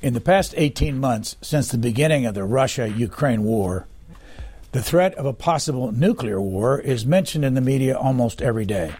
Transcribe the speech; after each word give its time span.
In 0.00 0.14
the 0.14 0.20
past 0.20 0.54
18 0.56 0.96
months, 0.96 1.34
since 1.42 1.68
the 1.68 1.76
beginning 1.76 2.24
of 2.24 2.34
the 2.34 2.44
Russia 2.44 2.88
Ukraine 2.88 3.42
war, 3.42 3.88
the 4.70 4.82
threat 4.82 5.12
of 5.14 5.26
a 5.26 5.32
possible 5.32 5.90
nuclear 5.90 6.40
war 6.40 6.78
is 6.78 7.04
mentioned 7.04 7.44
in 7.44 7.54
the 7.54 7.60
media 7.60 7.98
almost 7.98 8.40
every 8.40 8.64
day. 8.64 8.94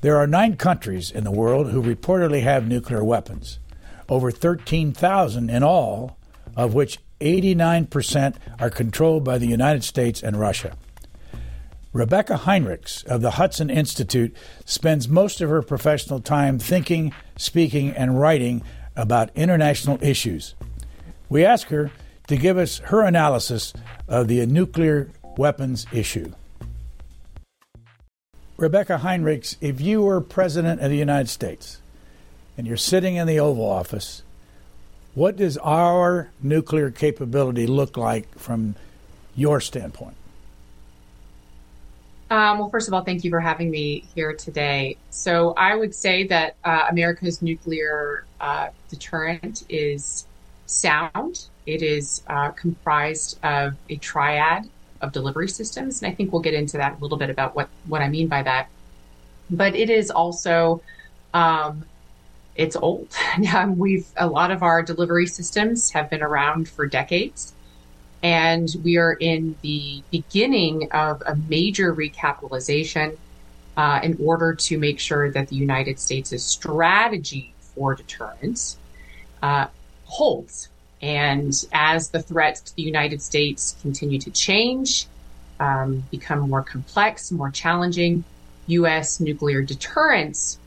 There 0.00 0.16
are 0.16 0.26
nine 0.26 0.56
countries 0.56 1.10
in 1.10 1.24
the 1.24 1.30
world 1.30 1.70
who 1.70 1.82
reportedly 1.82 2.42
have 2.44 2.66
nuclear 2.66 3.04
weapons, 3.04 3.58
over 4.08 4.30
13,000 4.30 5.50
in 5.50 5.62
all, 5.62 6.16
of 6.56 6.72
which 6.72 6.98
89% 7.20 8.36
are 8.58 8.70
controlled 8.70 9.22
by 9.22 9.36
the 9.36 9.48
United 9.48 9.84
States 9.84 10.22
and 10.22 10.40
Russia. 10.40 10.78
Rebeccah 11.92 12.40
Heinrichs 12.40 13.04
of 13.04 13.20
the 13.20 13.32
Hudson 13.32 13.68
Institute 13.68 14.34
spends 14.64 15.08
most 15.08 15.42
of 15.42 15.50
her 15.50 15.62
professional 15.62 16.20
time 16.20 16.58
thinking, 16.58 17.12
speaking, 17.36 17.90
and 17.90 18.18
writing 18.18 18.62
about 18.98 19.30
international 19.36 19.96
issues. 20.02 20.54
We 21.30 21.44
ask 21.44 21.68
her 21.68 21.90
to 22.26 22.36
give 22.36 22.58
us 22.58 22.78
her 22.78 23.02
analysis 23.02 23.72
of 24.08 24.28
the 24.28 24.44
nuclear 24.44 25.08
weapons 25.36 25.86
issue. 25.92 26.32
Rebeccah 28.58 29.00
Heinrichs, 29.00 29.56
if 29.60 29.80
you 29.80 30.02
were 30.02 30.20
President 30.20 30.80
of 30.80 30.90
the 30.90 30.96
United 30.96 31.28
States 31.28 31.80
and 32.56 32.66
you're 32.66 32.76
sitting 32.76 33.14
in 33.14 33.28
the 33.28 33.38
Oval 33.38 33.64
Office, 33.64 34.24
what 35.14 35.36
does 35.36 35.56
our 35.58 36.30
nuclear 36.42 36.90
capability 36.90 37.68
look 37.68 37.96
like 37.96 38.36
from 38.36 38.74
your 39.36 39.60
standpoint? 39.60 40.16
Um, 42.30 42.58
well, 42.58 42.68
first 42.68 42.88
of 42.88 42.94
all, 42.94 43.02
thank 43.02 43.24
you 43.24 43.30
for 43.30 43.40
having 43.40 43.70
me 43.70 44.04
here 44.14 44.34
today. 44.34 44.98
So, 45.10 45.54
I 45.56 45.74
would 45.74 45.94
say 45.94 46.26
that 46.26 46.56
uh, 46.62 46.86
America's 46.90 47.40
nuclear 47.40 48.26
uh, 48.40 48.68
deterrent 48.90 49.64
is 49.68 50.26
sound. 50.66 51.46
It 51.66 51.82
is 51.82 52.22
uh, 52.26 52.50
comprised 52.50 53.38
of 53.42 53.76
a 53.88 53.96
triad 53.96 54.68
of 55.00 55.12
delivery 55.12 55.48
systems, 55.48 56.02
and 56.02 56.12
I 56.12 56.14
think 56.14 56.32
we'll 56.32 56.42
get 56.42 56.54
into 56.54 56.76
that 56.76 56.98
a 56.98 57.02
little 57.02 57.18
bit 57.18 57.30
about 57.30 57.56
what 57.56 57.68
what 57.86 58.02
I 58.02 58.08
mean 58.08 58.28
by 58.28 58.42
that. 58.42 58.68
But 59.50 59.74
it 59.74 59.88
is 59.88 60.10
also 60.10 60.82
um, 61.32 61.84
it's 62.56 62.76
old. 62.76 63.08
We've 63.76 64.06
a 64.16 64.26
lot 64.26 64.50
of 64.50 64.62
our 64.62 64.82
delivery 64.82 65.26
systems 65.26 65.90
have 65.92 66.10
been 66.10 66.22
around 66.22 66.68
for 66.68 66.86
decades, 66.86 67.54
and 68.22 68.68
we 68.82 68.96
are 68.96 69.12
in 69.12 69.56
the 69.62 70.02
beginning 70.10 70.90
of 70.92 71.22
a 71.26 71.36
major 71.48 71.94
recapitalization 71.94 73.16
uh, 73.76 74.00
in 74.02 74.16
order 74.20 74.54
to 74.54 74.78
make 74.78 74.98
sure 74.98 75.30
that 75.30 75.48
the 75.48 75.56
United 75.56 76.00
States' 76.00 76.42
strategy 76.42 77.54
for 77.60 77.94
deterrence 77.94 78.76
uh, 79.42 79.66
holds. 80.04 80.68
And 81.00 81.52
as 81.72 82.10
the 82.10 82.20
threats 82.20 82.60
to 82.62 82.76
the 82.76 82.82
United 82.82 83.22
States 83.22 83.76
continue 83.82 84.18
to 84.18 84.32
change, 84.32 85.06
um, 85.60 86.02
become 86.10 86.40
more 86.40 86.62
complex, 86.62 87.30
more 87.30 87.50
challenging, 87.50 88.24
U.S. 88.66 89.20
nuclear 89.20 89.62
deterrence 89.62 90.58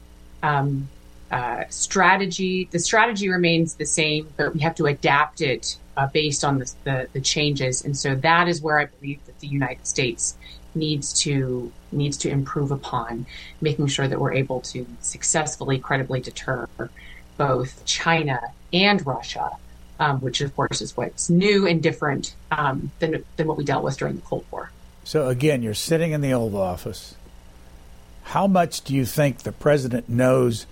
um, 0.41 0.87
uh, 1.31 1.65
strategy, 1.69 2.67
the 2.71 2.79
strategy 2.79 3.29
remains 3.29 3.75
the 3.75 3.85
same, 3.85 4.29
but 4.37 4.53
we 4.53 4.61
have 4.61 4.75
to 4.75 4.85
adapt 4.85 5.41
it 5.41 5.77
uh, 6.01 6.07
based 6.07 6.43
on 6.43 6.57
the, 6.57 6.73
the, 6.83 7.07
the, 7.13 7.21
changes. 7.21 7.85
And 7.85 7.95
so 7.95 8.15
that 8.15 8.47
is 8.47 8.61
where 8.61 8.79
I 8.79 8.85
believe 8.85 9.23
that 9.27 9.39
the 9.39 9.47
United 9.47 9.85
States 9.85 10.35
needs 10.73 11.13
to 11.21 11.71
needs 11.91 12.17
to 12.17 12.29
improve 12.29 12.71
upon, 12.71 13.25
making 13.59 13.87
sure 13.87 14.07
that 14.07 14.19
we're 14.19 14.33
able 14.33 14.61
to 14.61 14.87
successfully, 15.01 15.77
credibly 15.77 16.19
deter 16.19 16.67
both 17.37 17.85
China 17.85 18.39
and 18.73 19.05
Russia, 19.05 19.51
um, 19.99 20.21
which 20.21 20.41
of 20.41 20.55
course 20.55 20.81
is 20.81 20.97
what's 20.97 21.29
new 21.29 21.67
and 21.67 21.83
different 21.83 22.35
um, 22.49 22.89
than 22.99 23.23
than 23.35 23.47
what 23.47 23.57
we 23.57 23.63
dealt 23.63 23.83
with 23.83 23.97
during 23.97 24.15
the 24.15 24.21
Cold 24.21 24.45
War. 24.49 24.71
So 25.03 25.27
again, 25.27 25.61
you're 25.61 25.73
sitting 25.75 26.13
in 26.13 26.21
the 26.21 26.33
Oval 26.33 26.61
Office. 26.61 27.15
How 28.23 28.47
much 28.47 28.81
do 28.81 28.95
you 28.95 29.05
think 29.05 29.39
the 29.39 29.51
president 29.51 30.09
knows? 30.09 30.65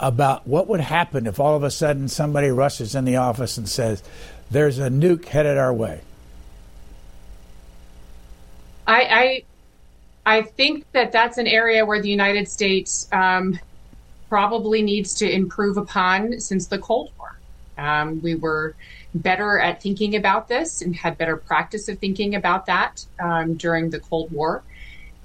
About 0.00 0.46
what 0.46 0.68
would 0.68 0.80
happen 0.80 1.26
if 1.26 1.40
all 1.40 1.56
of 1.56 1.62
a 1.62 1.70
sudden 1.70 2.08
somebody 2.08 2.48
rushes 2.48 2.94
in 2.94 3.04
the 3.04 3.16
office 3.16 3.56
and 3.56 3.68
says, 3.68 4.02
"There's 4.50 4.78
a 4.78 4.88
nuke 4.88 5.26
headed 5.26 5.58
our 5.58 5.72
way." 5.72 6.00
I 8.86 9.44
I, 10.26 10.36
I 10.38 10.42
think 10.42 10.84
that 10.92 11.12
that's 11.12 11.38
an 11.38 11.46
area 11.46 11.84
where 11.84 12.00
the 12.00 12.10
United 12.10 12.48
States 12.48 13.08
um, 13.12 13.58
probably 14.28 14.82
needs 14.82 15.14
to 15.14 15.30
improve 15.30 15.76
upon 15.76 16.40
since 16.40 16.66
the 16.66 16.78
Cold 16.78 17.10
War. 17.18 17.38
Um, 17.76 18.20
we 18.22 18.34
were 18.34 18.74
better 19.14 19.58
at 19.58 19.82
thinking 19.82 20.16
about 20.16 20.48
this 20.48 20.82
and 20.82 20.94
had 20.94 21.16
better 21.16 21.36
practice 21.36 21.88
of 21.88 21.98
thinking 21.98 22.34
about 22.34 22.66
that 22.66 23.04
um, 23.20 23.54
during 23.54 23.90
the 23.90 24.00
Cold 24.00 24.30
War. 24.30 24.62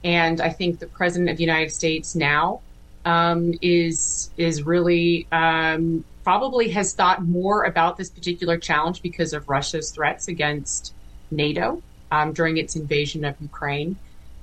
And 0.04 0.42
I 0.42 0.50
think 0.50 0.80
the 0.80 0.88
president 0.88 1.30
of 1.30 1.38
the 1.38 1.44
United 1.44 1.72
States 1.72 2.16
now 2.16 2.62
um, 3.06 3.54
is 3.62 4.30
is 4.38 4.64
really 4.64 5.28
um, 5.32 6.04
probably 6.24 6.70
has 6.70 6.94
thought 6.94 7.22
more 7.24 7.64
about 7.64 7.98
this 7.98 8.10
particular 8.10 8.58
challenge 8.58 9.02
because 9.02 9.34
of 9.34 9.50
Russia's 9.50 9.92
threats 9.92 10.28
against 10.28 10.94
NATO 11.32 11.82
um, 12.12 12.34
during 12.34 12.58
its 12.58 12.76
invasion 12.76 13.26
of 13.26 13.36
Ukraine. 13.42 13.98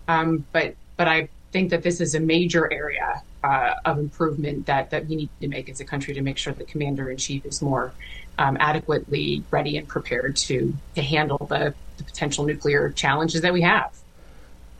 Um, 0.08 0.44
but 0.52 0.74
but 0.96 1.08
I 1.08 1.28
think 1.52 1.70
that 1.70 1.82
this 1.82 2.00
is 2.00 2.14
a 2.14 2.20
major 2.20 2.70
area 2.72 3.22
uh, 3.42 3.74
of 3.84 3.98
improvement 3.98 4.66
that 4.66 4.90
that 4.90 5.06
we 5.06 5.16
need 5.16 5.30
to 5.40 5.48
make 5.48 5.68
as 5.68 5.80
a 5.80 5.84
country 5.84 6.14
to 6.14 6.20
make 6.20 6.36
sure 6.36 6.52
the 6.52 6.64
commander 6.64 7.10
in 7.10 7.16
chief 7.16 7.46
is 7.46 7.62
more 7.62 7.92
um, 8.38 8.56
adequately 8.60 9.42
ready 9.50 9.76
and 9.76 9.88
prepared 9.88 10.36
to 10.36 10.74
to 10.94 11.02
handle 11.02 11.46
the, 11.48 11.74
the 11.96 12.04
potential 12.04 12.44
nuclear 12.44 12.90
challenges 12.90 13.40
that 13.40 13.52
we 13.52 13.62
have. 13.62 13.96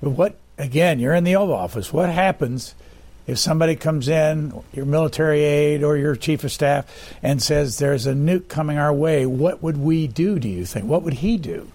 What 0.00 0.36
again? 0.58 0.98
You're 0.98 1.14
in 1.14 1.24
the 1.24 1.36
Oval 1.36 1.54
Office. 1.54 1.92
What 1.92 2.10
happens? 2.10 2.74
If 3.30 3.38
somebody 3.38 3.76
comes 3.76 4.08
in, 4.08 4.52
your 4.72 4.84
military 4.84 5.44
aide 5.44 5.84
or 5.84 5.96
your 5.96 6.16
chief 6.16 6.42
of 6.42 6.50
staff, 6.50 6.84
and 7.22 7.40
says 7.40 7.78
there's 7.78 8.06
a 8.06 8.12
nuke 8.12 8.48
coming 8.48 8.76
our 8.76 8.92
way, 8.92 9.24
what 9.24 9.62
would 9.62 9.76
we 9.76 10.08
do? 10.08 10.38
Do 10.38 10.48
you 10.48 10.66
think? 10.66 10.86
What 10.86 11.02
would 11.02 11.14
he 11.14 11.36
do? 11.36 11.70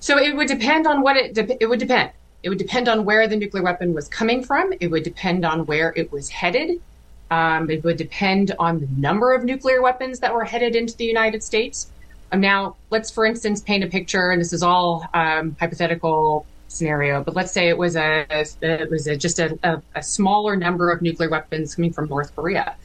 So 0.00 0.18
it 0.18 0.36
would 0.36 0.48
depend 0.48 0.86
on 0.86 1.00
what 1.00 1.16
it. 1.16 1.34
De- 1.34 1.62
it 1.62 1.66
would 1.66 1.80
depend. 1.80 2.10
It 2.42 2.50
would 2.50 2.58
depend 2.58 2.88
on 2.88 3.06
where 3.06 3.26
the 3.26 3.36
nuclear 3.36 3.62
weapon 3.62 3.94
was 3.94 4.08
coming 4.08 4.44
from. 4.44 4.74
It 4.78 4.88
would 4.88 5.02
depend 5.02 5.46
on 5.46 5.64
where 5.64 5.94
it 5.96 6.12
was 6.12 6.28
headed. 6.28 6.82
Um, 7.30 7.70
it 7.70 7.82
would 7.82 7.96
depend 7.96 8.54
on 8.58 8.80
the 8.80 8.88
number 8.98 9.32
of 9.32 9.42
nuclear 9.44 9.80
weapons 9.80 10.20
that 10.20 10.34
were 10.34 10.44
headed 10.44 10.76
into 10.76 10.94
the 10.94 11.06
United 11.06 11.42
States. 11.42 11.88
Um, 12.30 12.40
now, 12.40 12.76
let's, 12.90 13.10
for 13.10 13.24
instance, 13.24 13.62
paint 13.62 13.82
a 13.82 13.86
picture, 13.86 14.30
and 14.30 14.38
this 14.38 14.52
is 14.52 14.62
all 14.62 15.08
um, 15.14 15.56
hypothetical 15.58 16.44
scenario, 16.74 17.22
but 17.22 17.34
let's 17.34 17.52
say 17.52 17.68
it 17.68 17.78
was 17.78 17.96
a 17.96 18.26
it 18.30 18.90
was 18.90 19.06
a, 19.06 19.16
just 19.16 19.38
a, 19.38 19.58
a, 19.62 19.82
a 19.94 20.02
smaller 20.02 20.56
number 20.56 20.90
of 20.90 21.02
nuclear 21.02 21.28
weapons 21.28 21.74
coming 21.74 21.92
from 21.92 22.08
North 22.08 22.34
Korea. 22.34 22.76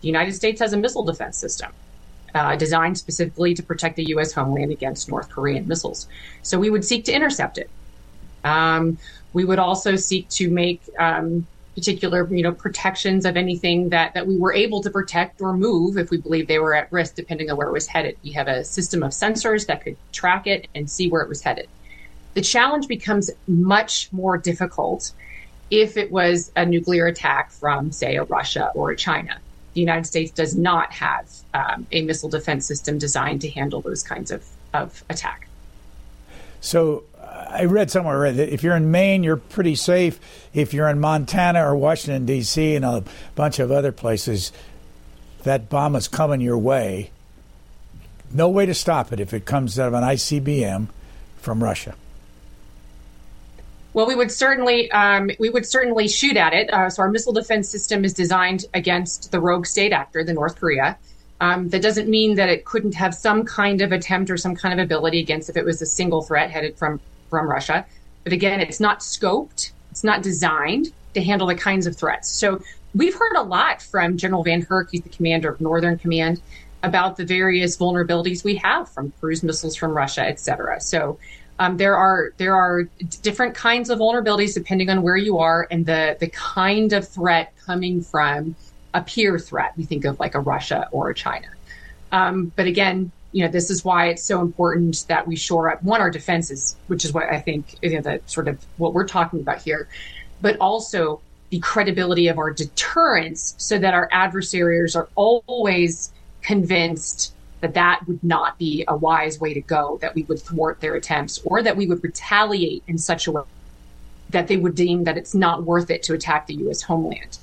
The 0.00 0.06
United 0.06 0.32
States 0.34 0.60
has 0.60 0.72
a 0.72 0.76
missile 0.76 1.04
defense 1.04 1.36
system. 1.36 1.72
Uh, 2.34 2.54
designed 2.56 2.98
specifically 2.98 3.54
to 3.54 3.62
protect 3.62 3.96
the 3.96 4.04
U.S. 4.08 4.32
homeland 4.32 4.70
against 4.70 5.08
North 5.08 5.30
Korean 5.30 5.66
missiles. 5.66 6.06
So 6.42 6.58
we 6.58 6.68
would 6.68 6.84
seek 6.84 7.06
to 7.06 7.12
intercept 7.12 7.56
it. 7.56 7.70
Um, 8.44 8.98
we 9.32 9.46
would 9.46 9.58
also 9.58 9.96
seek 9.96 10.28
to 10.30 10.50
make 10.50 10.82
um, 10.98 11.46
particular, 11.74 12.28
you 12.34 12.42
know, 12.42 12.52
protections 12.52 13.24
of 13.24 13.36
anything 13.36 13.88
that 13.90 14.12
that 14.14 14.26
we 14.26 14.36
were 14.36 14.52
able 14.52 14.82
to 14.82 14.90
protect 14.90 15.40
or 15.40 15.52
move 15.52 15.96
if 15.96 16.10
we 16.10 16.18
believe 16.18 16.48
they 16.48 16.58
were 16.58 16.74
at 16.74 16.90
risk, 16.92 17.14
depending 17.14 17.50
on 17.50 17.56
where 17.56 17.68
it 17.68 17.72
was 17.72 17.86
headed. 17.86 18.16
We 18.22 18.32
have 18.32 18.48
a 18.48 18.64
system 18.64 19.02
of 19.02 19.12
sensors 19.12 19.66
that 19.66 19.82
could 19.84 19.96
track 20.12 20.46
it 20.46 20.66
and 20.74 20.90
see 20.90 21.08
where 21.08 21.22
it 21.22 21.28
was 21.28 21.42
headed. 21.42 21.68
The 22.34 22.42
challenge 22.42 22.88
becomes 22.88 23.30
much 23.46 24.12
more 24.12 24.38
difficult 24.38 25.12
if 25.70 25.96
it 25.96 26.10
was 26.10 26.50
a 26.56 26.64
nuclear 26.64 27.06
attack 27.06 27.50
from, 27.50 27.92
say, 27.92 28.16
a 28.16 28.24
Russia 28.24 28.70
or 28.74 28.90
a 28.90 28.96
China. 28.96 29.38
The 29.74 29.80
United 29.80 30.06
States 30.06 30.30
does 30.30 30.56
not 30.56 30.92
have 30.92 31.30
um, 31.54 31.86
a 31.92 32.02
missile 32.02 32.28
defense 32.28 32.66
system 32.66 32.98
designed 32.98 33.42
to 33.42 33.50
handle 33.50 33.80
those 33.80 34.02
kinds 34.02 34.30
of, 34.30 34.44
of 34.72 35.04
attack. 35.10 35.48
So 36.60 37.04
I 37.50 37.64
read 37.64 37.90
somewhere 37.90 38.32
that 38.32 38.52
if 38.52 38.62
you're 38.62 38.76
in 38.76 38.90
Maine, 38.90 39.22
you're 39.22 39.36
pretty 39.36 39.74
safe. 39.74 40.18
If 40.54 40.74
you're 40.74 40.88
in 40.88 41.00
Montana 41.00 41.64
or 41.64 41.76
Washington, 41.76 42.26
D.C., 42.26 42.74
and 42.74 42.84
a 42.84 43.04
bunch 43.34 43.58
of 43.58 43.70
other 43.70 43.92
places, 43.92 44.52
that 45.44 45.68
bomb 45.68 45.94
is 45.94 46.08
coming 46.08 46.40
your 46.40 46.58
way. 46.58 47.10
No 48.32 48.48
way 48.48 48.66
to 48.66 48.74
stop 48.74 49.12
it 49.12 49.20
if 49.20 49.32
it 49.32 49.44
comes 49.44 49.78
out 49.78 49.88
of 49.88 49.94
an 49.94 50.02
ICBM 50.02 50.88
from 51.38 51.62
Russia. 51.62 51.94
Well, 53.98 54.06
we 54.06 54.14
would 54.14 54.30
certainly 54.30 54.88
um, 54.92 55.28
we 55.40 55.50
would 55.50 55.66
certainly 55.66 56.06
shoot 56.06 56.36
at 56.36 56.52
it. 56.52 56.72
Uh, 56.72 56.88
so 56.88 57.02
our 57.02 57.10
missile 57.10 57.32
defense 57.32 57.68
system 57.68 58.04
is 58.04 58.12
designed 58.12 58.64
against 58.72 59.32
the 59.32 59.40
rogue 59.40 59.66
state 59.66 59.92
actor, 59.92 60.22
the 60.22 60.32
North 60.32 60.54
Korea. 60.54 60.96
Um, 61.40 61.70
that 61.70 61.82
doesn't 61.82 62.08
mean 62.08 62.36
that 62.36 62.48
it 62.48 62.64
couldn't 62.64 62.94
have 62.94 63.12
some 63.12 63.44
kind 63.44 63.80
of 63.80 63.90
attempt 63.90 64.30
or 64.30 64.36
some 64.36 64.54
kind 64.54 64.78
of 64.78 64.84
ability 64.84 65.18
against 65.18 65.50
if 65.50 65.56
it 65.56 65.64
was 65.64 65.82
a 65.82 65.86
single 65.86 66.22
threat 66.22 66.48
headed 66.48 66.78
from 66.78 67.00
from 67.28 67.50
Russia. 67.50 67.84
But 68.22 68.32
again, 68.32 68.60
it's 68.60 68.78
not 68.78 69.00
scoped. 69.00 69.72
It's 69.90 70.04
not 70.04 70.22
designed 70.22 70.92
to 71.14 71.20
handle 71.20 71.48
the 71.48 71.56
kinds 71.56 71.88
of 71.88 71.96
threats. 71.96 72.28
So 72.28 72.62
we've 72.94 73.16
heard 73.16 73.34
a 73.34 73.42
lot 73.42 73.82
from 73.82 74.16
General 74.16 74.44
VanHerck, 74.44 74.90
he's 74.92 75.02
the 75.02 75.08
commander 75.08 75.50
of 75.50 75.60
Northern 75.60 75.98
Command, 75.98 76.40
about 76.84 77.16
the 77.16 77.24
various 77.24 77.76
vulnerabilities 77.76 78.44
we 78.44 78.54
have 78.58 78.88
from 78.88 79.12
cruise 79.18 79.42
missiles 79.42 79.74
from 79.74 79.90
Russia, 79.90 80.22
et 80.22 80.38
cetera. 80.38 80.80
So 80.80 81.18
um, 81.58 81.76
there 81.76 81.96
are 81.96 82.32
there 82.36 82.54
are 82.54 82.84
different 83.22 83.54
kinds 83.54 83.90
of 83.90 83.98
vulnerabilities 83.98 84.54
depending 84.54 84.90
on 84.90 85.02
where 85.02 85.16
you 85.16 85.38
are 85.38 85.66
and 85.70 85.86
the 85.86 86.16
the 86.20 86.28
kind 86.28 86.92
of 86.92 87.06
threat 87.08 87.52
coming 87.64 88.00
from 88.00 88.54
a 88.94 89.02
peer 89.02 89.38
threat. 89.38 89.72
We 89.76 89.84
think 89.84 90.04
of 90.04 90.18
like 90.20 90.34
a 90.34 90.40
Russia 90.40 90.88
or 90.92 91.10
a 91.10 91.14
China. 91.14 91.48
Um, 92.12 92.52
but 92.56 92.66
again, 92.66 93.10
you 93.32 93.44
know, 93.44 93.50
this 93.50 93.70
is 93.70 93.84
why 93.84 94.08
it's 94.08 94.24
so 94.24 94.40
important 94.40 95.04
that 95.08 95.26
we 95.26 95.36
shore 95.36 95.70
up 95.70 95.82
one 95.82 96.00
our 96.00 96.10
defenses, 96.10 96.76
which 96.86 97.04
is 97.04 97.12
what 97.12 97.24
I 97.24 97.40
think 97.40 97.76
you 97.82 97.94
know 97.94 98.00
the 98.00 98.20
sort 98.26 98.48
of 98.48 98.64
what 98.76 98.94
we're 98.94 99.06
talking 99.06 99.40
about 99.40 99.60
here, 99.62 99.88
but 100.40 100.56
also 100.58 101.20
the 101.50 101.58
credibility 101.58 102.28
of 102.28 102.38
our 102.38 102.52
deterrence, 102.52 103.54
so 103.58 103.78
that 103.78 103.94
our 103.94 104.08
adversaries 104.12 104.94
are 104.94 105.08
always 105.16 106.12
convinced 106.42 107.32
that 107.60 107.74
that 107.74 108.06
would 108.06 108.22
not 108.22 108.58
be 108.58 108.84
a 108.88 108.96
wise 108.96 109.40
way 109.40 109.54
to 109.54 109.60
go, 109.60 109.98
that 110.00 110.14
we 110.14 110.22
would 110.24 110.40
thwart 110.40 110.80
their 110.80 110.94
attempts, 110.94 111.40
or 111.44 111.62
that 111.62 111.76
we 111.76 111.86
would 111.86 112.02
retaliate 112.02 112.82
in 112.86 112.98
such 112.98 113.26
a 113.26 113.32
way 113.32 113.42
that 114.30 114.48
they 114.48 114.56
would 114.56 114.74
deem 114.74 115.04
that 115.04 115.16
it's 115.16 115.34
not 115.34 115.64
worth 115.64 115.90
it 115.90 116.02
to 116.02 116.12
attack 116.12 116.46
the 116.46 116.54
U.S. 116.54 116.82
homeland. 116.82 117.38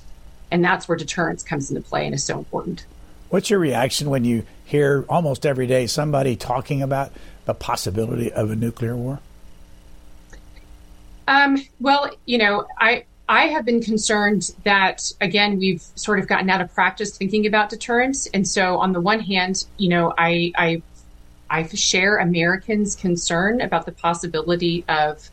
And 0.50 0.64
that's 0.64 0.88
where 0.88 0.96
deterrence 0.96 1.42
comes 1.42 1.70
into 1.70 1.82
play 1.82 2.06
and 2.06 2.14
is 2.14 2.22
so 2.22 2.38
important. 2.38 2.86
What's 3.28 3.50
your 3.50 3.58
reaction 3.58 4.08
when 4.08 4.24
you 4.24 4.44
hear 4.64 5.04
almost 5.08 5.44
every 5.44 5.66
day 5.66 5.88
somebody 5.88 6.36
talking 6.36 6.82
about 6.82 7.12
the 7.44 7.54
possibility 7.54 8.32
of 8.32 8.50
a 8.50 8.56
nuclear 8.56 8.96
war? 8.96 9.18
Um, 11.26 11.60
well, 11.80 12.10
you 12.24 12.38
know, 12.38 12.66
I 12.78 13.04
I 13.28 13.46
have 13.46 13.64
been 13.64 13.82
concerned 13.82 14.52
that 14.64 15.12
again 15.20 15.58
we've 15.58 15.82
sort 15.96 16.18
of 16.18 16.28
gotten 16.28 16.48
out 16.48 16.60
of 16.60 16.72
practice 16.72 17.16
thinking 17.16 17.46
about 17.46 17.70
deterrence, 17.70 18.26
and 18.28 18.46
so 18.46 18.78
on 18.78 18.92
the 18.92 19.00
one 19.00 19.20
hand, 19.20 19.64
you 19.78 19.88
know, 19.88 20.14
I 20.16 20.52
I 20.56 20.82
I 21.50 21.66
share 21.66 22.18
Americans' 22.18 22.94
concern 22.94 23.60
about 23.60 23.86
the 23.86 23.92
possibility 23.92 24.84
of 24.88 25.28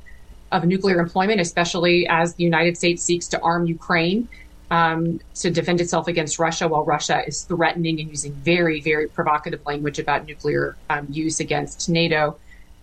of 0.52 0.66
nuclear 0.66 1.00
employment, 1.00 1.40
especially 1.40 2.08
as 2.08 2.36
the 2.36 2.44
United 2.44 2.78
States 2.78 3.04
seeks 3.04 3.28
to 3.30 3.42
arm 3.42 3.66
Ukraine 3.68 4.28
um, 4.72 5.20
to 5.36 5.52
defend 5.52 5.82
itself 5.82 6.08
against 6.08 6.40
Russia, 6.40 6.68
while 6.68 6.84
Russia 6.84 7.22
is 7.28 7.44
threatening 7.44 8.00
and 8.00 8.10
using 8.10 8.34
very 8.34 8.82
very 8.82 9.08
provocative 9.08 9.64
language 9.68 10.00
about 10.00 10.26
nuclear 10.26 10.76
um, 10.90 11.06
use 11.12 11.40
against 11.40 11.90
NATO. 11.90 12.38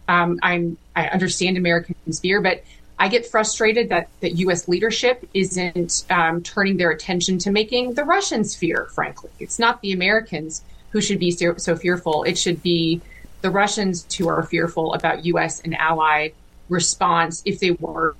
Um, 0.07 0.39
I'm 0.43 0.77
I 0.95 1.09
understand 1.09 1.57
Americans' 1.57 2.21
fear, 2.21 2.41
but 2.41 2.63
I 3.01 3.09
get 3.09 3.27
frustrated 3.27 3.89
that 3.89 4.09
that 4.21 4.37
U.S. 4.37 4.69
leadership 4.69 5.27
isn't 5.33 6.05
um, 6.11 6.43
turning 6.43 6.77
their 6.77 6.91
attention 6.91 7.39
to 7.39 7.51
making 7.51 7.95
the 7.95 8.05
Russians 8.05 8.55
fear. 8.55 8.89
Frankly, 8.93 9.31
it's 9.39 9.59
not 9.59 9.81
the 9.81 9.93
Americans 9.93 10.63
who 10.91 11.01
should 11.01 11.19
be 11.19 11.31
so, 11.31 11.57
so 11.57 11.75
fearful. 11.75 12.25
It 12.25 12.37
should 12.37 12.63
be 12.63 13.01
the 13.41 13.51
Russians 13.51 14.07
who 14.15 14.29
are 14.29 14.43
fearful 14.43 14.93
about 14.93 15.25
U.S. 15.25 15.61
and 15.61 15.75
ally 15.77 16.29
response 16.69 17.43
if 17.47 17.59
they 17.59 17.71
were 17.71 18.15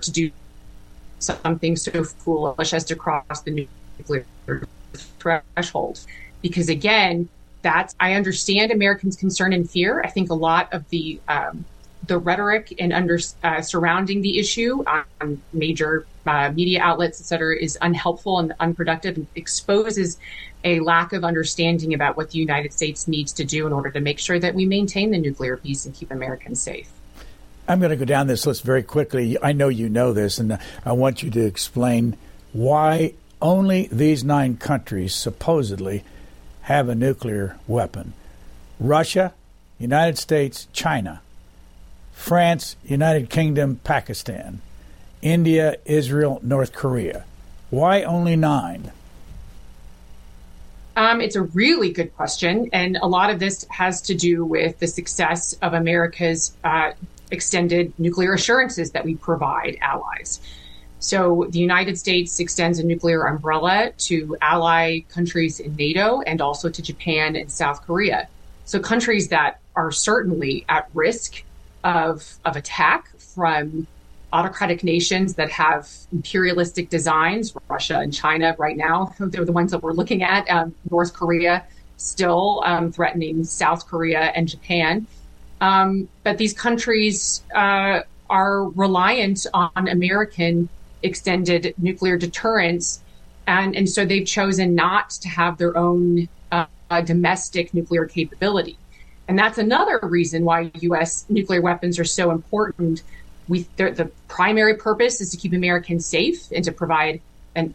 to 0.00 0.10
do 0.10 0.30
something 1.18 1.76
so 1.76 2.02
foolish 2.02 2.72
as 2.72 2.84
to 2.84 2.96
cross 2.96 3.42
the 3.42 3.68
nuclear 3.98 4.24
threshold. 5.18 6.00
Because 6.40 6.70
again, 6.70 7.28
that's 7.60 7.94
I 8.00 8.14
understand 8.14 8.72
Americans' 8.72 9.14
concern 9.14 9.52
and 9.52 9.68
fear. 9.68 10.00
I 10.02 10.08
think 10.08 10.30
a 10.30 10.34
lot 10.34 10.72
of 10.72 10.88
the 10.88 11.20
um, 11.28 11.66
the 12.06 12.18
rhetoric 12.18 12.74
and 12.78 12.92
under 12.92 13.18
uh, 13.44 13.60
surrounding 13.60 14.22
the 14.22 14.38
issue 14.38 14.84
on 14.86 15.40
major 15.52 16.06
uh, 16.26 16.50
media 16.50 16.80
outlets, 16.80 17.20
et 17.20 17.24
cetera, 17.24 17.56
is 17.56 17.78
unhelpful 17.80 18.38
and 18.38 18.54
unproductive 18.60 19.16
and 19.16 19.26
exposes 19.34 20.18
a 20.64 20.80
lack 20.80 21.12
of 21.12 21.24
understanding 21.24 21.94
about 21.94 22.16
what 22.16 22.30
the 22.30 22.38
United 22.38 22.72
States 22.72 23.08
needs 23.08 23.32
to 23.32 23.44
do 23.44 23.66
in 23.66 23.72
order 23.72 23.90
to 23.90 24.00
make 24.00 24.18
sure 24.18 24.38
that 24.38 24.54
we 24.54 24.64
maintain 24.64 25.10
the 25.10 25.18
nuclear 25.18 25.56
peace 25.56 25.86
and 25.86 25.94
keep 25.94 26.10
Americans 26.10 26.60
safe. 26.60 26.90
I'm 27.68 27.78
going 27.78 27.90
to 27.90 27.96
go 27.96 28.04
down 28.04 28.26
this 28.26 28.46
list 28.46 28.62
very 28.62 28.82
quickly. 28.82 29.38
I 29.40 29.52
know 29.52 29.68
you 29.68 29.88
know 29.88 30.12
this, 30.12 30.38
and 30.38 30.58
I 30.84 30.92
want 30.92 31.22
you 31.22 31.30
to 31.30 31.44
explain 31.44 32.16
why 32.52 33.14
only 33.40 33.88
these 33.90 34.22
nine 34.22 34.56
countries 34.56 35.14
supposedly 35.14 36.04
have 36.62 36.88
a 36.88 36.94
nuclear 36.94 37.58
weapon 37.66 38.12
Russia, 38.78 39.32
United 39.78 40.18
States, 40.18 40.66
China. 40.72 41.20
France, 42.22 42.76
United 42.84 43.28
Kingdom, 43.28 43.80
Pakistan, 43.82 44.60
India, 45.22 45.76
Israel, 45.84 46.38
North 46.42 46.72
Korea. 46.72 47.24
Why 47.70 48.04
only 48.04 48.36
nine? 48.36 48.92
Um, 50.94 51.20
it's 51.20 51.34
a 51.34 51.42
really 51.42 51.90
good 51.90 52.14
question. 52.16 52.70
And 52.72 52.96
a 53.02 53.08
lot 53.08 53.30
of 53.30 53.40
this 53.40 53.66
has 53.70 54.00
to 54.02 54.14
do 54.14 54.44
with 54.44 54.78
the 54.78 54.86
success 54.86 55.54
of 55.62 55.74
America's 55.74 56.56
uh, 56.62 56.92
extended 57.32 57.92
nuclear 57.98 58.34
assurances 58.34 58.92
that 58.92 59.04
we 59.04 59.16
provide 59.16 59.76
allies. 59.80 60.40
So 61.00 61.48
the 61.50 61.58
United 61.58 61.98
States 61.98 62.38
extends 62.38 62.78
a 62.78 62.84
nuclear 62.84 63.26
umbrella 63.26 63.90
to 63.98 64.36
ally 64.40 65.00
countries 65.08 65.58
in 65.58 65.74
NATO 65.74 66.20
and 66.20 66.40
also 66.40 66.68
to 66.68 66.82
Japan 66.82 67.34
and 67.34 67.50
South 67.50 67.82
Korea. 67.84 68.28
So 68.64 68.78
countries 68.78 69.28
that 69.28 69.58
are 69.74 69.90
certainly 69.90 70.64
at 70.68 70.88
risk 70.94 71.42
of, 71.84 72.38
of 72.44 72.56
attack 72.56 73.18
from 73.18 73.86
autocratic 74.32 74.82
nations 74.82 75.34
that 75.34 75.50
have 75.50 75.88
imperialistic 76.12 76.88
designs. 76.88 77.54
Russia 77.68 77.98
and 77.98 78.12
China, 78.12 78.54
right 78.58 78.76
now, 78.76 79.14
they're 79.20 79.44
the 79.44 79.52
ones 79.52 79.70
that 79.72 79.82
we're 79.82 79.92
looking 79.92 80.22
at. 80.22 80.48
Um, 80.50 80.74
North 80.90 81.12
Korea 81.12 81.64
still 81.96 82.62
um, 82.64 82.90
threatening 82.90 83.44
South 83.44 83.86
Korea 83.86 84.32
and 84.34 84.48
Japan. 84.48 85.06
Um, 85.60 86.08
but 86.24 86.38
these 86.38 86.52
countries 86.52 87.42
uh, 87.54 88.00
are 88.28 88.64
reliant 88.70 89.46
on 89.54 89.88
American 89.88 90.68
extended 91.02 91.74
nuclear 91.78 92.16
deterrence. 92.16 93.00
And, 93.46 93.76
and 93.76 93.88
so 93.88 94.04
they've 94.04 94.26
chosen 94.26 94.74
not 94.74 95.10
to 95.10 95.28
have 95.28 95.58
their 95.58 95.76
own 95.76 96.28
uh, 96.92 97.00
domestic 97.00 97.72
nuclear 97.72 98.04
capability. 98.06 98.76
And 99.28 99.38
that's 99.38 99.58
another 99.58 100.00
reason 100.02 100.44
why 100.44 100.70
U.S. 100.80 101.24
nuclear 101.28 101.60
weapons 101.60 101.98
are 101.98 102.04
so 102.04 102.30
important. 102.30 103.02
We, 103.48 103.66
the 103.76 104.10
primary 104.28 104.76
purpose 104.76 105.20
is 105.20 105.30
to 105.30 105.36
keep 105.36 105.52
Americans 105.52 106.06
safe 106.06 106.50
and 106.52 106.64
to 106.64 106.72
provide 106.72 107.20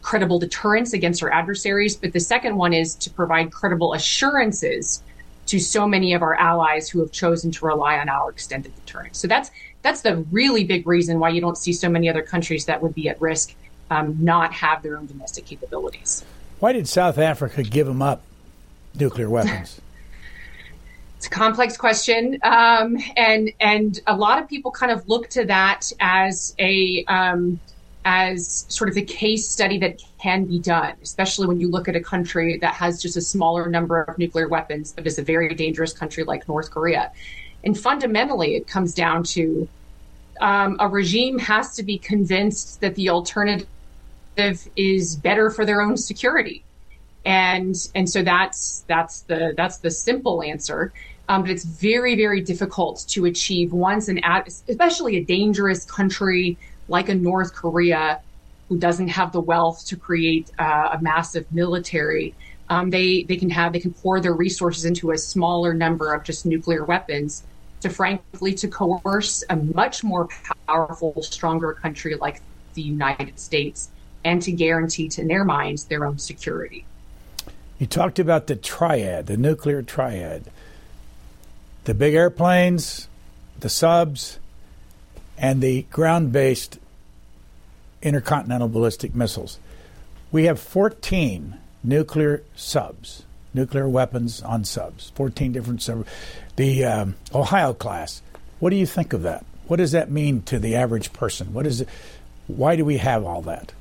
credible 0.02 0.38
deterrence 0.38 0.92
against 0.92 1.22
our 1.22 1.32
adversaries. 1.32 1.96
But 1.96 2.12
the 2.12 2.20
second 2.20 2.56
one 2.56 2.72
is 2.72 2.94
to 2.96 3.10
provide 3.10 3.52
credible 3.52 3.94
assurances 3.94 5.02
to 5.46 5.58
so 5.58 5.88
many 5.88 6.12
of 6.12 6.22
our 6.22 6.34
allies 6.34 6.88
who 6.90 7.00
have 7.00 7.10
chosen 7.10 7.50
to 7.52 7.64
rely 7.64 7.98
on 7.98 8.08
our 8.08 8.30
extended 8.30 8.74
deterrence. 8.84 9.18
So 9.18 9.28
that's 9.28 9.50
that's 9.82 10.02
the 10.02 10.16
really 10.30 10.64
big 10.64 10.86
reason 10.86 11.18
why 11.18 11.30
you 11.30 11.40
don't 11.40 11.56
see 11.56 11.72
so 11.72 11.88
many 11.88 12.08
other 12.08 12.22
countries 12.22 12.66
that 12.66 12.82
would 12.82 12.94
be 12.94 13.08
at 13.08 13.20
risk 13.20 13.54
um, 13.90 14.16
not 14.20 14.52
have 14.52 14.82
their 14.82 14.98
own 14.98 15.06
domestic 15.06 15.46
capabilities. 15.46 16.24
Why 16.58 16.72
did 16.72 16.88
South 16.88 17.16
Africa 17.16 17.62
give 17.62 17.86
them 17.86 18.02
up 18.02 18.22
nuclear 18.94 19.30
weapons? 19.30 19.80
It's 21.18 21.26
a 21.26 21.30
complex 21.30 21.76
question, 21.76 22.38
um, 22.44 22.96
and 23.16 23.50
and 23.58 23.98
a 24.06 24.14
lot 24.14 24.40
of 24.40 24.48
people 24.48 24.70
kind 24.70 24.92
of 24.92 25.08
look 25.08 25.28
to 25.30 25.44
that 25.46 25.90
as 25.98 26.54
a 26.60 27.04
um, 27.06 27.58
as 28.04 28.66
sort 28.68 28.88
of 28.88 28.96
a 28.96 29.02
case 29.02 29.48
study 29.48 29.78
that 29.78 30.00
can 30.20 30.44
be 30.44 30.60
done, 30.60 30.94
especially 31.02 31.48
when 31.48 31.58
you 31.58 31.68
look 31.68 31.88
at 31.88 31.96
a 31.96 32.00
country 32.00 32.56
that 32.58 32.72
has 32.74 33.02
just 33.02 33.16
a 33.16 33.20
smaller 33.20 33.68
number 33.68 34.02
of 34.02 34.16
nuclear 34.16 34.46
weapons, 34.46 34.92
but 34.92 35.08
is 35.08 35.18
a 35.18 35.22
very 35.24 35.52
dangerous 35.56 35.92
country 35.92 36.22
like 36.22 36.46
North 36.46 36.70
Korea. 36.70 37.10
And 37.64 37.76
fundamentally, 37.76 38.54
it 38.54 38.68
comes 38.68 38.94
down 38.94 39.24
to 39.24 39.68
um, 40.40 40.76
a 40.78 40.86
regime 40.86 41.40
has 41.40 41.74
to 41.74 41.82
be 41.82 41.98
convinced 41.98 42.80
that 42.80 42.94
the 42.94 43.08
alternative 43.08 43.66
is 44.76 45.16
better 45.16 45.50
for 45.50 45.64
their 45.64 45.82
own 45.82 45.96
security 45.96 46.62
and 47.28 47.76
and 47.94 48.08
so 48.08 48.22
that's 48.22 48.84
that's 48.88 49.20
the 49.22 49.52
that's 49.56 49.76
the 49.78 49.90
simple 49.90 50.42
answer. 50.42 50.92
Um, 51.28 51.42
but 51.42 51.50
it's 51.50 51.64
very 51.64 52.16
very 52.16 52.40
difficult 52.40 53.04
to 53.08 53.26
achieve 53.26 53.72
once 53.72 54.08
an 54.08 54.18
ad, 54.24 54.48
especially 54.66 55.18
a 55.18 55.24
dangerous 55.24 55.84
country 55.84 56.56
like 56.88 57.10
a 57.10 57.14
North 57.14 57.54
Korea 57.54 58.22
who 58.70 58.78
doesn't 58.78 59.08
have 59.08 59.32
the 59.32 59.42
wealth 59.42 59.84
to 59.88 59.96
create 59.96 60.50
uh, 60.58 60.96
a 60.96 61.02
massive 61.02 61.44
military. 61.52 62.34
Um, 62.70 62.88
they 62.88 63.24
they 63.24 63.36
can 63.36 63.50
have 63.50 63.74
they 63.74 63.80
can 63.80 63.92
pour 63.92 64.20
their 64.20 64.32
resources 64.32 64.86
into 64.86 65.10
a 65.10 65.18
smaller 65.18 65.74
number 65.74 66.14
of 66.14 66.24
just 66.24 66.46
nuclear 66.46 66.86
weapons 66.86 67.44
to 67.82 67.90
frankly 67.90 68.54
to 68.54 68.68
coerce 68.68 69.44
a 69.50 69.56
much 69.56 70.02
more 70.02 70.28
powerful, 70.66 71.22
stronger 71.22 71.74
country 71.74 72.14
like 72.14 72.40
the 72.72 72.82
United 72.82 73.38
States 73.38 73.90
and 74.24 74.40
to 74.40 74.50
guarantee 74.50 75.10
to 75.10 75.26
their 75.26 75.44
minds 75.44 75.84
their 75.84 76.06
own 76.06 76.18
security. 76.18 76.86
You 77.78 77.86
talked 77.86 78.18
about 78.18 78.46
the 78.46 78.56
triad, 78.56 79.26
the 79.26 79.36
nuclear 79.36 79.82
triad 79.82 80.44
the 81.84 81.94
big 81.94 82.12
airplanes, 82.12 83.08
the 83.60 83.70
subs, 83.70 84.38
and 85.38 85.62
the 85.62 85.82
ground 85.84 86.30
based 86.32 86.78
intercontinental 88.02 88.68
ballistic 88.68 89.14
missiles. 89.14 89.58
We 90.30 90.44
have 90.44 90.60
14 90.60 91.56
nuclear 91.82 92.42
subs 92.54 93.22
nuclear 93.54 93.88
weapons 93.88 94.42
on 94.42 94.64
subs. 94.64 95.10
14 95.14 95.52
different 95.52 95.82
subs. 95.82 96.08
The 96.56 96.84
um, 96.84 97.16
Ohio 97.34 97.74
class. 97.74 98.22
What 98.60 98.70
do 98.70 98.76
you 98.76 98.86
think 98.86 99.12
of 99.12 99.22
that? 99.22 99.44
What 99.66 99.76
does 99.76 99.92
that 99.92 100.10
mean 100.10 100.42
to 100.42 100.58
the 100.58 100.76
average 100.76 101.12
person? 101.12 101.52
What 101.52 101.66
is 101.66 101.82
it? 101.82 101.88
Why 102.46 102.76
do 102.76 102.84
we 102.84 102.98
have 102.98 103.24
all 103.24 103.42
that? 103.42 103.72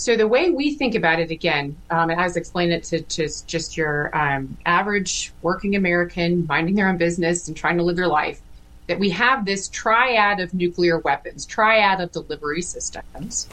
So 0.00 0.16
the 0.16 0.26
way 0.26 0.48
we 0.48 0.76
think 0.76 0.94
about 0.94 1.20
it, 1.20 1.30
again, 1.30 1.76
um, 1.90 2.08
and 2.08 2.18
I 2.18 2.24
was 2.24 2.34
explaining 2.34 2.78
it 2.78 2.84
to, 2.84 3.02
to 3.02 3.46
just 3.46 3.76
your 3.76 4.16
um, 4.16 4.56
average 4.64 5.30
working 5.42 5.76
American 5.76 6.46
minding 6.46 6.74
their 6.74 6.88
own 6.88 6.96
business 6.96 7.48
and 7.48 7.54
trying 7.54 7.76
to 7.76 7.82
live 7.82 7.96
their 7.96 8.08
life, 8.08 8.40
that 8.86 8.98
we 8.98 9.10
have 9.10 9.44
this 9.44 9.68
triad 9.68 10.40
of 10.40 10.54
nuclear 10.54 11.00
weapons, 11.00 11.44
triad 11.44 12.00
of 12.00 12.12
delivery 12.12 12.62
systems. 12.62 13.46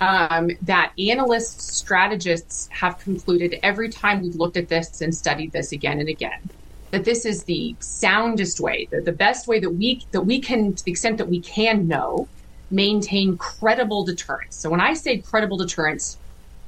Um, 0.00 0.50
that 0.62 0.92
analysts, 1.00 1.74
strategists 1.74 2.68
have 2.70 3.00
concluded 3.00 3.58
every 3.64 3.88
time 3.88 4.22
we've 4.22 4.36
looked 4.36 4.56
at 4.56 4.68
this 4.68 5.00
and 5.00 5.12
studied 5.12 5.50
this 5.50 5.72
again 5.72 5.98
and 5.98 6.08
again, 6.08 6.48
that 6.92 7.04
this 7.04 7.24
is 7.24 7.42
the 7.42 7.74
soundest 7.80 8.60
way, 8.60 8.86
the, 8.92 9.00
the 9.00 9.10
best 9.10 9.48
way 9.48 9.58
that 9.58 9.70
we 9.70 10.06
that 10.12 10.20
we 10.20 10.38
can, 10.38 10.76
to 10.76 10.84
the 10.84 10.92
extent 10.92 11.18
that 11.18 11.28
we 11.28 11.40
can 11.40 11.88
know, 11.88 12.28
maintain 12.70 13.36
credible 13.36 14.04
deterrence. 14.04 14.56
So 14.56 14.70
when 14.70 14.80
I 14.80 14.94
say 14.94 15.18
credible 15.18 15.56
deterrence, 15.56 16.18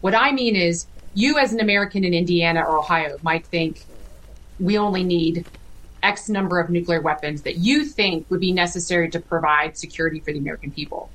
what 0.00 0.14
I 0.14 0.32
mean 0.32 0.56
is 0.56 0.86
you 1.12 1.38
as 1.38 1.52
an 1.52 1.60
American 1.60 2.04
in 2.04 2.14
Indiana 2.14 2.60
or 2.60 2.78
Ohio 2.78 3.18
might 3.22 3.46
think 3.46 3.86
we 4.58 4.78
only 4.78 5.04
need 5.04 5.46
X 6.02 6.28
number 6.28 6.58
of 6.60 6.70
nuclear 6.70 7.00
weapons 7.00 7.42
that 7.42 7.56
you 7.56 7.84
think 7.84 8.26
would 8.30 8.40
be 8.40 8.52
necessary 8.52 9.10
to 9.10 9.20
provide 9.20 9.76
security 9.76 10.20
for 10.20 10.32
the 10.32 10.38
American 10.38 10.70
people. 10.70 11.12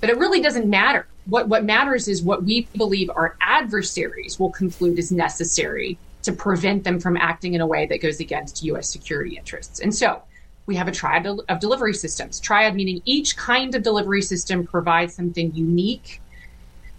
But 0.00 0.10
it 0.10 0.18
really 0.18 0.40
doesn't 0.40 0.68
matter. 0.68 1.06
What, 1.26 1.48
what 1.48 1.64
matters 1.64 2.08
is 2.08 2.22
what 2.22 2.44
we 2.44 2.70
believe 2.76 3.10
our 3.10 3.36
adversaries 3.40 4.38
will 4.38 4.50
conclude 4.50 4.98
is 4.98 5.12
necessary 5.12 6.00
to 6.22 6.32
prevent 6.32 6.84
them 6.84 6.98
from 7.00 7.16
acting 7.16 7.54
in 7.54 7.60
a 7.60 7.66
way 7.66 7.86
that 7.86 8.00
goes 8.00 8.20
against 8.20 8.62
U.S. 8.64 8.90
security 8.90 9.36
interests. 9.36 9.80
And 9.80 9.94
so 9.94 10.22
we 10.68 10.76
have 10.76 10.86
a 10.86 10.92
triad 10.92 11.26
of 11.26 11.60
delivery 11.60 11.94
systems. 11.94 12.38
Triad 12.38 12.76
meaning 12.76 13.00
each 13.06 13.36
kind 13.36 13.74
of 13.74 13.82
delivery 13.82 14.20
system 14.20 14.66
provides 14.66 15.14
something 15.14 15.52
unique 15.54 16.20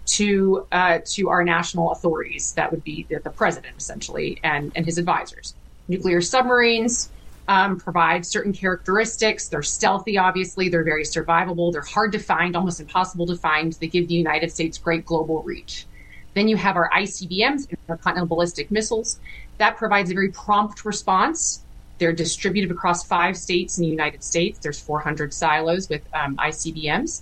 to 0.06 0.66
uh, 0.72 0.98
to 1.06 1.28
our 1.28 1.44
national 1.44 1.92
authorities. 1.92 2.52
That 2.54 2.72
would 2.72 2.82
be 2.82 3.06
the, 3.08 3.20
the, 3.20 3.30
president 3.30 3.76
essentially 3.78 4.40
and 4.42 4.72
and 4.74 4.84
his 4.84 4.98
advisors. 4.98 5.54
Nuclear 5.86 6.20
submarines 6.20 7.10
um, 7.46 7.78
provide 7.78 8.26
certain 8.26 8.52
characteristics. 8.52 9.48
They're 9.48 9.62
stealthy, 9.62 10.18
obviously. 10.18 10.68
They're 10.68 10.84
very 10.84 11.04
survivable. 11.04 11.72
They're 11.72 11.82
hard 11.82 12.10
to 12.12 12.18
find, 12.18 12.56
almost 12.56 12.80
impossible 12.80 13.26
to 13.26 13.36
find. 13.36 13.72
They 13.74 13.86
give 13.86 14.08
the 14.08 14.14
United 14.14 14.50
States 14.50 14.78
great 14.78 15.04
global 15.04 15.44
reach. 15.44 15.86
Then 16.34 16.48
you 16.48 16.56
have 16.56 16.76
our 16.76 16.90
ICBMs, 16.90 17.70
intercontinental 17.70 18.26
ballistic 18.26 18.70
missiles. 18.70 19.20
That 19.58 19.76
provides 19.76 20.10
a 20.10 20.14
very 20.14 20.30
prompt 20.30 20.84
response 20.84 21.62
they're 22.00 22.12
distributed 22.12 22.70
across 22.70 23.04
five 23.04 23.36
states 23.36 23.78
in 23.78 23.82
the 23.82 23.90
United 23.90 24.24
States. 24.24 24.58
There's 24.58 24.80
400 24.80 25.32
silos 25.32 25.88
with 25.88 26.02
um, 26.14 26.36
ICBMs. 26.38 27.20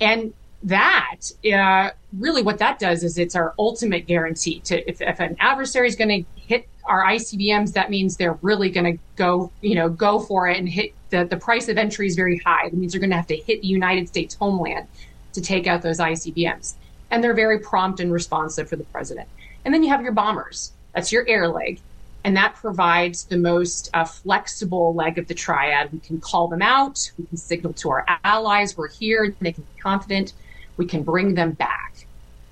And 0.00 0.34
that, 0.64 1.20
uh, 1.50 1.90
really 2.18 2.42
what 2.42 2.58
that 2.58 2.80
does 2.80 3.04
is 3.04 3.16
it's 3.16 3.36
our 3.36 3.54
ultimate 3.58 4.08
guarantee 4.08 4.58
to, 4.60 4.88
if, 4.90 5.00
if 5.00 5.20
an 5.20 5.36
adversary 5.38 5.86
is 5.86 5.94
going 5.94 6.24
to 6.24 6.40
hit 6.40 6.68
our 6.84 7.04
ICBMs, 7.04 7.72
that 7.74 7.90
means 7.90 8.16
they're 8.16 8.38
really 8.42 8.70
going 8.70 8.96
to 8.96 9.02
go, 9.14 9.52
you 9.60 9.76
know, 9.76 9.88
go 9.88 10.18
for 10.18 10.48
it 10.48 10.58
and 10.58 10.68
hit 10.68 10.94
the, 11.10 11.24
the 11.24 11.36
price 11.36 11.68
of 11.68 11.78
entry 11.78 12.08
is 12.08 12.16
very 12.16 12.38
high. 12.38 12.68
That 12.68 12.76
means 12.76 12.92
they're 12.92 13.00
going 13.00 13.10
to 13.10 13.16
have 13.16 13.28
to 13.28 13.36
hit 13.36 13.62
the 13.62 13.68
United 13.68 14.08
States 14.08 14.34
homeland 14.34 14.88
to 15.34 15.40
take 15.40 15.68
out 15.68 15.80
those 15.80 15.98
ICBMs. 16.00 16.74
And 17.12 17.22
they're 17.22 17.34
very 17.34 17.60
prompt 17.60 18.00
and 18.00 18.12
responsive 18.12 18.68
for 18.68 18.76
the 18.76 18.84
president. 18.84 19.28
And 19.64 19.72
then 19.72 19.84
you 19.84 19.90
have 19.90 20.02
your 20.02 20.12
bombers. 20.12 20.72
That's 20.92 21.12
your 21.12 21.26
air 21.28 21.46
leg 21.46 21.80
and 22.24 22.36
that 22.36 22.54
provides 22.56 23.24
the 23.24 23.38
most 23.38 23.90
uh, 23.94 24.04
flexible 24.04 24.94
leg 24.94 25.18
of 25.18 25.28
the 25.28 25.34
triad. 25.34 25.92
We 25.92 26.00
can 26.00 26.20
call 26.20 26.48
them 26.48 26.62
out. 26.62 26.98
We 27.16 27.26
can 27.26 27.36
signal 27.36 27.72
to 27.74 27.90
our 27.90 28.06
allies 28.24 28.76
we're 28.76 28.88
here. 28.88 29.34
They 29.40 29.52
can 29.52 29.64
be 29.64 29.80
confident. 29.80 30.32
We 30.76 30.86
can 30.86 31.02
bring 31.02 31.34
them 31.34 31.52
back. 31.52 32.06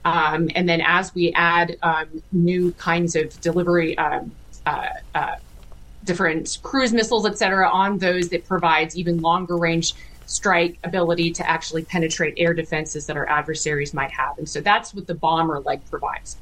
Um, 0.05 0.49
and 0.55 0.69
then 0.69 0.81
as 0.81 1.15
we 1.15 1.33
add 1.33 1.77
um, 1.83 2.23
new 2.31 2.73
kinds 2.73 3.17
of 3.17 3.39
delivery, 3.41 3.99
um, 3.99 4.33
uh, 4.65 4.87
uh, 5.15 5.35
different 6.05 6.59
cruise 6.63 6.93
missiles, 6.93 7.27
et 7.27 7.37
cetera, 7.37 7.69
on 7.69 7.99
those, 7.99 8.29
that 8.29 8.45
provides 8.45 8.97
even 8.97 9.21
longer 9.21 9.57
range 9.57 9.95
strike 10.27 10.79
ability 10.85 11.33
to 11.33 11.49
actually 11.49 11.85
penetrate 11.85 12.35
air 12.37 12.55
defenses 12.55 13.07
that 13.07 13.17
our 13.17 13.29
adversaries 13.29 13.93
might 13.93 14.11
have. 14.13 14.39
And 14.39 14.49
so 14.49 14.61
that's 14.61 14.95
what 14.95 15.07
the 15.07 15.15
bomber 15.15 15.61
leg 15.61 15.81
provides. 15.91 16.37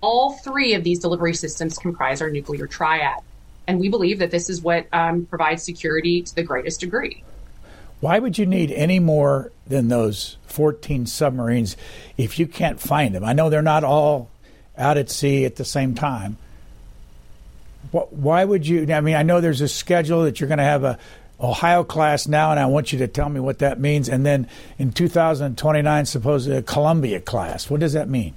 All 0.00 0.32
three 0.32 0.74
of 0.74 0.84
these 0.84 0.98
delivery 0.98 1.34
systems 1.34 1.78
comprise 1.78 2.22
our 2.22 2.30
nuclear 2.30 2.66
triad. 2.66 3.20
And 3.66 3.78
we 3.78 3.88
believe 3.88 4.18
that 4.18 4.30
this 4.30 4.50
is 4.50 4.62
what 4.62 4.86
um, 4.92 5.26
provides 5.26 5.62
security 5.62 6.22
to 6.22 6.34
the 6.34 6.42
greatest 6.42 6.80
degree. 6.80 7.22
Why 8.00 8.18
would 8.18 8.38
you 8.38 8.46
need 8.46 8.72
any 8.72 8.98
more 8.98 9.52
than 9.66 9.88
those 9.88 10.38
14 10.46 11.06
submarines 11.06 11.76
if 12.16 12.38
you 12.38 12.46
can't 12.46 12.80
find 12.80 13.14
them? 13.14 13.24
I 13.24 13.34
know 13.34 13.50
they're 13.50 13.62
not 13.62 13.84
all 13.84 14.30
out 14.76 14.96
at 14.96 15.10
sea 15.10 15.44
at 15.44 15.56
the 15.56 15.64
same 15.64 15.94
time. 15.94 16.38
Why 17.92 18.44
would 18.44 18.66
you? 18.66 18.92
I 18.92 19.00
mean, 19.00 19.16
I 19.16 19.22
know 19.22 19.40
there's 19.40 19.60
a 19.60 19.68
schedule 19.68 20.24
that 20.24 20.40
you're 20.40 20.48
going 20.48 20.58
to 20.58 20.64
have 20.64 20.84
a 20.84 20.98
Ohio 21.40 21.82
class 21.82 22.28
now, 22.28 22.50
and 22.50 22.60
I 22.60 22.66
want 22.66 22.92
you 22.92 22.98
to 23.00 23.08
tell 23.08 23.28
me 23.28 23.40
what 23.40 23.60
that 23.60 23.80
means. 23.80 24.08
And 24.08 24.24
then 24.24 24.48
in 24.78 24.92
2029, 24.92 26.06
supposedly 26.06 26.58
a 26.58 26.62
Columbia 26.62 27.20
class. 27.20 27.70
What 27.70 27.80
does 27.80 27.94
that 27.94 28.08
mean? 28.08 28.34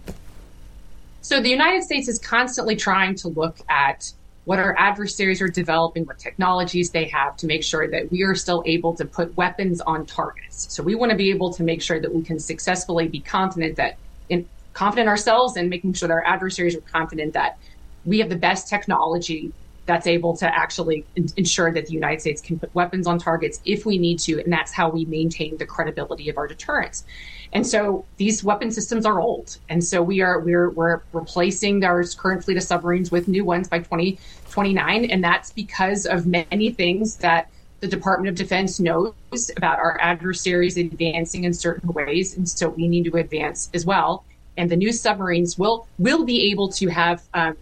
So 1.23 1.39
the 1.39 1.49
United 1.49 1.83
States 1.83 2.09
is 2.09 2.19
constantly 2.19 2.75
trying 2.75 3.15
to 3.15 3.29
look 3.29 3.57
at 3.69 4.11
what 4.43 4.59
our 4.59 4.77
adversaries 4.77 5.41
are 5.41 5.47
developing, 5.47 6.03
what 6.03 6.19
technologies 6.19 6.89
they 6.89 7.05
have 7.05 7.37
to 7.37 7.47
make 7.47 7.63
sure 7.63 7.89
that 7.89 8.11
we 8.11 8.23
are 8.23 8.35
still 8.35 8.61
able 8.65 8.93
to 8.95 9.05
put 9.05 9.35
weapons 9.37 9.79
on 9.79 10.05
targets. 10.05 10.67
So 10.69 10.83
we 10.83 10.95
want 10.95 11.11
to 11.11 11.15
be 11.15 11.29
able 11.29 11.53
to 11.53 11.63
make 11.63 11.81
sure 11.81 11.97
that 12.01 12.13
we 12.13 12.23
can 12.23 12.39
successfully 12.39 13.07
be 13.07 13.21
confident 13.21 13.77
that 13.77 13.95
in 14.27 14.45
confident 14.73 15.07
ourselves 15.07 15.55
and 15.55 15.69
making 15.69 15.93
sure 15.93 16.09
that 16.09 16.13
our 16.13 16.27
adversaries 16.27 16.75
are 16.75 16.81
confident 16.81 17.31
that 17.35 17.57
we 18.03 18.19
have 18.19 18.27
the 18.27 18.35
best 18.35 18.67
technology 18.67 19.53
that's 19.85 20.07
able 20.07 20.35
to 20.37 20.45
actually 20.45 21.05
ensure 21.35 21.71
that 21.71 21.87
the 21.87 21.93
United 21.93 22.21
States 22.21 22.41
can 22.41 22.57
put 22.57 22.73
weapons 22.73 23.05
on 23.05 23.19
targets 23.19 23.59
if 23.65 23.85
we 23.85 23.97
need 23.97 24.17
to. 24.19 24.39
And 24.39 24.51
that's 24.51 24.71
how 24.71 24.89
we 24.89 25.05
maintain 25.05 25.57
the 25.57 25.65
credibility 25.65 26.29
of 26.29 26.37
our 26.37 26.47
deterrence. 26.47 27.03
And 27.51 27.67
so 27.67 28.05
these 28.17 28.43
weapon 28.43 28.71
systems 28.71 29.05
are 29.05 29.19
old. 29.19 29.57
And 29.69 29.83
so 29.83 30.01
we 30.01 30.21
are, 30.21 30.39
we're, 30.39 30.69
we're 30.71 31.01
replacing 31.11 31.83
our 31.83 32.03
current 32.17 32.43
fleet 32.43 32.57
of 32.57 32.63
submarines 32.63 33.11
with 33.11 33.27
new 33.27 33.45
ones 33.45 33.67
by 33.67 33.79
2029. 33.79 35.05
And 35.05 35.23
that's 35.23 35.51
because 35.51 36.05
of 36.05 36.25
many 36.25 36.71
things 36.71 37.17
that 37.17 37.49
the 37.81 37.87
Department 37.87 38.29
of 38.29 38.35
Defense 38.35 38.79
knows 38.79 39.13
about 39.57 39.77
our 39.77 39.99
adversaries 39.99 40.77
advancing 40.77 41.43
in 41.43 41.53
certain 41.53 41.91
ways. 41.91 42.37
And 42.37 42.47
so 42.47 42.69
we 42.69 42.87
need 42.87 43.03
to 43.05 43.17
advance 43.17 43.69
as 43.73 43.85
well. 43.85 44.23
And 44.55 44.71
the 44.71 44.77
new 44.77 44.93
submarines 44.93 45.57
will, 45.57 45.87
will 45.99 46.23
be 46.23 46.51
able 46.51 46.69
to 46.69 46.87
have, 46.87 47.21
um, 47.33 47.57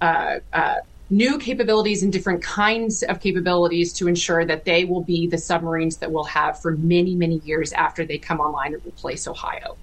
uh, 0.00 0.38
uh, 0.52 0.76
new 1.10 1.38
capabilities 1.38 2.02
and 2.02 2.12
different 2.12 2.42
kinds 2.42 3.02
of 3.02 3.20
capabilities 3.20 3.92
to 3.94 4.08
ensure 4.08 4.44
that 4.44 4.64
they 4.64 4.84
will 4.84 5.02
be 5.02 5.26
the 5.26 5.38
submarines 5.38 5.98
that 5.98 6.10
we'll 6.10 6.24
have 6.24 6.60
for 6.60 6.76
many, 6.76 7.14
many 7.14 7.36
years 7.44 7.72
after 7.72 8.04
they 8.04 8.18
come 8.18 8.40
online 8.40 8.74
and 8.74 8.84
replace 8.86 9.28
Ohio. 9.28 9.76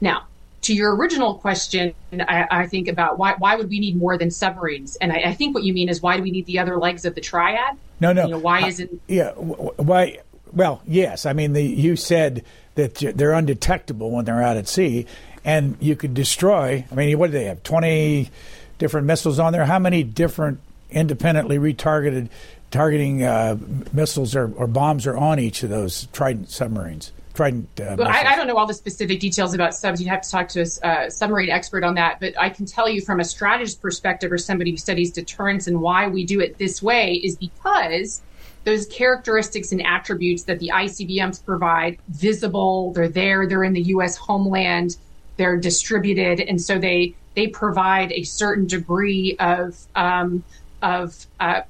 Now, 0.00 0.26
to 0.62 0.74
your 0.74 0.96
original 0.96 1.34
question, 1.34 1.94
I, 2.12 2.46
I 2.50 2.66
think 2.66 2.88
about 2.88 3.18
why, 3.18 3.34
why 3.38 3.56
would 3.56 3.68
we 3.68 3.78
need 3.78 3.96
more 3.96 4.18
than 4.18 4.30
submarines? 4.30 4.96
And 4.96 5.12
I, 5.12 5.16
I, 5.26 5.34
think 5.34 5.54
what 5.54 5.62
you 5.62 5.72
mean 5.72 5.88
is 5.88 6.02
why 6.02 6.16
do 6.16 6.22
we 6.22 6.30
need 6.30 6.46
the 6.46 6.58
other 6.58 6.76
legs 6.76 7.04
of 7.04 7.14
the 7.14 7.20
triad? 7.20 7.76
No, 8.00 8.12
no. 8.12 8.24
You 8.24 8.30
know, 8.32 8.38
why 8.38 8.62
uh, 8.62 8.66
isn't? 8.68 9.00
Yeah. 9.06 9.32
Why? 9.32 10.20
Well, 10.52 10.82
yes. 10.86 11.26
I 11.26 11.34
mean, 11.34 11.52
the, 11.52 11.62
you 11.62 11.94
said 11.96 12.44
that 12.74 12.94
they're 12.94 13.32
undetectable 13.32 14.10
when 14.10 14.24
they're 14.24 14.42
out 14.42 14.56
at 14.56 14.66
sea, 14.66 15.06
and 15.44 15.76
you 15.80 15.94
could 15.94 16.14
destroy. 16.14 16.84
I 16.90 16.94
mean, 16.94 17.16
what 17.18 17.28
do 17.28 17.32
they 17.32 17.44
have? 17.44 17.62
Twenty 17.62 18.30
different 18.78 19.06
missiles 19.06 19.38
on 19.38 19.52
there. 19.52 19.64
How 19.64 19.78
many 19.78 20.02
different 20.02 20.60
independently 20.90 21.58
retargeted 21.58 22.28
targeting 22.70 23.22
uh, 23.22 23.56
missiles 23.92 24.34
or, 24.34 24.52
or, 24.56 24.66
bombs 24.66 25.06
are 25.06 25.16
on 25.16 25.38
each 25.38 25.62
of 25.62 25.70
those 25.70 26.06
Trident 26.12 26.50
submarines? 26.50 27.12
Trident. 27.34 27.68
Uh, 27.78 27.96
well, 27.98 28.08
I, 28.08 28.24
I, 28.24 28.36
don't 28.36 28.46
know 28.46 28.56
all 28.56 28.66
the 28.66 28.74
specific 28.74 29.20
details 29.20 29.52
about 29.54 29.74
subs. 29.74 30.00
You'd 30.00 30.08
have 30.08 30.22
to 30.22 30.30
talk 30.30 30.48
to 30.48 30.60
a 30.60 30.86
uh, 30.86 31.10
submarine 31.10 31.50
expert 31.50 31.84
on 31.84 31.94
that. 31.94 32.18
But 32.18 32.38
I 32.40 32.48
can 32.48 32.66
tell 32.66 32.88
you 32.88 33.02
from 33.02 33.20
a 33.20 33.24
strategist 33.24 33.82
perspective 33.82 34.32
or 34.32 34.38
somebody 34.38 34.70
who 34.70 34.76
studies 34.76 35.12
deterrence 35.12 35.66
and 35.66 35.80
why 35.80 36.08
we 36.08 36.24
do 36.24 36.40
it 36.40 36.58
this 36.58 36.82
way 36.82 37.14
is 37.14 37.36
because 37.36 38.22
those 38.64 38.86
characteristics 38.86 39.70
and 39.70 39.80
attributes 39.86 40.42
that 40.44 40.58
the 40.58 40.72
ICBMs 40.74 41.44
provide 41.44 41.98
visible, 42.08 42.92
they're 42.94 43.08
there, 43.08 43.46
they're 43.46 43.64
in 43.64 43.74
the 43.74 43.82
U.S. 43.82 44.16
homeland, 44.16 44.96
they're 45.36 45.56
distributed, 45.56 46.40
and 46.40 46.60
so 46.60 46.78
they 46.78 47.14
they 47.36 47.46
provide 47.46 48.10
a 48.10 48.24
certain 48.24 48.66
degree 48.66 49.36
of 49.38 49.78
um, 49.94 50.42
of 50.82 51.26
uh, 51.38 51.60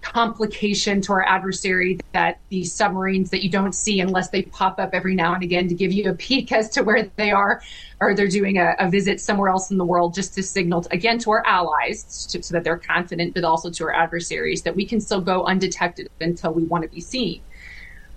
complication 0.00 1.00
to 1.00 1.12
our 1.12 1.26
adversary 1.26 1.98
that 2.12 2.38
these 2.48 2.72
submarines 2.72 3.30
that 3.30 3.42
you 3.42 3.50
don't 3.50 3.74
see 3.74 3.98
unless 3.98 4.30
they 4.30 4.42
pop 4.42 4.78
up 4.78 4.90
every 4.92 5.16
now 5.16 5.34
and 5.34 5.42
again 5.42 5.66
to 5.66 5.74
give 5.74 5.92
you 5.92 6.08
a 6.08 6.14
peek 6.14 6.52
as 6.52 6.70
to 6.70 6.82
where 6.82 7.10
they 7.16 7.32
are 7.32 7.60
or 8.00 8.14
they're 8.14 8.28
doing 8.28 8.56
a, 8.56 8.76
a 8.78 8.88
visit 8.88 9.20
somewhere 9.20 9.50
else 9.50 9.72
in 9.72 9.78
the 9.78 9.84
world 9.84 10.14
just 10.14 10.32
to 10.32 10.44
signal 10.44 10.82
to, 10.82 10.92
again 10.92 11.18
to 11.18 11.32
our 11.32 11.44
allies 11.44 12.24
to, 12.26 12.40
so 12.40 12.54
that 12.54 12.62
they're 12.62 12.78
confident 12.78 13.34
but 13.34 13.42
also 13.42 13.68
to 13.68 13.82
our 13.82 13.92
adversaries 13.92 14.62
that 14.62 14.76
we 14.76 14.86
can 14.86 15.00
still 15.00 15.20
go 15.20 15.44
undetected 15.44 16.08
until 16.20 16.52
we 16.52 16.62
want 16.62 16.84
to 16.84 16.88
be 16.88 17.00
seen 17.00 17.42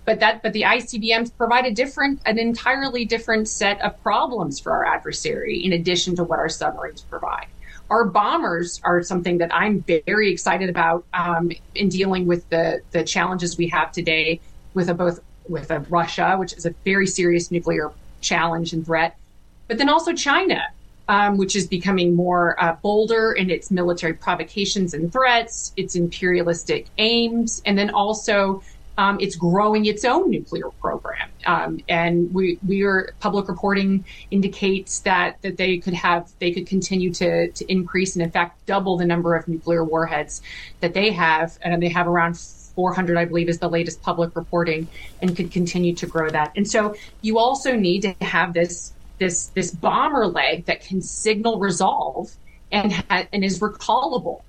but 0.06 0.20
that 0.20 0.42
but 0.42 0.54
the 0.54 0.64
ICBMs 0.64 1.36
provide 1.38 1.66
a 1.66 1.72
different 1.72 2.22
an 2.26 2.40
entirely 2.40 3.06
different 3.06 3.48
set 3.48 3.82
of 3.82 4.02
problems 4.02 4.60
for 4.60 4.72
our 4.72 4.86
adversary 4.86 5.64
in 5.64 5.74
addition 5.74 6.16
to 6.16 6.24
what 6.24 6.40
our 6.40 6.50
submarines 6.50 7.02
provide. 7.02 7.48
Our 7.90 8.06
bombers 8.06 8.80
are 8.84 9.02
something 9.02 9.40
that 9.40 9.54
I'm 9.54 9.84
very 10.06 10.32
excited 10.32 10.70
about 10.70 11.06
um, 11.14 11.52
in 11.76 11.90
dealing 11.90 12.28
with 12.28 12.48
the 12.50 12.82
the 12.92 13.04
challenges 13.04 13.58
we 13.58 13.68
have 13.70 13.92
today 13.92 14.42
with 14.74 14.90
a, 14.90 14.94
both 14.94 15.20
with 15.48 15.72
a 15.72 15.80
Russia, 15.80 16.36
which 16.38 16.54
is 16.54 16.66
a 16.66 16.74
very 16.86 17.08
serious 17.08 17.52
nuclear 17.52 17.92
challenge 18.22 18.74
and 18.74 18.86
threat, 18.86 19.18
but 19.68 19.78
then 19.78 19.90
also 19.90 20.14
China, 20.14 20.62
um, 21.08 21.38
which 21.38 21.56
is 21.56 21.68
becoming 21.68 22.16
more 22.16 22.62
uh, 22.64 22.76
bolder 22.82 23.32
in 23.32 23.50
its 23.50 23.72
military 23.72 24.14
provocations 24.14 24.94
and 24.94 25.12
threats, 25.12 25.74
its 25.76 25.96
imperialistic 25.96 26.88
aims, 26.98 27.62
and 27.66 27.78
then 27.78 27.90
also 27.90 28.62
um, 29.00 29.18
it's 29.22 29.38
growing 29.38 29.86
its 29.86 30.04
own 30.04 30.30
nuclear 30.30 30.70
program. 30.82 31.30
Um, 31.46 31.80
and 31.88 32.34
we, 32.34 32.60
we 32.68 32.84
are 32.84 33.14
public 33.22 33.48
reporting 33.48 34.04
indicates 34.30 35.00
that, 35.00 35.42
that 35.42 35.56
they 35.56 35.78
could 35.78 35.94
have, 35.94 36.30
they 36.40 36.52
could 36.52 36.68
continue 36.68 37.14
to, 37.14 37.50
to 37.50 37.72
increase 37.72 38.18
and 38.18 38.24
in 38.24 38.30
fact 38.30 38.66
double 38.66 38.98
the 38.98 39.06
number 39.06 39.36
of 39.38 39.48
nuclear 39.48 39.86
warheads 39.86 40.42
that 40.82 40.94
they 40.94 41.12
have. 41.12 41.58
And 41.62 41.82
they 41.82 41.88
have 41.88 42.10
around 42.10 42.38
400, 42.38 43.18
I 43.18 43.24
believe, 43.24 43.48
is 43.48 43.60
the 43.60 43.70
latest 43.70 44.02
public 44.02 44.36
reporting, 44.36 44.90
and 45.22 45.34
could 45.34 45.50
continue 45.50 45.96
to 45.96 46.06
grow 46.06 46.30
that. 46.30 46.52
And 46.58 46.70
so 46.70 46.94
you 47.22 47.40
also 47.40 47.78
need 47.78 48.02
to 48.02 48.16
have 48.22 48.54
this 48.54 48.94
this 49.18 49.48
this 49.48 49.72
bomber 49.72 50.28
leg 50.28 50.66
that 50.66 50.82
can 50.82 51.02
signal 51.02 51.60
resolve 51.60 52.32
and 52.72 52.92
ha- 52.94 53.28
and 53.32 53.44
is 53.44 53.60
recallable 53.60 54.42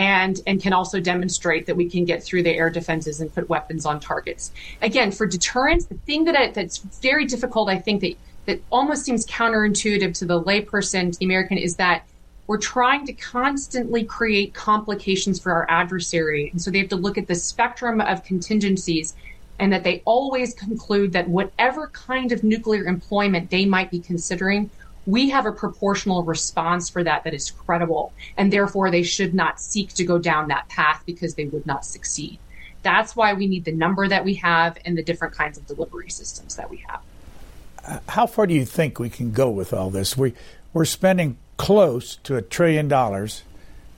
and 0.00 0.40
and 0.46 0.62
can 0.62 0.72
also 0.72 0.98
demonstrate 0.98 1.66
that 1.66 1.76
we 1.76 1.86
can 1.88 2.06
get 2.06 2.22
through 2.22 2.42
the 2.42 2.50
air 2.50 2.70
defenses 2.70 3.20
and 3.20 3.32
put 3.34 3.50
weapons 3.50 3.84
on 3.84 4.00
targets. 4.00 4.50
Again, 4.80 5.12
for 5.12 5.26
deterrence, 5.26 5.84
the 5.84 5.94
thing 6.06 6.24
that 6.24 6.34
I, 6.34 6.50
that's 6.52 6.78
very 6.78 7.26
difficult, 7.26 7.68
I 7.68 7.78
think 7.78 8.00
that 8.00 8.14
that 8.46 8.62
almost 8.70 9.04
seems 9.04 9.26
counterintuitive 9.26 10.16
to 10.18 10.24
the 10.24 10.42
layperson, 10.42 11.12
to 11.12 11.18
the 11.18 11.26
American, 11.26 11.58
is 11.58 11.76
that 11.76 12.06
we're 12.46 12.56
trying 12.56 13.04
to 13.08 13.12
constantly 13.12 14.02
create 14.02 14.54
complications 14.54 15.38
for 15.38 15.52
our 15.52 15.66
adversary, 15.68 16.48
and 16.50 16.62
so 16.62 16.70
they 16.70 16.78
have 16.78 16.88
to 16.88 16.96
look 16.96 17.18
at 17.18 17.26
the 17.28 17.34
spectrum 17.34 18.00
of 18.00 18.24
contingencies. 18.24 19.14
And 19.58 19.74
that 19.74 19.84
they 19.84 20.00
always 20.06 20.54
conclude 20.54 21.12
that 21.12 21.28
whatever 21.28 21.88
kind 21.88 22.32
of 22.32 22.42
nuclear 22.42 22.86
employment 22.86 23.50
they 23.50 23.66
might 23.66 23.90
be 23.90 24.00
considering 24.00 24.70
we 25.06 25.30
have 25.30 25.46
a 25.46 25.52
proportional 25.52 26.22
response 26.22 26.88
for 26.88 27.02
that 27.04 27.24
that 27.24 27.34
is 27.34 27.50
credible. 27.50 28.12
And 28.36 28.52
therefore, 28.52 28.90
they 28.90 29.02
should 29.02 29.34
not 29.34 29.60
seek 29.60 29.92
to 29.94 30.04
go 30.04 30.18
down 30.18 30.48
that 30.48 30.68
path 30.68 31.02
because 31.06 31.34
they 31.34 31.46
would 31.46 31.66
not 31.66 31.84
succeed. 31.84 32.38
That's 32.82 33.14
why 33.14 33.34
we 33.34 33.46
need 33.46 33.64
the 33.64 33.72
number 33.72 34.08
that 34.08 34.24
we 34.24 34.34
have 34.34 34.78
and 34.84 34.96
the 34.96 35.02
different 35.02 35.34
kinds 35.34 35.58
of 35.58 35.66
delivery 35.66 36.10
systems 36.10 36.56
that 36.56 36.70
we 36.70 36.78
have. 36.88 38.02
How 38.08 38.26
far 38.26 38.46
do 38.46 38.54
you 38.54 38.64
think 38.64 38.98
we 38.98 39.10
can 39.10 39.32
go 39.32 39.50
with 39.50 39.72
all 39.72 39.90
this? 39.90 40.16
We, 40.16 40.34
we're 40.72 40.84
spending 40.84 41.38
close 41.56 42.16
to 42.24 42.36
a 42.36 42.42
trillion 42.42 42.88
dollars. 42.88 43.42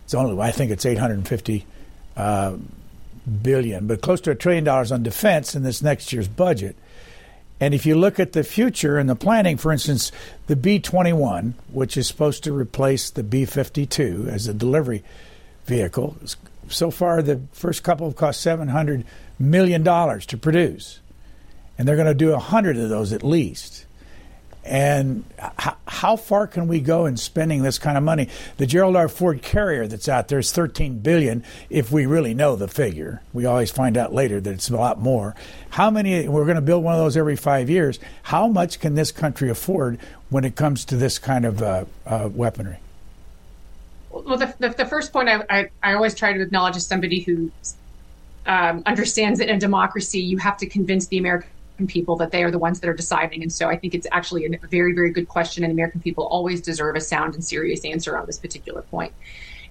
It's 0.05 0.15
only, 0.15 0.41
I 0.41 0.51
think 0.51 0.71
it's 0.71 0.87
850 0.87 1.67
uh, 2.17 2.57
billion, 3.43 3.87
but 3.87 4.01
close 4.01 4.21
to 4.23 4.31
a 4.31 4.35
trillion 4.35 4.65
dollars 4.65 4.91
on 4.91 5.03
defense 5.03 5.55
in 5.55 5.63
this 5.63 5.83
next 5.83 6.13
year's 6.13 6.29
budget. 6.29 6.77
And 7.63 7.75
if 7.75 7.87
you 7.87 7.95
look 7.95 8.19
at 8.19 8.33
the 8.33 8.43
future 8.43 8.99
and 8.99 9.09
the 9.09 9.15
planning, 9.15 9.57
for 9.57 9.71
instance, 9.71 10.11
the 10.49 10.57
B 10.57 10.81
21, 10.81 11.55
which 11.71 11.97
is 11.97 12.09
supposed 12.09 12.43
to 12.43 12.53
replace 12.53 13.09
the 13.09 13.23
B 13.23 13.45
52 13.45 14.27
as 14.29 14.49
a 14.49 14.53
delivery 14.53 15.05
vehicle, 15.67 16.17
so 16.67 16.91
far 16.91 17.23
the 17.23 17.41
first 17.53 17.85
couple 17.85 18.09
have 18.09 18.17
cost 18.17 18.45
$700 18.45 19.05
million 19.39 19.85
to 19.85 20.37
produce. 20.37 20.99
And 21.79 21.87
they're 21.87 21.95
going 21.95 22.09
to 22.09 22.15
do 22.15 22.33
100 22.33 22.77
of 22.77 22.89
those 22.89 23.13
at 23.13 23.23
least. 23.23 23.87
And 24.65 25.25
h- 25.41 25.75
how 25.89 26.17
far 26.17 26.47
can 26.47 26.69
we 26.69 26.81
go 26.81 27.07
in 27.07 27.17
spending 27.17 27.63
this 27.63 27.79
kind 27.79 27.99
of 27.99 28.05
money? 28.05 28.29
The 28.59 28.67
Gerald 28.67 28.95
R. 28.95 29.09
Ford 29.09 29.43
carrier 29.43 29.87
that's 29.87 30.09
out 30.09 30.29
there 30.29 30.39
is 30.39 30.53
13 30.53 31.01
billion. 31.01 31.45
If 31.69 31.91
we 31.91 32.07
really 32.07 32.33
know 32.33 32.55
the 32.55 32.69
figure, 32.69 33.23
we 33.33 33.45
always 33.45 33.71
find 33.71 33.97
out 33.97 34.15
later 34.15 34.41
that 34.41 34.51
it's 34.53 34.71
a 34.71 34.77
lot 34.77 35.01
more. 35.01 35.35
How 35.71 35.91
many? 35.91 36.29
We're 36.29 36.45
going 36.45 36.57
to 36.57 36.63
build 36.63 36.85
one 36.85 36.95
of 36.95 37.01
those 37.01 37.17
every 37.17 37.37
five 37.37 37.69
years. 37.69 37.99
How 38.25 38.47
much 38.47 38.79
can 38.79 38.95
this 38.95 39.11
country 39.11 39.51
afford 39.51 39.99
when 40.31 40.45
it 40.45 40.55
comes 40.55 40.85
to 40.87 40.97
this 40.97 41.19
kind 41.19 41.45
of 41.45 41.63
uh, 41.63 41.85
uh, 42.07 42.29
weaponry? 42.33 42.79
Well, 44.11 44.37
the, 44.37 44.55
the, 44.59 44.69
the 44.69 44.87
first 44.87 45.13
point 45.13 45.29
I, 45.29 45.43
I, 45.49 45.71
I, 45.83 45.95
always 45.95 46.15
try 46.15 46.35
to 46.35 46.41
acknowledge 46.41 46.77
as 46.77 46.87
somebody 46.87 47.21
who 47.21 47.51
um, 48.47 48.83
understands 48.85 49.39
that 49.39 49.49
in 49.49 49.57
a 49.57 49.61
democracy, 49.61 50.21
you 50.21 50.37
have 50.37 50.59
to 50.59 50.67
convince 50.67 51.07
the 51.07 51.17
American 51.17 51.49
people 51.87 52.17
that 52.17 52.31
they 52.31 52.43
are 52.43 52.51
the 52.51 52.59
ones 52.59 52.81
that 52.81 52.89
are 52.89 52.95
deciding. 52.95 53.43
And 53.43 53.53
so 53.53 53.69
I 53.69 53.77
think 53.77 53.95
it's 53.95 54.07
actually 54.13 54.47
a 54.47 54.67
very, 54.69 54.95
very 54.95 55.11
good 55.11 55.29
question. 55.29 55.65
And 55.65 55.73
American 55.73 56.01
people 56.01 56.25
always 56.27 56.61
deserve 56.61 56.97
a 56.97 57.01
sound 57.01 57.35
and 57.35 57.45
serious 57.45 57.85
answer 57.85 58.19
on 58.19 58.27
this 58.27 58.39
particular 58.39 58.83
point. 58.83 59.13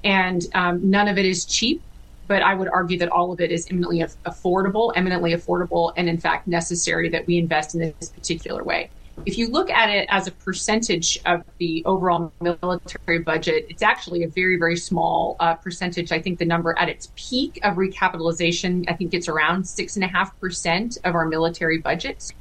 And 0.03 0.41
um, 0.53 0.89
none 0.89 1.07
of 1.07 1.17
it 1.17 1.25
is 1.25 1.45
cheap, 1.45 1.81
but 2.27 2.41
I 2.41 2.53
would 2.53 2.69
argue 2.69 2.97
that 2.99 3.09
all 3.09 3.31
of 3.31 3.39
it 3.39 3.51
is 3.51 3.67
eminently 3.69 3.99
affordable, 3.99 4.93
eminently 4.95 5.33
affordable, 5.33 5.93
and 5.97 6.09
in 6.09 6.17
fact 6.17 6.47
necessary 6.47 7.09
that 7.09 7.27
we 7.27 7.37
invest 7.37 7.75
in 7.75 7.93
this 7.99 8.09
particular 8.09 8.63
way. 8.63 8.89
If 9.25 9.37
you 9.37 9.47
look 9.47 9.69
at 9.69 9.89
it 9.89 10.07
as 10.09 10.27
a 10.27 10.31
percentage 10.31 11.19
of 11.25 11.43
the 11.59 11.83
overall 11.85 12.31
military 12.41 13.19
budget, 13.19 13.67
it's 13.69 13.83
actually 13.83 14.23
a 14.23 14.27
very, 14.27 14.57
very 14.57 14.77
small 14.77 15.35
uh, 15.39 15.55
percentage. 15.55 16.11
I 16.11 16.19
think 16.21 16.39
the 16.39 16.45
number 16.45 16.77
at 16.77 16.89
its 16.89 17.11
peak 17.15 17.59
of 17.63 17.75
recapitalization, 17.75 18.85
I 18.87 18.93
think 18.93 19.13
it's 19.13 19.27
around 19.27 19.67
six 19.67 19.95
and 19.95 20.03
a 20.03 20.07
half 20.07 20.37
percent 20.39 20.97
of 21.03 21.13
our 21.13 21.25
military 21.25 21.77
budget. 21.77 22.33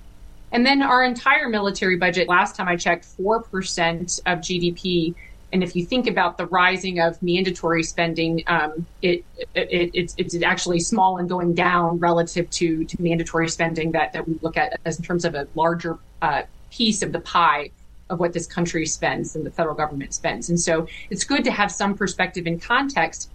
And 0.53 0.65
then 0.65 0.83
our 0.83 1.05
entire 1.05 1.49
military 1.49 1.97
budget, 1.97 2.29
last 2.29 2.57
time 2.57 2.67
I 2.67 2.77
checked, 2.77 3.07
4% 3.19 4.21
of 4.27 4.39
GDP. 4.39 5.15
And 5.53 5.63
if 5.63 5.77
you 5.77 5.85
think 5.85 6.07
about 6.07 6.39
the 6.39 6.47
rising 6.47 7.01
of 7.01 7.23
mandatory 7.23 7.83
spending, 7.83 8.43
um, 8.47 8.87
it, 9.03 9.25
it, 9.55 9.91
it's, 9.95 10.15
it's 10.17 10.43
actually 10.43 10.81
small 10.81 11.19
and 11.19 11.29
going 11.29 11.55
down 11.55 11.99
relative 11.99 12.49
to, 12.51 12.85
to 12.85 13.03
mandatory 13.03 13.49
spending 13.49 13.93
that, 13.93 14.13
that 14.13 14.27
we 14.27 14.39
look 14.43 14.57
at 14.57 14.81
as 14.85 14.99
in 14.99 15.05
terms 15.05 15.25
of 15.25 15.35
a 15.35 15.47
larger 15.55 15.99
uh, 16.23 16.43
piece 16.71 17.03
of 17.03 17.13
the 17.13 17.21
pie 17.21 17.71
of 18.11 18.19
what 18.19 18.33
this 18.33 18.47
country 18.47 18.85
spends 18.85 19.37
and 19.37 19.47
the 19.47 19.51
federal 19.51 19.75
government 19.75 20.13
spends. 20.13 20.51
And 20.51 20.59
so 20.59 20.87
it's 21.11 21.25
good 21.25 21.45
to 21.45 21.51
have 21.51 21.71
some 21.71 21.95
perspective 21.95 22.47
and 22.47 22.61
context. 22.61 23.31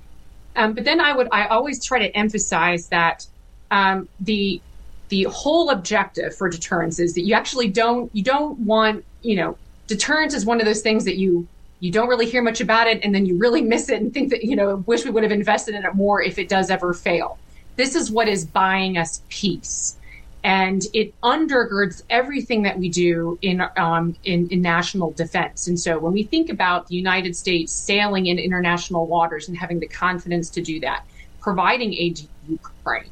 Um, 0.55 0.73
but 0.73 0.83
then 0.83 0.99
I 0.99 1.15
would, 1.15 1.27
I 1.31 1.47
always 1.47 1.83
try 1.83 1.99
to 1.99 2.15
emphasize 2.15 2.87
that 2.89 3.25
um, 3.71 4.07
the 4.19 4.61
the 5.09 5.23
whole 5.23 5.69
objective 5.69 6.35
for 6.35 6.49
deterrence 6.49 6.99
is 6.99 7.13
that 7.13 7.21
you 7.21 7.35
actually 7.35 7.67
don't 7.67 8.09
you 8.15 8.23
don't 8.23 8.57
want 8.59 9.05
you 9.21 9.35
know 9.35 9.57
deterrence 9.87 10.33
is 10.33 10.45
one 10.45 10.59
of 10.59 10.65
those 10.65 10.81
things 10.81 11.05
that 11.05 11.17
you 11.17 11.47
you 11.79 11.91
don't 11.91 12.07
really 12.07 12.25
hear 12.25 12.41
much 12.41 12.59
about 12.59 12.87
it 12.87 12.99
and 13.03 13.13
then 13.13 13.25
you 13.25 13.37
really 13.37 13.61
miss 13.73 13.89
it 13.89 14.01
and 14.01 14.13
think 14.13 14.29
that 14.31 14.43
you 14.43 14.55
know 14.55 14.77
wish 14.87 15.05
we 15.05 15.11
would 15.11 15.23
have 15.23 15.31
invested 15.31 15.75
in 15.75 15.85
it 15.85 15.93
more 15.93 16.21
if 16.21 16.39
it 16.39 16.49
does 16.49 16.69
ever 16.69 16.93
fail. 16.93 17.37
This 17.75 17.95
is 17.95 18.09
what 18.09 18.27
is 18.27 18.45
buying 18.45 18.97
us 18.97 19.21
peace 19.29 19.97
and 20.45 20.85
it 20.93 21.19
undergirds 21.21 22.03
everything 22.07 22.61
that 22.61 22.77
we 22.77 22.87
do 22.87 23.39
in, 23.41 23.63
um, 23.77 24.15
in, 24.23 24.47
in 24.49 24.61
national 24.61 25.09
defense. 25.09 25.65
And 25.65 25.79
so 25.79 25.97
when 25.97 26.13
we 26.13 26.21
think 26.21 26.51
about 26.51 26.85
the 26.85 26.95
United 26.95 27.35
States 27.35 27.73
sailing 27.73 28.27
in 28.27 28.37
international 28.37 29.07
waters 29.07 29.47
and 29.47 29.57
having 29.57 29.79
the 29.79 29.87
confidence 29.87 30.51
to 30.51 30.61
do 30.61 30.79
that, 30.81 31.03
providing 31.41 31.95
aid 31.95 32.17
to 32.17 32.27
Ukraine, 32.47 33.09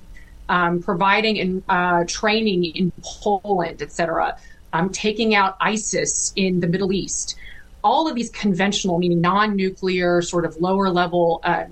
um, 0.47 0.83
providing 0.83 1.39
and 1.39 1.63
uh, 1.69 2.03
training 2.07 2.65
in 2.65 2.91
Poland, 3.01 3.81
etc., 3.81 4.37
um, 4.71 4.91
taking 4.91 5.33
out 5.33 5.57
ISIS 5.59 6.33
in 6.35 6.59
the 6.59 6.67
Middle 6.67 6.93
East, 6.93 7.35
all 7.83 8.07
of 8.07 8.13
these 8.13 8.29
conventional, 8.29 8.99
meaning 8.99 9.21
non-nuclear, 9.21 10.21
sort 10.21 10.45
of 10.45 10.55
lower 10.57 10.91
level 10.91 11.41
uh, 11.43 11.63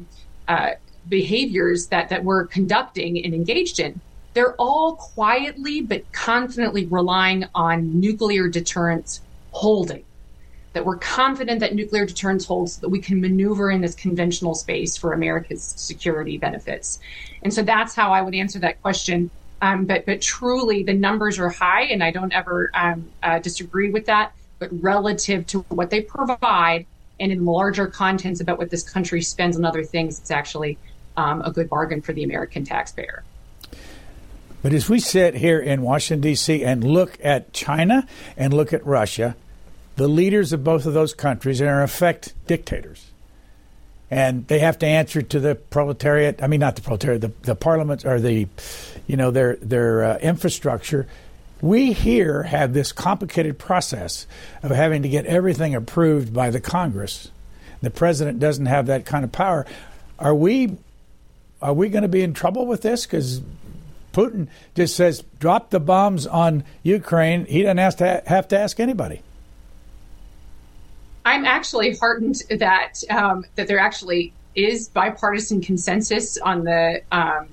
uh, 0.48 0.72
behaviors 1.08 1.86
that 1.90 2.10
that 2.10 2.24
we're 2.24 2.48
conducting 2.48 3.24
and 3.24 3.36
engaged 3.36 3.80
in 3.80 4.02
they're 4.34 4.56
all 4.56 4.96
quietly 4.96 5.82
but 5.82 6.10
confidently 6.12 6.86
relying 6.86 7.46
on 7.54 8.00
nuclear 8.00 8.48
deterrence 8.48 9.22
holding. 9.52 10.04
That 10.74 10.86
we're 10.86 10.98
confident 10.98 11.60
that 11.60 11.76
nuclear 11.76 12.06
deterrence 12.06 12.46
holds 12.46 12.76
so 12.76 12.82
that 12.82 12.90
we 12.90 13.00
can 13.00 13.20
maneuver 13.20 13.72
in 13.72 13.82
this 13.82 13.94
conventional 13.94 14.56
space 14.56 14.96
for 14.96 15.12
America's 15.12 15.64
security 15.64 16.38
benefits. 16.38 17.00
And 17.44 17.54
so 17.54 17.62
that's 17.62 17.94
how 17.94 18.14
I 18.14 18.22
would 18.22 18.34
answer 18.34 18.60
that 18.60 18.82
question. 18.82 19.30
Um, 19.62 19.86
but 19.86 20.06
but 20.06 20.22
truly, 20.22 20.84
the 20.84 20.94
numbers 20.94 21.38
are 21.40 21.50
high, 21.50 21.84
and 21.84 22.04
I 22.04 22.10
don't 22.12 22.34
ever 22.34 22.72
um, 22.74 23.10
uh, 23.22 23.40
disagree 23.40 23.92
with 23.92 24.06
that. 24.06 24.34
But 24.60 24.70
relative 24.82 25.46
to 25.48 25.60
what 25.70 25.90
they 25.90 26.02
provide, 26.02 26.86
and 27.20 27.32
in 27.32 27.46
larger 27.46 27.88
contents 27.88 28.40
about 28.40 28.58
what 28.58 28.70
this 28.70 28.88
country 28.90 29.22
spends 29.22 29.58
on 29.58 29.66
other 29.66 29.84
things, 29.84 30.20
it's 30.20 30.32
actually 30.32 30.78
um, 31.18 31.42
a 31.42 31.52
good 31.52 31.70
bargain 31.70 32.02
for 32.02 32.14
the 32.14 32.24
American 32.24 32.64
taxpayer. 32.64 33.24
But 34.62 34.74
as 34.74 34.90
we 34.90 35.00
sit 35.00 35.36
here 35.36 35.60
in 35.60 35.82
Washington, 35.82 36.22
D.C., 36.22 36.64
and 36.64 36.84
look 36.84 37.18
at 37.24 37.52
China 37.52 38.08
and 38.38 38.54
look 38.54 38.74
at 38.74 38.86
Russia, 38.86 39.36
the 39.96 40.08
leaders 40.08 40.54
of 40.54 40.64
both 40.64 40.86
of 40.86 40.94
those 40.94 41.14
countries 41.14 41.62
are, 41.62 41.78
in 41.80 41.84
effect, 41.84 42.34
dictators. 42.48 43.08
And 44.10 44.46
they 44.48 44.60
have 44.60 44.78
to 44.80 44.86
answer 44.86 45.22
to 45.22 45.40
the 45.40 45.56
proletariat. 45.56 46.44
I 46.44 46.48
mean, 46.48 46.60
not 46.60 46.76
the 46.76 46.82
proletariat, 46.82 47.22
the, 47.22 47.32
the 47.44 47.56
parliament 47.56 48.06
or 48.06 48.20
the, 48.20 48.48
you 49.08 49.16
know, 49.16 49.32
their 49.32 49.56
their 49.56 50.04
uh, 50.04 50.18
infrastructure. 50.18 51.08
We 51.62 51.94
here 51.94 52.44
have 52.44 52.74
this 52.74 52.92
complicated 52.92 53.58
process 53.58 54.28
of 54.64 54.72
having 54.72 55.04
to 55.04 55.10
get 55.10 55.26
everything 55.28 55.76
approved 55.76 56.34
by 56.34 56.50
the 56.50 56.60
Congress. 56.60 57.32
The 57.82 57.90
president 57.90 58.40
doesn't 58.40 58.66
have 58.66 58.88
that 58.88 59.06
kind 59.06 59.24
of 59.24 59.32
power. 59.32 59.66
Are 60.20 60.36
we 60.36 60.78
are 61.62 61.74
we 61.74 61.90
going 61.90 62.02
to 62.02 62.10
be 62.10 62.22
in 62.22 62.34
trouble 62.34 62.66
with 62.66 62.82
this? 62.82 63.06
Because 63.06 63.42
Putin 64.14 64.48
just 64.76 64.96
says, 64.96 65.24
drop 65.40 65.70
the 65.70 65.80
bombs 65.80 66.28
on 66.28 66.64
Ukraine. 66.84 67.46
He 67.46 67.64
doesn't 67.64 67.78
have 67.78 67.96
to, 67.98 68.24
have 68.26 68.48
to 68.50 68.60
ask 68.60 68.80
anybody. 68.80 69.22
I'm 71.26 71.46
actually 71.46 71.96
heartened 71.96 72.42
that 72.50 72.96
um, 73.10 73.46
that 73.56 73.68
there 73.68 73.78
actually 73.78 74.34
is 74.56 74.90
bipartisan 74.90 75.62
consensus 75.62 76.38
on 76.38 76.64
the 76.64 77.02
um, 77.12 77.48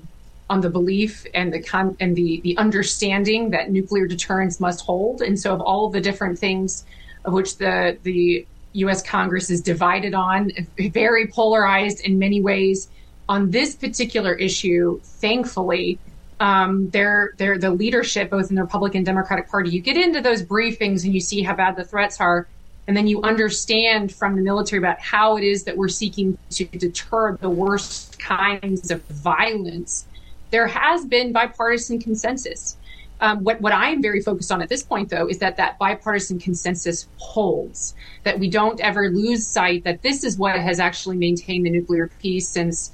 on 0.49 0.61
the 0.61 0.69
belief 0.69 1.25
and 1.33 1.53
the 1.53 1.61
con- 1.61 1.95
and 1.99 2.15
the 2.15 2.41
the 2.41 2.57
understanding 2.57 3.51
that 3.51 3.69
nuclear 3.69 4.07
deterrence 4.07 4.59
must 4.59 4.83
hold. 4.83 5.21
And 5.21 5.39
so, 5.39 5.53
of 5.53 5.61
all 5.61 5.85
of 5.85 5.93
the 5.93 6.01
different 6.01 6.39
things 6.39 6.83
of 7.25 7.33
which 7.33 7.57
the 7.57 7.97
the 8.03 8.45
U.S. 8.73 9.01
Congress 9.01 9.49
is 9.49 9.61
divided 9.61 10.13
on, 10.13 10.51
very 10.77 11.27
polarized 11.27 12.01
in 12.01 12.19
many 12.19 12.41
ways, 12.41 12.87
on 13.27 13.51
this 13.51 13.75
particular 13.75 14.33
issue, 14.33 14.99
thankfully, 15.03 15.97
um, 16.39 16.89
they're, 16.89 17.33
they're 17.37 17.57
the 17.57 17.71
leadership, 17.71 18.29
both 18.29 18.49
in 18.49 18.55
the 18.55 18.63
Republican 18.63 19.03
Democratic 19.03 19.49
Party. 19.49 19.69
You 19.71 19.81
get 19.81 19.97
into 19.97 20.21
those 20.21 20.43
briefings 20.43 21.03
and 21.03 21.13
you 21.13 21.19
see 21.19 21.41
how 21.41 21.55
bad 21.55 21.75
the 21.75 21.83
threats 21.83 22.19
are, 22.21 22.47
and 22.87 22.95
then 22.97 23.07
you 23.07 23.21
understand 23.21 24.13
from 24.13 24.35
the 24.35 24.41
military 24.41 24.79
about 24.79 24.99
how 24.99 25.37
it 25.37 25.43
is 25.43 25.63
that 25.65 25.77
we're 25.77 25.89
seeking 25.89 26.37
to 26.51 26.65
deter 26.65 27.37
the 27.37 27.49
worst 27.49 28.17
kinds 28.19 28.89
of 28.89 29.03
violence. 29.05 30.05
There 30.49 30.67
has 30.67 31.05
been 31.05 31.31
bipartisan 31.31 31.99
consensus. 31.99 32.77
Um, 33.21 33.43
what, 33.43 33.59
what 33.59 33.73
I 33.73 33.89
am 33.89 34.01
very 34.01 34.21
focused 34.21 34.51
on 34.51 34.61
at 34.61 34.69
this 34.69 34.81
point, 34.81 35.09
though, 35.09 35.27
is 35.27 35.39
that 35.39 35.57
that 35.57 35.77
bipartisan 35.77 36.39
consensus 36.39 37.07
holds, 37.17 37.93
that 38.23 38.39
we 38.39 38.49
don't 38.49 38.79
ever 38.79 39.09
lose 39.09 39.45
sight 39.45 39.83
that 39.83 40.01
this 40.01 40.23
is 40.23 40.37
what 40.37 40.57
has 40.57 40.79
actually 40.79 41.17
maintained 41.17 41.65
the 41.65 41.69
nuclear 41.69 42.09
peace 42.21 42.47
since 42.47 42.91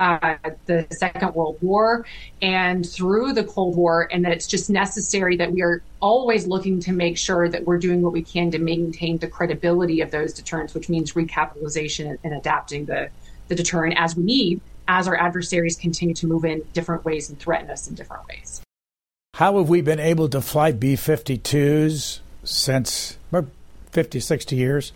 uh, 0.00 0.36
the 0.66 0.86
Second 0.90 1.34
World 1.34 1.56
War 1.60 2.06
and 2.42 2.88
through 2.88 3.32
the 3.32 3.44
Cold 3.44 3.76
War, 3.76 4.08
and 4.10 4.24
that 4.24 4.32
it's 4.32 4.46
just 4.46 4.70
necessary 4.70 5.36
that 5.36 5.52
we 5.52 5.62
are 5.62 5.82
always 6.00 6.46
looking 6.46 6.80
to 6.80 6.92
make 6.92 7.16
sure 7.18 7.48
that 7.48 7.64
we're 7.64 7.78
doing 7.78 8.02
what 8.02 8.12
we 8.12 8.22
can 8.22 8.50
to 8.50 8.58
maintain 8.58 9.18
the 9.18 9.26
credibility 9.26 10.00
of 10.00 10.10
those 10.10 10.32
deterrents, 10.32 10.74
which 10.74 10.88
means 10.88 11.12
recapitalization 11.12 12.18
and, 12.22 12.34
adapting 12.34 12.84
the, 12.84 13.08
the 13.48 13.54
deterrent 13.54 13.94
as 13.96 14.16
we 14.16 14.22
need 14.22 14.60
as 14.88 15.08
our 15.08 15.16
adversaries 15.16 15.76
continue 15.76 16.14
to 16.14 16.26
move 16.26 16.44
in 16.44 16.62
different 16.72 17.04
ways 17.04 17.28
and 17.28 17.38
threaten 17.38 17.70
us 17.70 17.88
in 17.88 17.94
different 17.94 18.26
ways. 18.28 18.62
How 19.34 19.58
have 19.58 19.68
we 19.68 19.80
been 19.80 20.00
able 20.00 20.28
to 20.30 20.40
fly 20.40 20.72
B 20.72 20.94
52s 20.94 22.20
since 22.44 23.18
50, 23.90 24.20
60 24.20 24.56
years? 24.56 24.92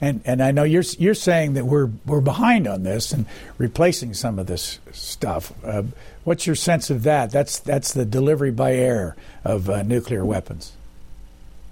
And 0.00 0.22
and 0.24 0.42
I 0.42 0.50
know 0.50 0.62
you're 0.62 0.84
you're 0.98 1.14
saying 1.14 1.54
that 1.54 1.66
we're 1.66 1.90
we're 2.06 2.22
behind 2.22 2.66
on 2.66 2.82
this 2.82 3.12
and 3.12 3.26
replacing 3.58 4.14
some 4.14 4.38
of 4.38 4.46
this 4.46 4.78
stuff. 4.92 5.52
Uh, 5.62 5.82
what's 6.24 6.46
your 6.46 6.56
sense 6.56 6.88
of 6.88 7.02
that? 7.02 7.30
That's 7.30 7.58
that's 7.58 7.92
the 7.92 8.06
delivery 8.06 8.50
by 8.50 8.72
air 8.72 9.14
of 9.44 9.68
uh, 9.68 9.82
nuclear 9.82 10.24
weapons. 10.24 10.72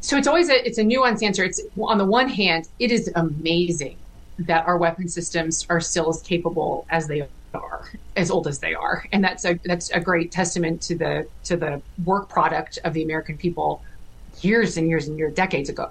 So 0.00 0.16
it's 0.16 0.28
always 0.28 0.48
a 0.50 0.66
it's 0.66 0.78
a 0.78 0.82
nuanced 0.82 1.22
answer. 1.22 1.44
It's 1.44 1.60
on 1.80 1.98
the 1.98 2.04
one 2.04 2.28
hand, 2.28 2.68
it 2.78 2.92
is 2.92 3.10
amazing 3.14 3.96
that 4.40 4.66
our 4.66 4.76
weapon 4.76 5.08
systems 5.08 5.66
are 5.68 5.80
still 5.80 6.08
as 6.10 6.22
capable 6.22 6.86
as 6.90 7.08
they 7.08 7.26
are, 7.54 7.90
as 8.14 8.30
old 8.30 8.46
as 8.46 8.58
they 8.60 8.74
are, 8.74 9.06
and 9.10 9.24
that's 9.24 9.44
a 9.44 9.54
that's 9.64 9.90
a 9.90 10.00
great 10.00 10.30
testament 10.30 10.82
to 10.82 10.96
the 10.96 11.26
to 11.44 11.56
the 11.56 11.80
work 12.04 12.28
product 12.28 12.78
of 12.84 12.92
the 12.92 13.02
American 13.02 13.36
people 13.36 13.82
years 14.42 14.76
and 14.76 14.88
years 14.88 15.08
and 15.08 15.18
years, 15.18 15.34
decades 15.34 15.68
ago. 15.68 15.90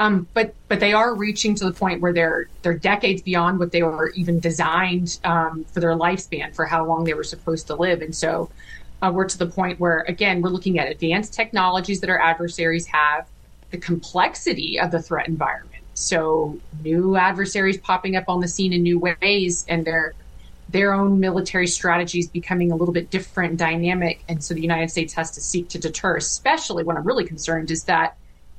Um, 0.00 0.28
but 0.32 0.54
but 0.68 0.78
they 0.80 0.92
are 0.92 1.14
reaching 1.14 1.54
to 1.56 1.64
the 1.64 1.72
point 1.72 2.00
where 2.00 2.12
they're 2.12 2.48
they're 2.62 2.78
decades 2.78 3.20
beyond 3.22 3.58
what 3.58 3.72
they 3.72 3.82
were 3.82 4.10
even 4.10 4.38
designed 4.38 5.18
um, 5.24 5.64
for 5.64 5.80
their 5.80 5.96
lifespan 5.96 6.54
for 6.54 6.66
how 6.66 6.86
long 6.86 7.04
they 7.04 7.14
were 7.14 7.24
supposed 7.24 7.66
to 7.66 7.74
live, 7.74 8.00
and 8.00 8.14
so 8.14 8.48
uh, 9.02 9.10
we're 9.12 9.26
to 9.26 9.38
the 9.38 9.46
point 9.46 9.80
where 9.80 10.04
again 10.06 10.40
we're 10.40 10.50
looking 10.50 10.78
at 10.78 10.88
advanced 10.88 11.34
technologies 11.34 12.00
that 12.00 12.10
our 12.10 12.20
adversaries 12.20 12.86
have, 12.86 13.26
the 13.70 13.78
complexity 13.78 14.78
of 14.78 14.92
the 14.92 15.02
threat 15.02 15.26
environment. 15.26 15.82
So 15.94 16.60
new 16.84 17.16
adversaries 17.16 17.78
popping 17.78 18.14
up 18.14 18.24
on 18.28 18.40
the 18.40 18.48
scene 18.48 18.72
in 18.72 18.82
new 18.82 19.00
ways, 19.00 19.66
and 19.68 19.84
their 19.84 20.14
their 20.68 20.92
own 20.92 21.18
military 21.18 21.66
strategies 21.66 22.28
becoming 22.28 22.70
a 22.70 22.76
little 22.76 22.94
bit 22.94 23.10
different 23.10 23.56
dynamic, 23.56 24.22
and 24.28 24.44
so 24.44 24.54
the 24.54 24.62
United 24.62 24.92
States 24.92 25.12
has 25.14 25.32
to 25.32 25.40
seek 25.40 25.70
to 25.70 25.78
deter. 25.80 26.16
Especially, 26.16 26.84
what 26.84 26.96
I'm 26.96 27.04
really 27.04 27.24
concerned 27.24 27.72
is 27.72 27.82
that 27.84 28.16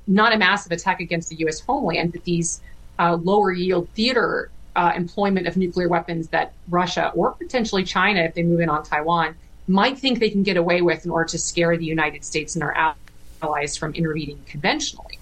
not 0.09 0.33
a 0.33 0.37
massive 0.37 0.71
attack 0.71 0.99
against 0.99 1.29
the 1.29 1.35
U.S. 1.37 1.59
homeland, 1.59 2.11
but 2.11 2.23
these 2.23 2.61
uh, 2.97 3.15
lower 3.15 3.51
yield 3.51 3.87
theater 3.89 4.51
uh, 4.75 4.91
employment 4.95 5.47
of 5.47 5.55
nuclear 5.55 5.87
weapons 5.87 6.27
that 6.29 6.53
Russia 6.69 7.11
or 7.15 7.31
potentially 7.31 7.83
China, 7.83 8.21
if 8.21 8.33
they 8.33 8.43
move 8.43 8.59
in 8.59 8.69
on 8.69 8.83
Taiwan, 8.83 9.35
might 9.67 9.99
think 9.99 10.19
they 10.19 10.29
can 10.29 10.43
get 10.43 10.57
away 10.57 10.81
with 10.81 11.05
in 11.05 11.11
order 11.11 11.29
to 11.29 11.37
scare 11.37 11.77
the 11.77 11.85
United 11.85 12.25
States 12.25 12.55
and 12.55 12.63
our 12.63 12.95
allies 13.41 13.77
from 13.77 13.93
intervening 13.93 14.41
conventionally. 14.47 15.19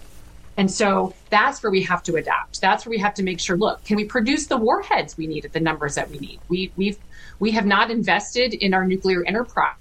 And 0.55 0.71
so 0.71 1.13
that's 1.29 1.61
where 1.61 1.71
we 1.71 1.83
have 1.83 2.01
to 2.03 2.15
adapt. 2.15 2.61
That's 2.61 2.85
where 2.85 2.91
we 2.91 2.97
have 2.97 3.13
to 3.15 3.23
make 3.23 3.39
sure, 3.39 3.57
look, 3.57 3.83
can 3.83 3.95
we 3.95 4.05
produce 4.05 4.47
the 4.47 4.57
warheads 4.57 5.15
we 5.15 5.27
need 5.27 5.45
at 5.45 5.53
the 5.53 5.59
numbers 5.59 5.95
that 5.95 6.09
we 6.09 6.17
need? 6.17 6.39
We, 6.47 6.71
we've, 6.75 6.97
we 7.39 7.51
have 7.51 7.65
not 7.65 7.91
invested 7.91 8.53
in 8.53 8.73
our 8.73 8.85
nuclear 8.85 9.23
enterprise 9.25 9.75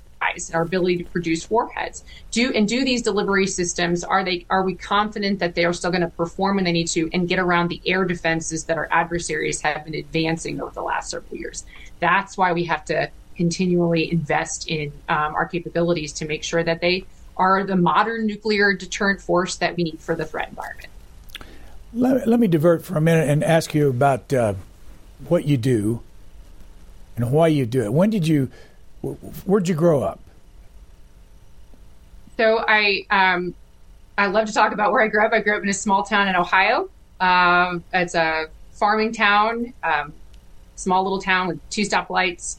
our 0.54 0.62
ability 0.62 0.98
to 0.98 1.04
produce 1.04 1.50
warheads. 1.50 2.04
Do 2.30 2.52
and 2.52 2.68
do 2.68 2.84
these 2.84 3.02
delivery 3.02 3.46
systems 3.46 4.04
are 4.04 4.24
they 4.24 4.46
are 4.50 4.62
we 4.62 4.74
confident 4.74 5.38
that 5.38 5.54
they 5.54 5.64
are 5.64 5.72
still 5.72 5.90
going 5.90 6.02
to 6.02 6.08
perform 6.08 6.56
when 6.56 6.64
they 6.64 6.72
need 6.72 6.88
to 6.88 7.08
and 7.12 7.28
get 7.28 7.38
around 7.38 7.68
the 7.68 7.80
air 7.86 8.04
defenses 8.04 8.64
that 8.64 8.76
our 8.76 8.88
adversaries 8.90 9.60
have 9.62 9.84
been 9.84 9.94
advancing 9.94 10.60
over 10.60 10.72
the 10.72 10.82
last 10.82 11.10
several 11.10 11.36
years? 11.36 11.64
That's 12.00 12.36
why 12.36 12.52
we 12.52 12.64
have 12.64 12.84
to 12.86 13.10
continually 13.36 14.10
invest 14.10 14.68
in 14.68 14.92
um, 15.08 15.34
our 15.34 15.46
capabilities 15.46 16.12
to 16.14 16.26
make 16.26 16.42
sure 16.42 16.62
that 16.62 16.80
they 16.80 17.04
are 17.36 17.64
the 17.64 17.76
modern 17.76 18.26
nuclear 18.26 18.72
deterrent 18.72 19.20
force 19.20 19.56
that 19.56 19.76
we 19.76 19.84
need 19.84 20.00
for 20.00 20.14
the 20.14 20.24
threat 20.24 20.48
environment. 20.48 20.88
Let, 21.92 22.26
let 22.26 22.40
me 22.40 22.46
divert 22.46 22.84
for 22.84 22.96
a 22.96 23.00
minute 23.00 23.28
and 23.28 23.44
ask 23.44 23.74
you 23.74 23.88
about 23.88 24.32
uh, 24.32 24.54
what 25.28 25.44
you 25.44 25.56
do 25.56 26.00
and 27.16 27.30
why 27.30 27.48
you 27.48 27.66
do 27.66 27.82
it. 27.82 27.92
When 27.92 28.10
did 28.10 28.26
you 28.26 28.50
Where'd 29.44 29.68
you 29.68 29.74
grow 29.74 30.02
up? 30.02 30.20
So 32.36 32.64
I 32.66 33.06
um, 33.10 33.54
I 34.18 34.26
love 34.26 34.46
to 34.46 34.52
talk 34.52 34.72
about 34.72 34.92
where 34.92 35.02
I 35.02 35.08
grew 35.08 35.24
up. 35.24 35.32
I 35.32 35.40
grew 35.40 35.56
up 35.56 35.62
in 35.62 35.68
a 35.68 35.74
small 35.74 36.02
town 36.02 36.28
in 36.28 36.36
Ohio. 36.36 36.88
Um, 37.20 37.82
it's 37.92 38.14
a 38.14 38.46
farming 38.72 39.12
town, 39.12 39.72
um, 39.82 40.12
small 40.74 41.02
little 41.02 41.20
town 41.20 41.48
with 41.48 41.70
two 41.70 41.82
stoplights, 41.82 42.58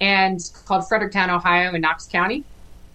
and 0.00 0.38
called 0.66 0.86
Fredericktown, 0.88 1.30
Ohio, 1.30 1.74
in 1.74 1.80
Knox 1.80 2.06
County. 2.06 2.44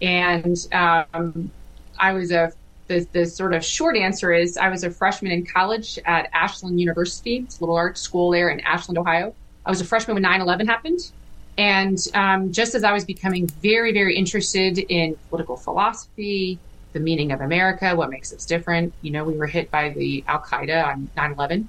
And 0.02 0.56
um, 0.72 1.52
I 1.98 2.14
was 2.14 2.32
a 2.32 2.54
the, 2.88 3.08
the 3.12 3.26
sort 3.26 3.54
of 3.54 3.64
short 3.64 3.96
answer 3.96 4.34
is 4.34 4.58
I 4.58 4.70
was 4.70 4.84
a 4.84 4.90
freshman 4.90 5.32
in 5.32 5.46
college 5.46 6.00
at 6.06 6.30
Ashland 6.34 6.80
University. 6.80 7.38
It's 7.38 7.60
a 7.60 7.62
little 7.62 7.76
art 7.76 7.98
school 7.98 8.32
there 8.32 8.50
in 8.50 8.60
Ashland, 8.62 8.98
Ohio. 8.98 9.34
I 9.66 9.70
was 9.70 9.80
a 9.80 9.86
freshman 9.86 10.16
when 10.16 10.24
9 10.24 10.42
11 10.42 10.68
happened. 10.68 11.12
And 11.60 12.00
um, 12.14 12.54
just 12.54 12.74
as 12.74 12.86
I 12.86 12.94
was 12.94 13.04
becoming 13.04 13.46
very, 13.62 13.92
very 13.92 14.16
interested 14.16 14.78
in 14.78 15.18
political 15.28 15.58
philosophy, 15.58 16.58
the 16.94 17.02
meaning 17.02 17.34
of 17.34 17.42
America, 17.42 17.94
what 17.98 18.10
makes 18.10 18.32
us 18.32 18.46
different, 18.46 18.94
you 19.02 19.12
know, 19.12 19.26
we 19.26 19.38
were 19.38 19.46
hit 19.46 19.70
by 19.70 19.90
the 19.90 20.24
Al 20.26 20.40
Qaeda 20.40 20.88
on 20.88 21.10
9 21.18 21.34
11. 21.34 21.68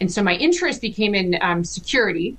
And 0.00 0.10
so 0.10 0.22
my 0.22 0.32
interest 0.36 0.80
became 0.80 1.14
in 1.14 1.36
um, 1.42 1.64
security. 1.64 2.38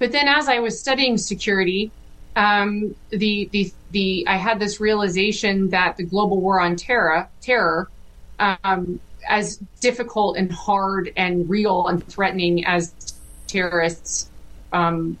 But 0.00 0.10
then 0.10 0.26
as 0.26 0.48
I 0.48 0.58
was 0.58 0.80
studying 0.80 1.16
security, 1.16 1.92
um, 2.34 2.96
the, 3.10 3.48
the, 3.52 3.72
the, 3.92 4.24
I 4.26 4.34
had 4.34 4.58
this 4.58 4.80
realization 4.80 5.70
that 5.70 5.96
the 5.96 6.02
global 6.02 6.40
war 6.40 6.58
on 6.58 6.74
terror, 6.74 7.28
terror, 7.40 7.88
um, 8.40 8.98
as 9.28 9.58
difficult 9.80 10.38
and 10.38 10.50
hard 10.50 11.12
and 11.16 11.48
real 11.48 11.86
and 11.86 12.04
threatening 12.08 12.66
as 12.66 12.92
terrorists 13.46 14.28
um, 14.72 15.16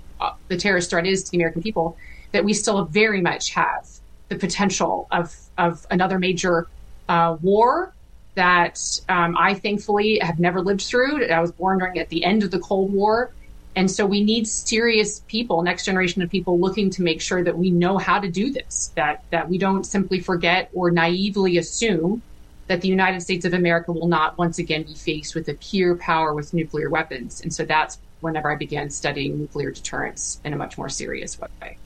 the 0.48 0.56
terrorist 0.56 0.90
threat 0.90 1.06
is 1.06 1.22
to 1.24 1.30
the 1.30 1.38
American 1.38 1.62
people, 1.62 1.96
that 2.32 2.44
we 2.44 2.52
still 2.52 2.84
very 2.84 3.20
much 3.20 3.50
have 3.50 3.86
the 4.28 4.36
potential 4.36 5.06
of 5.10 5.34
of 5.56 5.86
another 5.90 6.18
major 6.18 6.66
uh, 7.08 7.36
war 7.40 7.92
that 8.34 9.00
um, 9.08 9.34
I 9.38 9.54
thankfully 9.54 10.18
have 10.20 10.38
never 10.38 10.60
lived 10.60 10.82
through. 10.82 11.24
I 11.26 11.40
was 11.40 11.52
born 11.52 11.78
during 11.78 11.98
at 11.98 12.08
the 12.10 12.22
end 12.22 12.42
of 12.42 12.50
the 12.50 12.58
Cold 12.58 12.92
War, 12.92 13.30
And 13.76 13.90
so 13.90 14.06
we 14.06 14.24
need 14.24 14.48
serious 14.48 15.20
people, 15.28 15.62
next 15.62 15.84
generation 15.84 16.22
of 16.22 16.30
people 16.30 16.58
looking 16.58 16.88
to 16.90 17.02
make 17.02 17.20
sure 17.20 17.44
that 17.44 17.56
we 17.56 17.70
know 17.70 17.98
how 17.98 18.18
to 18.18 18.28
do 18.28 18.50
this, 18.50 18.90
that, 18.94 19.22
that 19.30 19.50
we 19.50 19.58
don't 19.58 19.84
simply 19.84 20.18
forget 20.18 20.70
or 20.72 20.90
naively 20.90 21.58
assume 21.58 22.22
that 22.68 22.80
the 22.80 22.88
United 22.88 23.20
States 23.20 23.44
of 23.44 23.52
America 23.52 23.92
will 23.92 24.08
not 24.08 24.36
once 24.38 24.58
again 24.58 24.82
be 24.82 24.94
faced 24.94 25.34
with 25.34 25.46
a 25.50 25.54
pure 25.54 25.94
power 25.94 26.32
with 26.32 26.54
nuclear 26.54 26.88
weapons. 26.88 27.42
And 27.42 27.52
so 27.52 27.66
that's 27.66 27.98
whenever 28.20 28.50
I 28.50 28.56
began 28.56 28.90
studying 28.90 29.38
nuclear 29.38 29.70
deterrence 29.70 30.40
in 30.44 30.52
a 30.52 30.56
much 30.56 30.78
more 30.78 30.88
serious 30.88 31.38
way. 31.38 31.78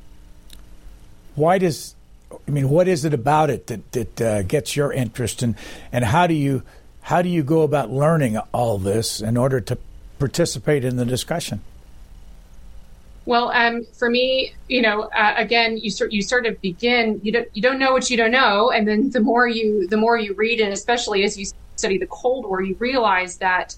Why 1.34 1.58
does, 1.58 1.94
I 2.46 2.50
mean, 2.50 2.68
what 2.68 2.88
is 2.88 3.04
it 3.04 3.14
about 3.14 3.50
it 3.50 3.66
that, 3.68 3.92
that 3.92 4.20
uh, 4.20 4.42
gets 4.42 4.76
your 4.76 4.92
interest 4.92 5.42
and, 5.42 5.54
and 5.92 6.04
how 6.04 6.26
do 6.26 6.34
you, 6.34 6.62
how 7.02 7.22
do 7.22 7.28
you 7.28 7.42
go 7.42 7.62
about 7.62 7.90
learning 7.90 8.38
all 8.52 8.78
this 8.78 9.20
in 9.20 9.36
order 9.36 9.60
to 9.60 9.78
participate 10.18 10.84
in 10.84 10.96
the 10.96 11.04
discussion? 11.04 11.60
Well, 13.26 13.50
um, 13.50 13.84
for 13.92 14.08
me, 14.08 14.54
you 14.68 14.82
know, 14.82 15.02
uh, 15.02 15.34
again, 15.36 15.76
you 15.76 15.90
sort 15.90 16.10
you 16.10 16.22
sort 16.22 16.46
of 16.46 16.60
begin 16.60 17.20
you 17.22 17.32
don't 17.32 17.48
you 17.52 17.62
don't 17.62 17.78
know 17.78 17.92
what 17.92 18.10
you 18.10 18.16
don't 18.16 18.30
know, 18.30 18.70
and 18.70 18.88
then 18.88 19.10
the 19.10 19.20
more 19.20 19.46
you 19.46 19.86
the 19.86 19.96
more 19.96 20.18
you 20.18 20.34
read, 20.34 20.60
and 20.60 20.72
especially 20.72 21.22
as 21.22 21.38
you 21.38 21.46
study 21.76 21.98
the 21.98 22.06
Cold 22.06 22.44
War, 22.46 22.62
you 22.62 22.74
realize 22.78 23.36
that, 23.36 23.76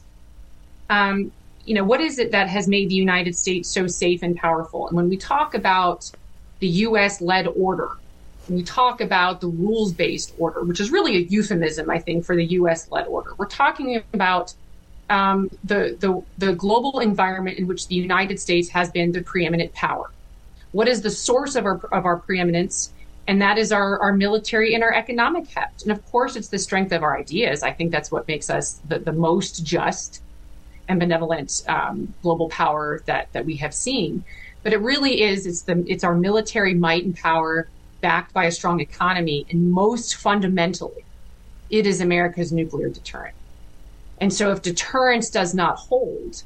um, 0.89 1.33
you 1.65 1.75
know, 1.75 1.85
what 1.85 2.01
is 2.01 2.19
it 2.19 2.33
that 2.33 2.49
has 2.49 2.67
made 2.67 2.89
the 2.89 2.95
United 2.95 3.37
States 3.37 3.69
so 3.69 3.87
safe 3.87 4.23
and 4.23 4.37
powerful? 4.37 4.89
And 4.89 4.97
when 4.97 5.09
we 5.09 5.17
talk 5.17 5.55
about 5.55 6.11
the 6.59 6.69
U.S. 6.69 7.21
led 7.21 7.47
order, 7.47 7.91
we 8.49 8.63
talk 8.63 9.01
about 9.01 9.41
the 9.41 9.47
rules 9.47 9.93
based 9.93 10.35
order, 10.39 10.63
which 10.63 10.81
is 10.81 10.91
really 10.91 11.17
a 11.17 11.21
euphemism, 11.21 11.89
I 11.91 11.99
think, 11.99 12.25
for 12.25 12.35
the 12.35 12.45
U.S. 12.45 12.91
led 12.91 13.07
order, 13.07 13.35
we're 13.37 13.47
talking 13.47 14.03
about 14.13 14.55
um, 15.11 15.51
the, 15.63 15.97
the, 16.01 16.23
the 16.39 16.55
global 16.55 17.01
environment 17.01 17.59
in 17.59 17.67
which 17.67 17.89
the 17.89 17.95
United 17.95 18.41
States 18.41 18.69
has 18.71 18.91
been 18.91 19.13
the 19.13 19.23
preeminent 19.23 19.73
power. 19.75 20.11
What 20.73 20.89
is 20.89 21.03
the 21.03 21.11
source 21.11 21.55
of 21.55 21.67
our, 21.67 21.79
of 21.93 22.07
our 22.07 22.17
preeminence? 22.17 22.93
And 23.29 23.41
that 23.41 23.59
is 23.59 23.71
our, 23.71 24.01
our 24.01 24.13
military 24.13 24.75
and 24.75 24.83
our 24.83 24.93
economic 24.93 25.47
heft. 25.49 25.83
And 25.83 25.93
of 25.93 26.05
course, 26.11 26.35
it's 26.35 26.49
the 26.49 26.59
strength 26.59 26.93
of 26.93 27.03
our 27.03 27.17
ideas. 27.17 27.63
I 27.63 27.73
think 27.73 27.93
that's 27.93 28.11
what 28.11 28.27
makes 28.27 28.51
us 28.51 28.81
the, 28.89 28.99
the 28.99 29.13
most 29.13 29.65
just 29.65 30.23
and 30.93 31.01
benevolent 31.01 31.63
um, 31.69 32.15
global 32.23 32.49
power 32.49 33.03
that, 33.07 33.33
that 33.33 33.45
we 33.45 33.57
have 33.57 33.75
seen. 33.75 34.25
But 34.63 34.73
it 34.73 34.81
really 34.81 35.23
is, 35.23 35.47
it's, 35.47 35.63
the, 35.63 35.85
it's 35.89 36.05
our 36.05 36.15
military 36.15 36.75
might 36.75 37.05
and 37.05 37.17
power 37.17 37.69
backed 38.01 38.33
by 38.33 38.45
a 38.45 38.53
strong 38.53 38.81
economy. 38.81 39.47
And 39.51 39.73
most 39.73 40.17
fundamentally, 40.17 41.05
it 41.71 41.87
is 41.87 42.01
America's 42.01 42.53
nuclear 42.53 42.89
deterrent. 42.89 43.35
And 44.21 44.33
so 44.33 44.53
if 44.53 44.63
deterrence 44.63 45.31
does 45.31 45.55
not 45.55 45.79
hold, 45.79 46.43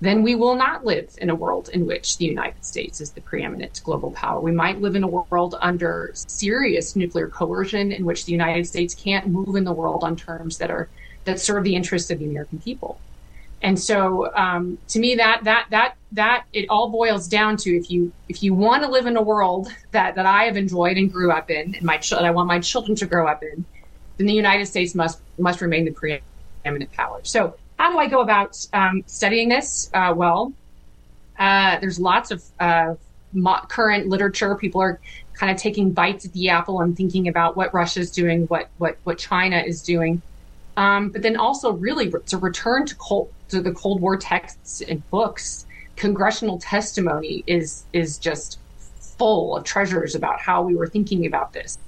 then 0.00 0.22
we 0.22 0.34
will 0.34 0.54
not 0.54 0.84
live 0.84 1.16
in 1.20 1.30
a 1.30 1.34
world 1.34 1.70
in 1.72 1.86
which 1.86 2.18
the 2.18 2.26
United 2.26 2.64
States 2.64 3.00
is 3.00 3.12
the 3.12 3.22
preeminent 3.22 3.80
global 3.82 4.10
power. 4.12 4.40
We 4.40 4.52
might 4.52 4.80
live 4.80 4.94
in 4.94 5.02
a 5.02 5.08
world 5.08 5.56
under 5.60 6.12
serious 6.14 6.94
nuclear 6.94 7.28
coercion 7.28 7.92
in 7.92 8.04
which 8.04 8.26
the 8.26 8.32
United 8.32 8.66
States 8.66 8.94
can't 8.94 9.26
move 9.26 9.56
in 9.56 9.64
the 9.64 9.72
world 9.72 10.04
on 10.04 10.14
terms 10.14 10.58
that 10.58 10.70
are 10.70 10.88
that 11.24 11.40
serve 11.40 11.64
the 11.64 11.74
interests 11.74 12.10
of 12.10 12.18
the 12.20 12.26
American 12.26 12.60
people. 12.60 13.00
And 13.62 13.78
so, 13.78 14.32
um, 14.34 14.78
to 14.88 14.98
me, 14.98 15.14
that 15.16 15.44
that 15.44 15.66
that 15.70 15.94
that 16.12 16.44
it 16.52 16.66
all 16.68 16.90
boils 16.90 17.26
down 17.26 17.56
to 17.58 17.76
if 17.76 17.90
you 17.90 18.12
if 18.28 18.42
you 18.42 18.54
want 18.54 18.82
to 18.82 18.90
live 18.90 19.06
in 19.06 19.16
a 19.16 19.22
world 19.22 19.68
that 19.92 20.14
that 20.14 20.26
I 20.26 20.44
have 20.44 20.56
enjoyed 20.56 20.96
and 20.96 21.10
grew 21.10 21.32
up 21.32 21.50
in, 21.50 21.74
and 21.74 21.82
my 21.82 21.96
ch- 21.96 22.12
I 22.12 22.30
want 22.30 22.48
my 22.48 22.60
children 22.60 22.96
to 22.96 23.06
grow 23.06 23.26
up 23.26 23.42
in, 23.42 23.64
then 24.18 24.26
the 24.26 24.34
United 24.34 24.66
States 24.66 24.94
must 24.94 25.20
must 25.38 25.60
remain 25.60 25.84
the 25.86 25.90
preeminent 25.90 26.92
power. 26.92 27.20
So, 27.22 27.56
how 27.78 27.90
do 27.90 27.98
I 27.98 28.08
go 28.08 28.20
about 28.20 28.64
um, 28.72 29.02
studying 29.06 29.48
this? 29.48 29.90
Uh, 29.92 30.12
well, 30.14 30.52
uh, 31.38 31.78
there's 31.80 31.98
lots 31.98 32.30
of 32.30 32.44
uh, 32.60 32.94
mo- 33.32 33.64
current 33.68 34.06
literature. 34.08 34.54
People 34.54 34.82
are 34.82 35.00
kind 35.34 35.50
of 35.50 35.58
taking 35.58 35.92
bites 35.92 36.24
at 36.24 36.32
the 36.32 36.50
apple 36.50 36.80
and 36.80 36.96
thinking 36.96 37.28
about 37.28 37.56
what 37.56 37.72
Russia's 37.72 38.10
doing, 38.10 38.46
what 38.46 38.68
what 38.76 38.98
what 39.04 39.18
China 39.18 39.58
is 39.58 39.82
doing, 39.82 40.20
um, 40.76 41.08
but 41.08 41.22
then 41.22 41.36
also 41.36 41.72
really 41.72 42.08
it's 42.08 42.34
a 42.34 42.38
return 42.38 42.84
to 42.86 42.94
cold 42.96 43.32
to 43.48 43.60
the 43.60 43.72
Cold 43.72 44.00
War 44.00 44.16
texts 44.16 44.80
and 44.80 45.08
books. 45.10 45.66
Congressional 45.96 46.58
testimony 46.58 47.42
is 47.46 47.84
is 47.92 48.18
just 48.18 48.58
full 49.18 49.56
of 49.56 49.64
treasures 49.64 50.14
about 50.14 50.40
how 50.40 50.62
we 50.62 50.74
were 50.74 50.86
thinking 50.86 51.26
about 51.26 51.52
this. 51.52 51.78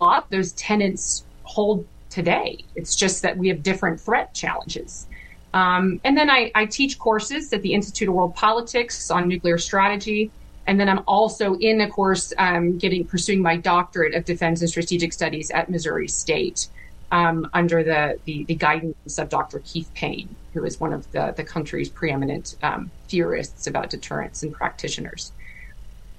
A 0.00 0.04
lot 0.04 0.24
of 0.24 0.30
those 0.30 0.52
tenets 0.52 1.24
hold 1.44 1.86
today. 2.10 2.58
It's 2.74 2.94
just 2.94 3.22
that 3.22 3.36
we 3.36 3.48
have 3.48 3.62
different 3.62 4.00
threat 4.00 4.34
challenges. 4.34 5.06
Um, 5.54 6.00
and 6.04 6.16
then 6.16 6.30
I, 6.30 6.52
I, 6.54 6.66
teach 6.66 6.98
courses 6.98 7.52
at 7.52 7.62
the 7.62 7.74
Institute 7.74 8.08
of 8.08 8.14
World 8.14 8.36
Politics 8.36 9.10
on 9.10 9.26
nuclear 9.26 9.58
strategy. 9.58 10.30
And 10.68 10.78
then 10.78 10.88
I'm 10.88 11.02
also 11.08 11.56
in 11.56 11.80
a 11.80 11.88
course 11.88 12.32
um, 12.38 12.78
getting 12.78 13.04
pursuing 13.04 13.42
my 13.42 13.56
doctorate 13.56 14.14
of 14.14 14.24
defense 14.24 14.60
and 14.60 14.70
strategic 14.70 15.12
studies 15.12 15.50
at 15.50 15.68
Missouri 15.68 16.06
State 16.06 16.68
um, 17.10 17.50
under 17.52 17.82
the, 17.82 18.18
the, 18.26 18.44
the 18.44 18.54
guidance 18.54 19.18
of 19.18 19.28
Dr. 19.28 19.60
Keith 19.64 19.90
Payne, 19.94 20.28
who 20.52 20.64
is 20.64 20.80
one 20.80 20.92
of 20.92 21.10
the 21.12 21.32
the 21.36 21.44
country's 21.44 21.88
preeminent 21.88 22.56
um, 22.62 22.90
theorists 23.08 23.66
about 23.66 23.90
deterrence 23.90 24.42
and 24.42 24.52
practitioners. 24.52 25.32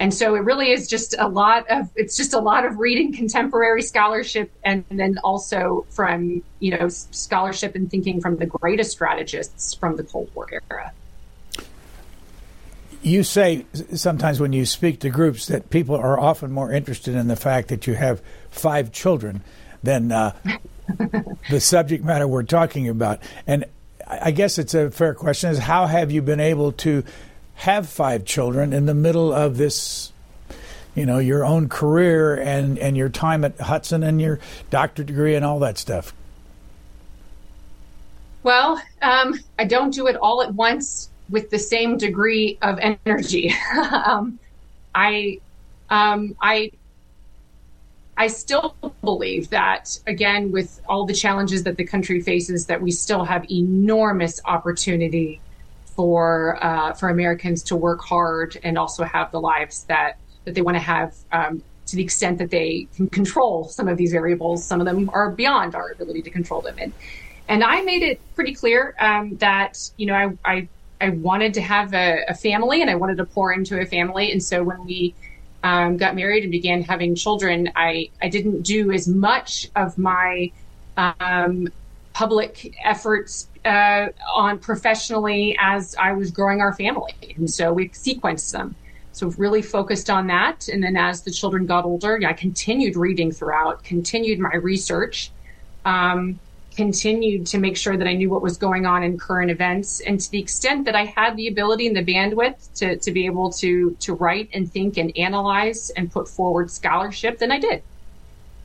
And 0.01 0.11
so 0.11 0.33
it 0.33 0.39
really 0.39 0.71
is 0.71 0.87
just 0.87 1.13
a 1.19 1.27
lot 1.27 1.69
of 1.69 1.87
it's 1.95 2.17
just 2.17 2.33
a 2.33 2.39
lot 2.39 2.65
of 2.65 2.79
reading 2.79 3.13
contemporary 3.13 3.83
scholarship 3.83 4.51
and 4.63 4.83
then 4.89 5.19
also 5.23 5.85
from 5.91 6.41
you 6.59 6.75
know 6.75 6.89
scholarship 6.89 7.75
and 7.75 7.89
thinking 7.89 8.19
from 8.19 8.37
the 8.37 8.47
greatest 8.47 8.91
strategists 8.91 9.75
from 9.75 9.97
the 9.97 10.03
Cold 10.03 10.31
War 10.33 10.47
era. 10.51 10.91
You 13.03 13.23
say 13.23 13.67
sometimes 13.93 14.39
when 14.39 14.53
you 14.53 14.65
speak 14.65 15.01
to 15.01 15.11
groups 15.11 15.45
that 15.47 15.69
people 15.69 15.95
are 15.95 16.19
often 16.19 16.51
more 16.51 16.71
interested 16.71 17.13
in 17.13 17.27
the 17.27 17.35
fact 17.35 17.67
that 17.67 17.85
you 17.85 17.93
have 17.93 18.23
five 18.49 18.91
children 18.91 19.43
than 19.83 20.11
uh, 20.11 20.35
the 21.49 21.59
subject 21.59 22.03
matter 22.03 22.27
we're 22.27 22.41
talking 22.41 22.89
about. 22.89 23.19
And 23.45 23.65
I 24.21 24.31
guess 24.31 24.57
it's 24.57 24.73
a 24.73 24.91
fair 24.91 25.13
question: 25.13 25.49
is 25.51 25.59
how 25.59 25.85
have 25.87 26.11
you 26.11 26.21
been 26.21 26.39
able 26.39 26.71
to 26.73 27.03
have 27.55 27.87
five 27.87 28.25
children 28.25 28.73
in 28.73 28.85
the 28.85 28.93
middle 28.93 29.31
of 29.31 29.57
this 29.57 30.11
you 30.95 31.05
know 31.05 31.19
your 31.19 31.45
own 31.45 31.69
career 31.69 32.35
and 32.35 32.77
and 32.79 32.97
your 32.97 33.09
time 33.09 33.45
at 33.45 33.59
Hudson 33.59 34.03
and 34.03 34.19
your 34.19 34.39
doctorate 34.69 35.07
degree 35.07 35.35
and 35.35 35.45
all 35.45 35.59
that 35.59 35.77
stuff? 35.77 36.13
Well, 38.43 38.81
um, 39.01 39.39
I 39.59 39.65
don't 39.65 39.93
do 39.93 40.07
it 40.07 40.15
all 40.15 40.41
at 40.41 40.53
once 40.53 41.09
with 41.29 41.49
the 41.49 41.59
same 41.59 41.97
degree 41.97 42.57
of 42.61 42.79
energy. 42.79 43.53
um, 43.91 44.39
I, 44.93 45.39
um, 45.89 46.35
I, 46.41 46.71
I 48.21 48.27
still 48.27 48.75
believe 49.01 49.49
that 49.49 49.97
again, 50.05 50.51
with 50.51 50.79
all 50.87 51.07
the 51.07 51.13
challenges 51.13 51.63
that 51.63 51.75
the 51.75 51.83
country 51.83 52.21
faces, 52.21 52.67
that 52.67 52.79
we 52.79 52.91
still 52.91 53.23
have 53.23 53.49
enormous 53.49 54.39
opportunity 54.45 55.41
for 55.95 56.63
uh, 56.63 56.93
for 56.93 57.09
Americans 57.09 57.63
to 57.63 57.75
work 57.75 57.99
hard 57.99 58.59
and 58.63 58.77
also 58.77 59.03
have 59.05 59.31
the 59.31 59.41
lives 59.41 59.85
that 59.85 60.19
that 60.45 60.53
they 60.53 60.61
want 60.61 60.75
to 60.75 60.85
have 60.95 61.15
um, 61.31 61.63
to 61.87 61.95
the 61.95 62.03
extent 62.03 62.37
that 62.37 62.51
they 62.51 62.87
can 62.95 63.09
control 63.09 63.67
some 63.69 63.87
of 63.87 63.97
these 63.97 64.11
variables. 64.11 64.63
Some 64.63 64.79
of 64.79 64.85
them 64.85 65.09
are 65.13 65.31
beyond 65.31 65.73
our 65.73 65.89
ability 65.89 66.21
to 66.21 66.29
control 66.29 66.61
them. 66.61 66.75
And 66.77 66.93
and 67.47 67.63
I 67.63 67.81
made 67.81 68.03
it 68.03 68.21
pretty 68.35 68.53
clear 68.53 68.93
um, 68.99 69.35
that 69.37 69.79
you 69.97 70.05
know 70.05 70.13
I, 70.13 70.25
I 70.45 70.67
I 71.05 71.09
wanted 71.09 71.55
to 71.55 71.61
have 71.61 71.95
a, 71.95 72.23
a, 72.27 72.35
family 72.35 72.81
and 72.83 72.89
I 72.91 72.93
wanted 72.93 73.17
to 73.17 73.25
pour 73.25 73.51
into 73.51 73.81
a 73.81 73.85
family. 73.87 74.31
And 74.31 74.43
so 74.43 74.63
when 74.63 74.85
we 74.85 75.15
um, 75.63 75.97
got 75.97 76.15
married 76.15 76.43
and 76.43 76.51
began 76.51 76.83
having 76.83 77.15
children, 77.15 77.71
I 77.75 78.09
I 78.21 78.29
didn't 78.29 78.63
do 78.63 78.91
as 78.91 79.07
much 79.07 79.69
of 79.75 79.97
my 79.97 80.51
um, 80.97 81.69
public 82.13 82.75
efforts 82.83 83.47
uh, 83.65 84.07
on 84.33 84.59
professionally 84.59 85.55
as 85.59 85.95
I 85.95 86.13
was 86.13 86.31
growing 86.31 86.61
our 86.61 86.73
family. 86.73 87.13
And 87.37 87.49
so 87.49 87.73
we 87.73 87.89
sequenced 87.89 88.51
them. 88.51 88.75
So 89.13 89.27
really 89.37 89.61
focused 89.61 90.09
on 90.09 90.27
that. 90.27 90.67
And 90.67 90.83
then 90.83 90.95
as 90.95 91.21
the 91.21 91.31
children 91.31 91.65
got 91.65 91.85
older, 91.85 92.19
I 92.25 92.33
continued 92.33 92.95
reading 92.95 93.31
throughout, 93.31 93.83
continued 93.83 94.39
my 94.39 94.55
research, 94.55 95.31
um, 95.85 96.39
continued 96.75 97.45
to 97.47 97.57
make 97.57 97.75
sure 97.75 97.97
that 97.97 98.07
I 98.07 98.13
knew 98.13 98.29
what 98.29 98.41
was 98.41 98.57
going 98.57 98.85
on 98.85 99.03
in 99.03 99.17
current 99.17 99.51
events. 99.51 99.99
And 100.01 100.19
to 100.19 100.31
the 100.31 100.39
extent 100.39 100.85
that 100.85 100.95
I 100.95 101.05
had 101.05 101.35
the 101.35 101.47
ability 101.47 101.87
and 101.87 101.95
the 101.95 102.03
bandwidth 102.03 102.73
to, 102.75 102.97
to 102.97 103.11
be 103.11 103.25
able 103.25 103.51
to, 103.53 103.91
to 103.99 104.13
write 104.13 104.49
and 104.53 104.71
think 104.71 104.97
and 104.97 105.15
analyze 105.17 105.89
and 105.91 106.11
put 106.11 106.27
forward 106.27 106.71
scholarship, 106.71 107.39
then 107.39 107.51
I 107.51 107.59
did. 107.59 107.83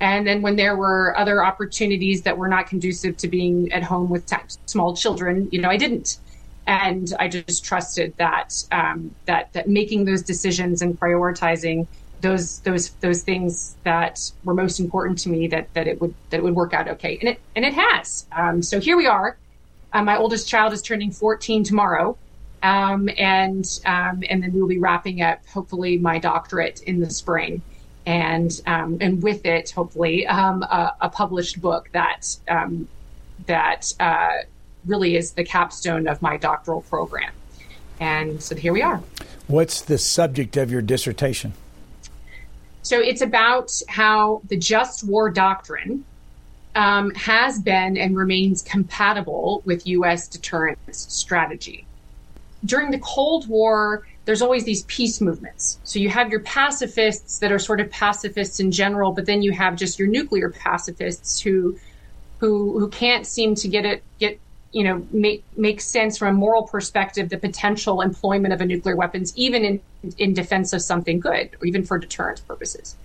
And 0.01 0.27
then 0.27 0.43
when 0.43 0.57
there 0.57 0.77
were 0.77 1.19
other 1.19 1.45
opportunities 1.45 2.23
that 2.23 2.37
were 2.37 2.49
not 2.49 2.67
conducive 2.67 3.17
to 3.19 3.29
being 3.29 3.73
at 3.73 3.83
home 3.83 4.11
with 4.11 4.27
t- 4.27 4.37
small 4.67 4.95
children, 4.95 5.49
you 5.51 5.61
know, 5.61 5.71
I 5.71 5.77
didn't. 5.77 6.19
And 6.67 7.13
I 7.19 7.29
just 7.29 7.65
trusted 7.65 8.15
that 8.19 8.53
um, 8.73 9.15
that 9.27 9.53
that 9.53 9.69
making 9.69 10.05
those 10.05 10.23
decisions 10.23 10.83
and 10.83 10.99
prioritizing 10.99 11.87
those 12.21 12.61
those 12.61 12.91
those 13.01 13.23
things 13.23 13.77
that 13.85 14.31
were 14.45 14.55
most 14.55 14.81
important 14.81 15.19
to 15.19 15.29
me 15.29 15.49
that 15.49 15.73
that 15.75 15.87
it 15.87 16.01
would 16.01 16.15
that 16.31 16.39
it 16.39 16.43
would 16.43 16.55
work 16.55 16.75
out 16.75 16.89
okay. 16.89 17.19
And 17.21 17.31
it 17.31 17.41
and 17.55 17.65
it 17.65 17.75
has. 17.75 18.27
Um, 18.33 18.63
so 18.63 18.81
here 18.81 18.97
we 18.97 19.07
are. 19.07 19.37
Uh, 19.93 20.03
my 20.03 20.17
oldest 20.17 20.49
child 20.49 20.73
is 20.73 20.83
turning 20.83 21.11
14 21.11 21.65
tomorrow. 21.65 22.17
Um, 22.63 23.09
and 23.17 23.65
um, 23.85 24.25
and 24.29 24.43
then 24.43 24.53
we 24.53 24.61
will 24.61 24.69
be 24.69 24.79
wrapping 24.79 25.23
up 25.23 25.47
hopefully 25.47 25.99
my 25.99 26.19
doctorate 26.19 26.83
in 26.83 27.01
the 27.01 27.11
spring, 27.11 27.63
and 28.07 28.61
um, 28.67 28.99
and 29.01 29.23
with 29.23 29.45
it 29.45 29.71
hopefully 29.71 30.27
um, 30.27 30.63
a, 30.63 30.95
a, 31.03 31.09
published 31.09 31.61
book 31.61 31.91
that 31.93 32.27
um, 32.49 32.89
that 33.47 33.93
uh, 34.01 34.39
really 34.87 35.17
is 35.17 35.33
the 35.33 35.45
capstone 35.45 36.09
of 36.09 36.23
my 36.23 36.39
doctoral 36.39 36.81
program. 36.83 37.31
And 38.01 38.43
so 38.43 38.57
here 38.57 38.73
we 38.73 38.83
are. 38.83 39.03
What's 39.47 39.81
the 39.81 39.99
subject 39.99 40.57
of 40.57 40.71
your 40.71 40.83
dissertation? 40.83 41.53
So 42.87 43.01
it's 43.01 43.21
about 43.21 43.73
how 43.89 44.43
the 44.45 44.57
just 44.57 45.03
war 45.03 45.29
doctrine 45.29 46.05
um, 46.77 47.11
has 47.17 47.59
been 47.59 47.97
and 47.97 48.17
remains 48.17 48.63
compatible 48.63 49.65
with 49.67 49.89
U.S. 49.89 50.29
deterrence 50.29 50.77
strategy. 50.93 51.85
During 52.65 52.93
the 52.93 53.01
Cold 53.01 53.49
War, 53.49 54.07
there's 54.25 54.41
always 54.41 54.63
these 54.63 54.85
peace 54.85 55.21
movements. 55.21 55.81
So 55.83 55.99
you 55.99 56.11
have 56.11 56.31
your 56.31 56.45
pacifists 56.45 57.41
that 57.41 57.51
are 57.51 57.59
sort 57.59 57.81
of 57.81 57.91
pacifists 57.91 58.61
in 58.61 58.71
general, 58.71 59.11
but 59.11 59.27
then 59.27 59.43
you 59.43 59.51
have 59.51 59.75
just 59.75 59.99
your 59.99 60.07
nuclear 60.07 60.51
pacifists 60.51 61.41
who 61.41 61.77
who 62.39 62.79
who 62.79 62.89
can't 62.89 63.27
seem 63.27 63.57
to 63.57 63.67
get 63.67 63.85
it 63.85 64.05
get 64.21 64.39
you 64.73 64.85
know 64.85 65.07
make 65.13 65.45
make 65.57 65.81
sense 65.81 66.19
from 66.19 66.29
a 66.29 66.39
moral 66.39 66.65
perspective 66.65 67.29
the 67.29 67.39
potential 67.39 68.01
employment 68.01 68.53
of 68.53 68.61
a 68.61 68.67
nuclear 68.67 68.97
weapons 68.97 69.33
even 69.37 69.65
in 69.65 69.81
in 70.19 70.35
defense 70.35 70.73
of 70.73 70.83
something 70.83 71.21
good 71.21 71.51
or 71.61 71.67
even 71.67 71.85
for 71.85 71.99
deterrence 71.99 72.41
purposes. 72.41 72.97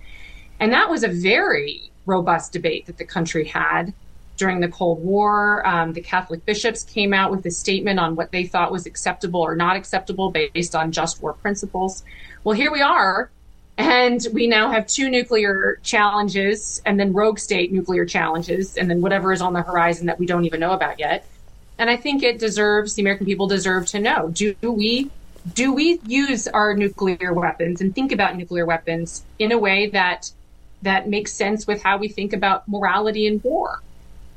And 0.60 0.72
that 0.72 0.88
was 0.88 1.02
a 1.02 1.08
very 1.08 1.90
robust 2.06 2.52
debate 2.52 2.86
that 2.86 2.98
the 2.98 3.04
country 3.04 3.44
had 3.44 3.92
during 4.36 4.60
the 4.60 4.68
Cold 4.68 5.02
War. 5.02 5.66
Um, 5.66 5.92
the 5.92 6.00
Catholic 6.00 6.44
bishops 6.44 6.82
came 6.82 7.12
out 7.12 7.30
with 7.30 7.44
a 7.46 7.50
statement 7.50 7.98
on 7.98 8.16
what 8.16 8.32
they 8.32 8.44
thought 8.44 8.72
was 8.72 8.86
acceptable 8.86 9.40
or 9.40 9.54
not 9.56 9.76
acceptable 9.76 10.30
based 10.30 10.74
on 10.74 10.92
just 10.92 11.22
war 11.22 11.32
principles. 11.32 12.02
Well, 12.44 12.56
here 12.56 12.72
we 12.72 12.80
are. 12.80 13.30
And 13.78 14.24
we 14.32 14.46
now 14.46 14.70
have 14.70 14.86
two 14.86 15.08
nuclear 15.08 15.78
challenges 15.82 16.82
and 16.84 17.00
then 17.00 17.12
rogue 17.12 17.38
state 17.38 17.72
nuclear 17.72 18.04
challenges 18.04 18.76
and 18.76 18.90
then 18.90 19.00
whatever 19.00 19.32
is 19.32 19.40
on 19.40 19.54
the 19.54 19.62
horizon 19.62 20.06
that 20.06 20.18
we 20.18 20.26
don't 20.26 20.44
even 20.44 20.60
know 20.60 20.72
about 20.72 20.98
yet. 20.98 21.26
And 21.82 21.90
I 21.90 21.96
think 21.96 22.22
it 22.22 22.38
deserves, 22.38 22.94
the 22.94 23.02
American 23.02 23.26
people 23.26 23.48
deserve 23.48 23.88
to 23.88 23.98
know 23.98 24.28
do 24.28 24.54
we 24.62 25.10
do 25.52 25.72
we 25.72 25.98
use 26.06 26.46
our 26.46 26.74
nuclear 26.74 27.32
weapons 27.32 27.80
and 27.80 27.92
think 27.92 28.12
about 28.12 28.36
nuclear 28.36 28.64
weapons 28.64 29.24
in 29.40 29.50
a 29.50 29.58
way 29.58 29.90
that 29.90 30.30
that 30.82 31.08
makes 31.08 31.32
sense 31.32 31.66
with 31.66 31.82
how 31.82 31.98
we 31.98 32.06
think 32.06 32.32
about 32.32 32.68
morality 32.68 33.26
in 33.26 33.40
war? 33.42 33.82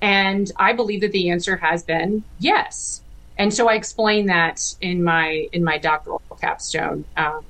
And 0.02 0.52
I 0.56 0.74
believe 0.74 1.02
that 1.02 1.12
the 1.12 1.30
answer 1.30 1.56
has 1.58 1.84
been 1.84 2.24
yes. 2.40 3.04
And 3.38 3.54
so 3.54 3.70
I 3.70 3.76
explain 3.76 4.26
that 4.26 4.76
in 4.82 5.04
my 5.04 5.48
in 5.54 5.64
my 5.64 5.78
doctoral 5.78 6.24
capstone. 6.42 7.06
Um, 7.16 7.46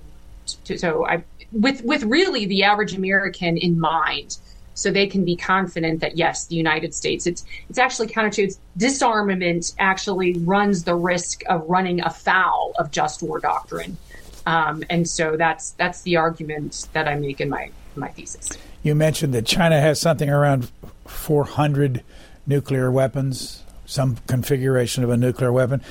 so 0.46 1.08
I 1.08 1.24
with 1.54 1.86
with 1.86 2.04
really 2.04 2.46
the 2.48 2.64
average 2.64 2.94
American 2.94 3.56
in 3.56 3.80
mind, 3.80 4.40
so 4.76 4.92
they 4.92 5.08
can 5.08 5.26
be 5.26 5.36
confident 5.36 6.02
that 6.02 6.18
yes, 6.18 6.46
the 6.46 6.56
United 6.56 6.94
States 6.94 7.26
it's 7.26 7.44
it's 7.70 7.80
actually 7.80 8.08
counter 8.08 8.48
to 8.48 8.54
disarmament 8.78 9.74
actually 9.80 10.38
runs 10.40 10.84
the 10.84 10.96
risk 10.96 11.42
of 11.50 11.68
running 11.68 12.02
afoul 12.02 12.74
of 12.78 12.92
just 12.92 13.24
war 13.24 13.40
doctrine. 13.40 13.98
Um, 14.46 14.84
and 14.90 15.10
so 15.10 15.38
that's 15.38 15.72
that's 15.72 16.04
the 16.04 16.18
argument 16.18 16.88
that 16.94 17.08
I 17.08 17.16
make 17.16 17.42
in 17.42 17.50
my 17.50 17.72
my 17.96 18.10
thesis. 18.10 18.50
You 18.84 18.94
mentioned 18.94 19.34
that 19.34 19.46
China 19.46 19.82
has 19.82 20.00
something 20.00 20.30
around 20.30 20.70
400 21.08 22.04
nuclear 22.46 22.92
weapons, 22.92 23.64
some 23.86 24.18
configuration 24.28 25.04
of 25.04 25.10
a 25.10 25.18
nuclear 25.18 25.52
weapon. 25.52 25.82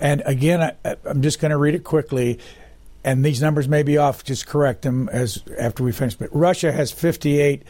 And 0.00 0.22
again, 0.26 0.74
I, 0.84 0.96
am 1.06 1.22
just 1.22 1.40
going 1.40 1.50
to 1.50 1.56
read 1.56 1.74
it 1.74 1.84
quickly, 1.84 2.40
and 3.04 3.24
these 3.24 3.40
numbers 3.40 3.68
may 3.68 3.82
be 3.82 3.96
off. 3.96 4.24
Just 4.24 4.46
correct 4.46 4.82
them 4.82 5.08
as 5.10 5.42
after 5.58 5.82
we 5.82 5.92
finish. 5.92 6.14
But 6.14 6.34
Russia 6.34 6.72
has 6.72 6.90
58, 6.90 7.62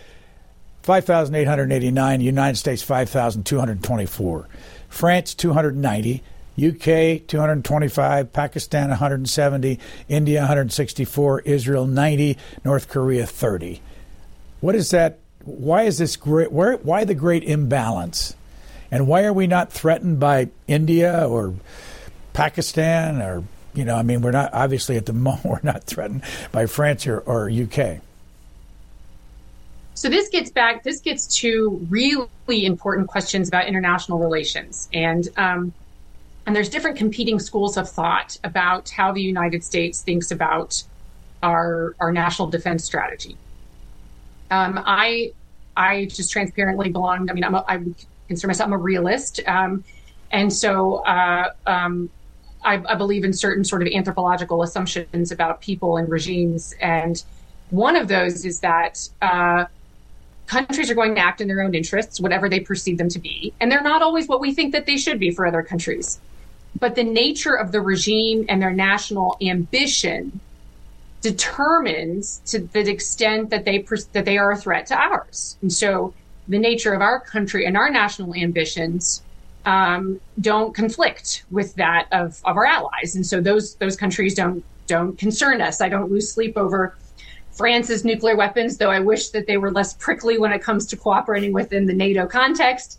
5,889. 0.83 2.21
United 2.21 2.57
States 2.57 2.83
5,224. 2.83 4.49
France 4.89 5.35
290. 5.35 6.23
UK 6.59 7.27
225, 7.27 8.33
Pakistan 8.33 8.91
170, 8.91 9.79
India 10.09 10.41
164, 10.41 11.41
Israel 11.41 11.87
90, 11.87 12.37
North 12.63 12.89
Korea 12.89 13.27
30. 13.27 13.81
What 14.61 14.75
is 14.75 14.91
that? 14.91 15.19
Why 15.45 15.85
is 15.85 15.97
this 15.97 16.17
great? 16.17 16.53
Where, 16.53 16.77
why 16.77 17.05
the 17.05 17.15
great 17.15 17.43
imbalance? 17.43 18.37
And 18.91 19.07
why 19.07 19.25
are 19.25 19.33
we 19.33 19.47
not 19.47 19.73
threatened 19.73 20.21
by 20.21 20.51
India 20.69 21.27
or 21.27 21.55
Pakistan 22.35 23.23
or 23.23 23.45
you 23.73 23.87
know? 23.87 23.97
I 23.97 24.03
mean, 24.03 24.21
we're 24.21 24.31
not 24.31 24.53
obviously 24.53 24.97
at 24.99 25.07
the 25.07 25.13
moment 25.15 25.47
we're 25.47 25.61
not 25.63 25.85
threatened 25.85 26.23
by 26.53 26.67
France 26.67 27.07
or, 27.07 27.21
or 27.21 27.51
UK. 27.51 28.03
So 29.95 30.09
this 30.09 30.29
gets 30.29 30.51
back. 30.51 30.83
This 30.83 31.01
gets 31.01 31.27
to 31.39 31.87
really 31.91 32.65
important 32.65 33.09
questions 33.09 33.49
about 33.49 33.67
international 33.67 34.19
relations, 34.19 34.89
and 34.93 35.29
um, 35.37 35.73
and 36.47 36.57
there's 36.57 36.69
different 36.69 36.97
competing 36.97 37.39
schools 37.39 37.77
of 37.77 37.89
thought 37.89 38.37
about 38.43 38.89
how 38.91 39.13
the 39.13 39.23
United 39.23 39.63
States 39.63 40.01
thinks 40.01 40.31
about 40.31 40.83
our 41.43 41.95
our 42.01 42.13
national 42.13 42.49
defense 42.49 42.85
strategy. 42.85 43.37
Um, 44.51 44.83
I 44.85 45.33
I 45.77 46.07
just 46.07 46.31
transparently 46.33 46.91
belong. 46.91 47.31
I 47.31 47.35
mean, 47.35 47.45
I'm 47.45 47.55
a, 47.55 47.65
I 47.69 47.83
consider 48.29 48.49
myself 48.49 48.69
I'm 48.69 48.73
a 48.73 48.79
realist, 48.79 49.41
um, 49.47 49.85
and 50.31 50.53
so 50.53 50.97
uh, 51.05 51.53
um, 51.67 52.09
I, 52.65 52.83
I, 52.89 52.95
believe 52.95 53.25
in 53.25 53.33
certain 53.33 53.65
sort 53.65 53.83
of 53.83 53.89
anthropological 53.89 54.63
assumptions 54.63 55.33
about 55.33 55.61
people 55.61 55.97
and 55.97 56.09
regimes. 56.09 56.75
And 56.81 57.23
one 57.71 57.97
of 57.97 58.09
those 58.09 58.45
is 58.45 58.61
that 58.61 59.09
uh, 59.21 59.67
countries 60.47 60.91
are 60.91 60.95
going 60.95 61.15
to 61.15 61.21
act 61.21 61.41
in 61.41 61.49
their 61.49 61.63
own 61.63 61.75
interests, 61.75 62.21
whatever 62.21 62.49
they 62.49 62.61
perceive 62.61 62.99
them 62.99 63.09
to 63.09 63.19
be, 63.19 63.53
and 63.61 63.71
they're 63.71 63.83
not 63.83 64.03
always 64.03 64.29
what 64.29 64.41
we 64.41 64.53
think 64.53 64.73
that 64.73 64.87
they 64.87 64.97
should 64.97 65.19
be 65.19 65.31
for 65.31 65.47
other 65.47 65.63
countries. 65.63 66.21
But 66.79 66.95
the 66.95 67.05
nature 67.05 67.55
of 67.55 67.73
the 67.73 67.81
regime 67.81 68.45
and 68.49 68.61
their 68.61 68.73
national 68.73 69.37
ambition 69.41 70.41
determines 71.21 72.41
to 72.47 72.59
the 72.59 72.91
extent 72.91 73.51
that 73.51 73.65
they 73.65 73.85
that 74.13 74.25
they 74.25 74.39
are 74.39 74.53
a 74.53 74.57
threat 74.57 74.87
to 74.87 74.97
ours. 74.97 75.57
And 75.63 75.73
so 75.73 76.13
the 76.49 76.59
nature 76.59 76.93
of 76.93 77.01
our 77.01 77.21
country 77.21 77.65
and 77.67 77.77
our 77.77 77.91
national 77.91 78.35
ambitions 78.35 79.23
um, 79.65 80.21
don't 80.41 80.75
conflict 80.75 81.45
with 81.51 81.75
that 81.77 82.09
of, 82.11 82.41
of 82.45 82.57
our 82.57 82.67
allies. 82.67 83.15
And 83.15 83.25
so 83.25 83.41
those 83.41 83.77
those 83.77 83.97
countries 83.97 84.35
don't 84.35 84.65
don't 84.89 85.17
concern 85.17 85.61
us. 85.61 85.81
I 85.81 85.89
don't 85.89 86.11
lose 86.11 86.33
sleep 86.33 86.57
over 86.57 86.97
France's 87.53 88.05
nuclear 88.05 88.37
weapons, 88.37 88.79
though 88.79 88.91
I 88.91 89.01
wish 89.01 89.29
that 89.31 89.47
they 89.47 89.57
were 89.57 89.71
less 89.71 89.95
prickly 89.95 90.39
when 90.39 90.53
it 90.53 90.63
comes 90.63 90.87
to 90.87 90.97
cooperating 90.97 91.53
within 91.53 91.87
the 91.87 91.93
NATO 91.93 92.27
context. 92.27 92.99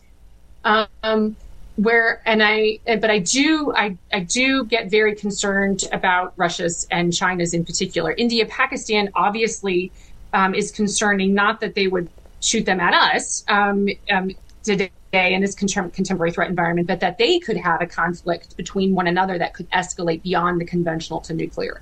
Um, 0.63 1.35
where 1.75 2.21
and 2.25 2.43
I 2.43 2.79
but 2.85 3.09
I 3.09 3.19
do 3.19 3.73
I, 3.75 3.97
I 4.11 4.19
do 4.19 4.63
get 4.65 4.91
very 4.91 5.15
concerned 5.15 5.85
about 5.91 6.33
Russia's 6.37 6.87
and 6.91 7.11
China's 7.11 7.53
in 7.53 7.65
particular. 7.65 8.13
India, 8.15 8.45
Pakistan 8.45 9.09
obviously 9.15 9.91
um, 10.33 10.53
is 10.53 10.71
concerning. 10.71 11.33
Not 11.33 11.61
that 11.61 11.73
they 11.73 11.87
would 11.87 12.09
shoot 12.41 12.65
them 12.65 12.79
at 12.79 12.93
us 12.93 13.43
um, 13.47 13.87
um, 14.11 14.31
today 14.63 14.91
in 15.13 15.41
this 15.41 15.55
contemporary 15.55 16.31
threat 16.31 16.49
environment, 16.49 16.87
but 16.87 16.99
that 16.99 17.17
they 17.17 17.39
could 17.39 17.57
have 17.57 17.81
a 17.81 17.87
conflict 17.87 18.55
between 18.57 18.93
one 18.93 19.07
another 19.07 19.37
that 19.37 19.53
could 19.53 19.69
escalate 19.71 20.21
beyond 20.21 20.61
the 20.61 20.65
conventional 20.65 21.21
to 21.21 21.33
nuclear. 21.33 21.81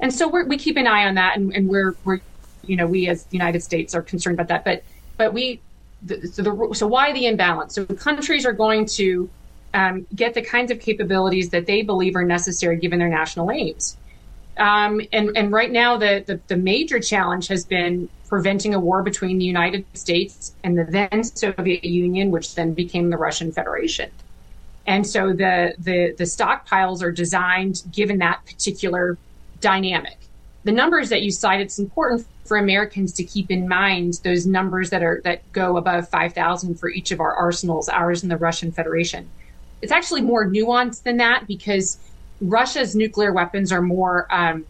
And 0.00 0.12
so 0.12 0.28
we 0.28 0.56
keep 0.56 0.76
an 0.76 0.86
eye 0.86 1.06
on 1.06 1.14
that, 1.16 1.36
and, 1.36 1.52
and 1.54 1.68
we're 1.68 1.94
we're 2.04 2.20
you 2.64 2.76
know 2.76 2.86
we 2.86 3.08
as 3.08 3.24
the 3.24 3.36
United 3.36 3.62
States 3.62 3.94
are 3.94 4.02
concerned 4.02 4.34
about 4.34 4.48
that, 4.48 4.64
but 4.64 4.82
but 5.16 5.32
we 5.32 5.60
so, 6.06 6.42
the, 6.42 6.74
so 6.74 6.86
why 6.86 7.12
the 7.12 7.26
imbalance? 7.26 7.74
So 7.74 7.84
countries 7.84 8.46
are 8.46 8.52
going 8.52 8.86
to 8.86 9.28
um, 9.74 10.06
get 10.14 10.34
the 10.34 10.42
kinds 10.42 10.70
of 10.70 10.80
capabilities 10.80 11.50
that 11.50 11.66
they 11.66 11.82
believe 11.82 12.16
are 12.16 12.24
necessary 12.24 12.76
given 12.76 12.98
their 12.98 13.08
national 13.08 13.50
aims. 13.50 13.96
Um, 14.56 15.00
and, 15.12 15.30
and 15.36 15.52
right 15.52 15.70
now, 15.70 15.96
the, 15.96 16.24
the, 16.26 16.40
the, 16.48 16.56
major 16.56 17.00
challenge 17.00 17.48
has 17.48 17.64
been 17.64 18.08
preventing 18.28 18.74
a 18.74 18.80
war 18.80 19.02
between 19.02 19.38
the 19.38 19.44
United 19.44 19.84
States 19.94 20.54
and 20.64 20.76
the 20.76 20.84
then 20.84 21.24
Soviet 21.24 21.84
Union, 21.84 22.30
which 22.30 22.54
then 22.54 22.74
became 22.74 23.10
the 23.10 23.16
Russian 23.16 23.52
Federation. 23.52 24.10
And 24.86 25.06
so 25.06 25.32
the, 25.32 25.74
the, 25.78 26.14
the 26.18 26.24
stockpiles 26.24 27.02
are 27.02 27.12
designed 27.12 27.82
given 27.92 28.18
that 28.18 28.44
particular 28.44 29.16
dynamic. 29.60 30.18
The 30.64 30.72
numbers 30.72 31.08
that 31.08 31.22
you 31.22 31.30
cite, 31.30 31.60
it's 31.60 31.78
important 31.78 32.26
for 32.44 32.56
Americans 32.56 33.12
to 33.14 33.24
keep 33.24 33.50
in 33.50 33.68
mind 33.68 34.20
those 34.24 34.46
numbers 34.46 34.90
that 34.90 35.02
are 35.02 35.20
that 35.24 35.40
go 35.52 35.76
above 35.76 36.08
5,000 36.08 36.74
for 36.74 36.90
each 36.90 37.12
of 37.12 37.20
our 37.20 37.32
arsenals, 37.32 37.88
ours 37.88 38.22
and 38.22 38.30
the 38.30 38.36
Russian 38.36 38.72
Federation. 38.72 39.28
It's 39.80 39.92
actually 39.92 40.22
more 40.22 40.46
nuanced 40.46 41.04
than 41.04 41.16
that 41.18 41.46
because 41.46 41.98
Russia's 42.40 42.94
nuclear 42.94 43.32
weapons 43.32 43.72
are 43.72 43.80
more 43.80 44.26
um, 44.30 44.66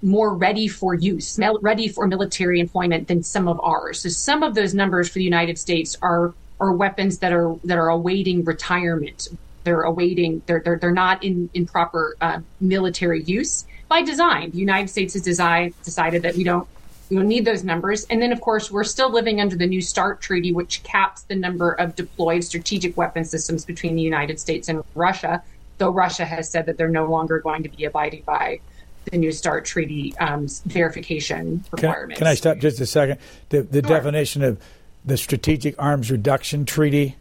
more 0.00 0.34
ready 0.34 0.68
for 0.68 0.94
use, 0.94 1.38
ready 1.60 1.88
for 1.88 2.06
military 2.06 2.60
employment 2.60 3.08
than 3.08 3.22
some 3.22 3.48
of 3.48 3.58
ours. 3.62 4.00
So 4.00 4.10
some 4.10 4.42
of 4.42 4.54
those 4.54 4.74
numbers 4.74 5.08
for 5.08 5.14
the 5.14 5.24
United 5.24 5.58
States 5.58 5.96
are 6.00 6.34
are 6.60 6.72
weapons 6.72 7.18
that 7.18 7.32
are 7.32 7.56
that 7.64 7.78
are 7.78 7.88
awaiting 7.88 8.44
retirement. 8.44 9.28
they're 9.64 9.82
awaiting. 9.82 10.42
They're 10.46 10.60
they're, 10.64 10.78
they're 10.78 10.92
not 10.92 11.24
in 11.24 11.50
in 11.52 11.66
proper 11.66 12.16
uh, 12.20 12.40
military 12.60 13.22
use 13.24 13.64
by 13.94 14.02
design. 14.02 14.50
The 14.50 14.58
United 14.58 14.88
States 14.90 15.14
has 15.14 15.22
design, 15.22 15.72
decided 15.84 16.22
that 16.22 16.34
we 16.34 16.42
don't 16.42 16.66
we 17.10 17.16
don't 17.16 17.28
need 17.28 17.44
those 17.44 17.62
numbers. 17.62 18.04
And 18.10 18.20
then, 18.20 18.32
of 18.32 18.40
course, 18.40 18.70
we're 18.70 18.82
still 18.82 19.12
living 19.12 19.40
under 19.40 19.56
the 19.56 19.66
New 19.66 19.82
START 19.82 20.20
Treaty, 20.20 20.52
which 20.52 20.82
caps 20.82 21.22
the 21.22 21.36
number 21.36 21.72
of 21.72 21.94
deployed 21.94 22.42
strategic 22.42 22.96
weapon 22.96 23.24
systems 23.24 23.64
between 23.64 23.94
the 23.94 24.02
United 24.02 24.40
States 24.40 24.68
and 24.68 24.82
Russia. 24.94 25.42
Though 25.78 25.90
Russia 25.90 26.24
has 26.24 26.48
said 26.48 26.66
that 26.66 26.76
they're 26.76 26.88
no 26.88 27.06
longer 27.06 27.40
going 27.40 27.62
to 27.62 27.68
be 27.68 27.84
abiding 27.84 28.22
by 28.22 28.60
the 29.04 29.18
New 29.18 29.30
START 29.30 29.64
Treaty 29.64 30.16
um, 30.18 30.48
verification 30.64 31.62
requirements. 31.70 32.18
Can, 32.18 32.24
can, 32.24 32.26
I 32.26 32.34
stop 32.34 32.58
just 32.58 32.80
a 32.80 32.86
second? 32.86 33.18
The, 33.50 33.62
the 33.62 33.86
sure. 33.86 33.96
definition 33.96 34.42
of 34.42 34.60
the 35.04 35.16
Strategic 35.16 35.80
Arms 35.80 36.10
Reduction 36.10 36.64
Treaty, 36.64 37.16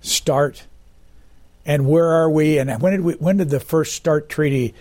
START, 0.00 0.64
and 1.66 1.86
where 1.86 2.06
are 2.06 2.30
we? 2.30 2.58
And 2.58 2.80
when 2.80 2.92
did 2.92 3.00
we? 3.02 3.14
When 3.14 3.36
did 3.36 3.50
the 3.50 3.60
first 3.60 3.94
START 3.96 4.30
Treaty? 4.30 4.74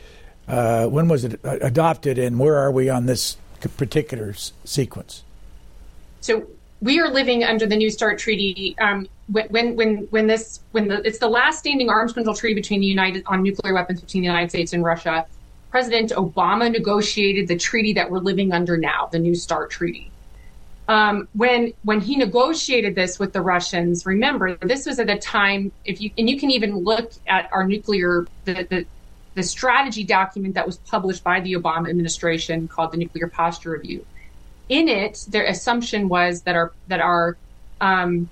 Uh, 0.47 0.87
when 0.87 1.07
was 1.07 1.23
it 1.23 1.39
adopted? 1.43 2.17
And 2.17 2.39
where 2.39 2.57
are 2.57 2.71
we 2.71 2.89
on 2.89 3.05
this 3.05 3.37
particular 3.77 4.31
s- 4.31 4.51
sequence? 4.65 5.23
So 6.21 6.47
we 6.81 6.99
are 6.99 7.09
living 7.09 7.43
under 7.43 7.65
the 7.65 7.77
New 7.77 7.89
START 7.89 8.19
Treaty. 8.19 8.75
Um, 8.79 9.07
when 9.29 9.75
when 9.75 9.97
when 10.09 10.27
this 10.27 10.59
when 10.71 10.89
the 10.89 11.05
it's 11.07 11.19
the 11.19 11.29
last 11.29 11.59
standing 11.59 11.89
arms 11.89 12.13
control 12.13 12.35
treaty 12.35 12.55
between 12.55 12.81
the 12.81 12.87
United 12.87 13.23
on 13.25 13.41
nuclear 13.41 13.73
weapons 13.73 14.01
between 14.01 14.21
the 14.21 14.27
United 14.27 14.49
States 14.49 14.73
and 14.73 14.83
Russia. 14.83 15.25
President 15.71 16.11
Obama 16.11 16.71
negotiated 16.71 17.47
the 17.47 17.55
treaty 17.55 17.93
that 17.93 18.11
we're 18.11 18.19
living 18.19 18.51
under 18.51 18.77
now, 18.77 19.09
the 19.11 19.17
New 19.17 19.33
START 19.33 19.71
Treaty. 19.71 20.11
Um, 20.87 21.27
when 21.33 21.73
when 21.83 22.01
he 22.01 22.17
negotiated 22.17 22.95
this 22.95 23.17
with 23.17 23.31
the 23.31 23.41
Russians, 23.41 24.05
remember 24.05 24.55
this 24.57 24.85
was 24.85 24.99
at 24.99 25.09
a 25.09 25.17
time 25.17 25.71
if 25.85 26.01
you 26.01 26.11
and 26.17 26.29
you 26.29 26.37
can 26.37 26.51
even 26.51 26.75
look 26.75 27.13
at 27.27 27.49
our 27.53 27.65
nuclear 27.65 28.27
the, 28.43 28.67
the 28.69 28.85
the 29.35 29.43
strategy 29.43 30.03
document 30.03 30.55
that 30.55 30.65
was 30.65 30.77
published 30.77 31.23
by 31.23 31.39
the 31.39 31.53
Obama 31.53 31.89
administration 31.89 32.67
called 32.67 32.91
the 32.91 32.97
Nuclear 32.97 33.27
Posture 33.27 33.71
Review. 33.71 34.05
In 34.69 34.87
it, 34.87 35.25
their 35.29 35.45
assumption 35.45 36.07
was 36.07 36.43
that 36.43 36.55
our 36.55 36.71
that 36.87 37.01
our 37.01 37.37
um, 37.81 38.29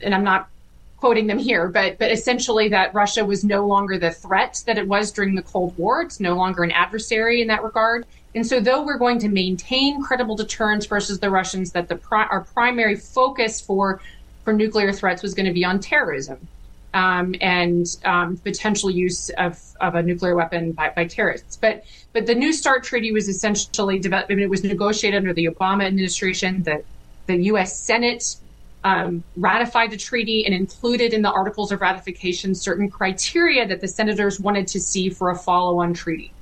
and 0.00 0.14
I'm 0.14 0.24
not 0.24 0.48
quoting 0.96 1.26
them 1.26 1.38
here, 1.38 1.68
but 1.68 1.98
but 1.98 2.10
essentially 2.10 2.68
that 2.68 2.94
Russia 2.94 3.24
was 3.24 3.44
no 3.44 3.66
longer 3.66 3.98
the 3.98 4.10
threat 4.10 4.62
that 4.66 4.78
it 4.78 4.86
was 4.86 5.12
during 5.12 5.34
the 5.34 5.42
Cold 5.42 5.76
War. 5.76 6.02
It's 6.02 6.20
no 6.20 6.34
longer 6.34 6.62
an 6.62 6.70
adversary 6.70 7.42
in 7.42 7.48
that 7.48 7.62
regard. 7.62 8.06
And 8.34 8.46
so, 8.46 8.60
though 8.60 8.82
we're 8.82 8.98
going 8.98 9.18
to 9.20 9.28
maintain 9.28 10.02
credible 10.02 10.36
deterrence 10.36 10.86
versus 10.86 11.18
the 11.18 11.30
Russians, 11.30 11.72
that 11.72 11.88
the 11.88 11.96
pri- 11.96 12.28
our 12.30 12.42
primary 12.42 12.96
focus 12.96 13.60
for 13.60 14.00
for 14.44 14.52
nuclear 14.52 14.92
threats 14.92 15.22
was 15.22 15.34
going 15.34 15.46
to 15.46 15.52
be 15.52 15.64
on 15.64 15.80
terrorism 15.80 16.48
um, 16.94 17.34
and 17.40 17.86
um, 18.04 18.36
potential 18.38 18.90
use 18.90 19.30
of, 19.30 19.60
of 19.80 19.94
a 19.94 20.02
nuclear 20.02 20.34
weapon 20.34 20.72
by, 20.72 20.92
by 20.94 21.06
terrorists. 21.06 21.56
But 21.56 21.84
but 22.12 22.26
the 22.26 22.34
New 22.34 22.52
START 22.52 22.82
treaty 22.82 23.12
was 23.12 23.28
essentially 23.28 23.98
developed. 23.98 24.32
I 24.32 24.34
mean, 24.34 24.44
it 24.44 24.50
was 24.50 24.64
negotiated 24.64 25.18
under 25.18 25.32
the 25.32 25.46
Obama 25.46 25.84
administration. 25.84 26.62
The 26.62 26.82
the 27.26 27.36
U.S. 27.44 27.78
Senate 27.78 28.36
um, 28.82 29.22
ratified 29.36 29.90
the 29.90 29.96
treaty 29.96 30.44
and 30.44 30.54
included 30.54 31.12
in 31.12 31.22
the 31.22 31.30
articles 31.30 31.70
of 31.70 31.80
ratification 31.80 32.54
certain 32.54 32.90
criteria 32.90 33.66
that 33.66 33.80
the 33.80 33.88
senators 33.88 34.40
wanted 34.40 34.66
to 34.68 34.80
see 34.80 35.10
for 35.10 35.30
a 35.30 35.36
follow 35.36 35.80
on 35.80 35.94
treaty. 35.94 36.32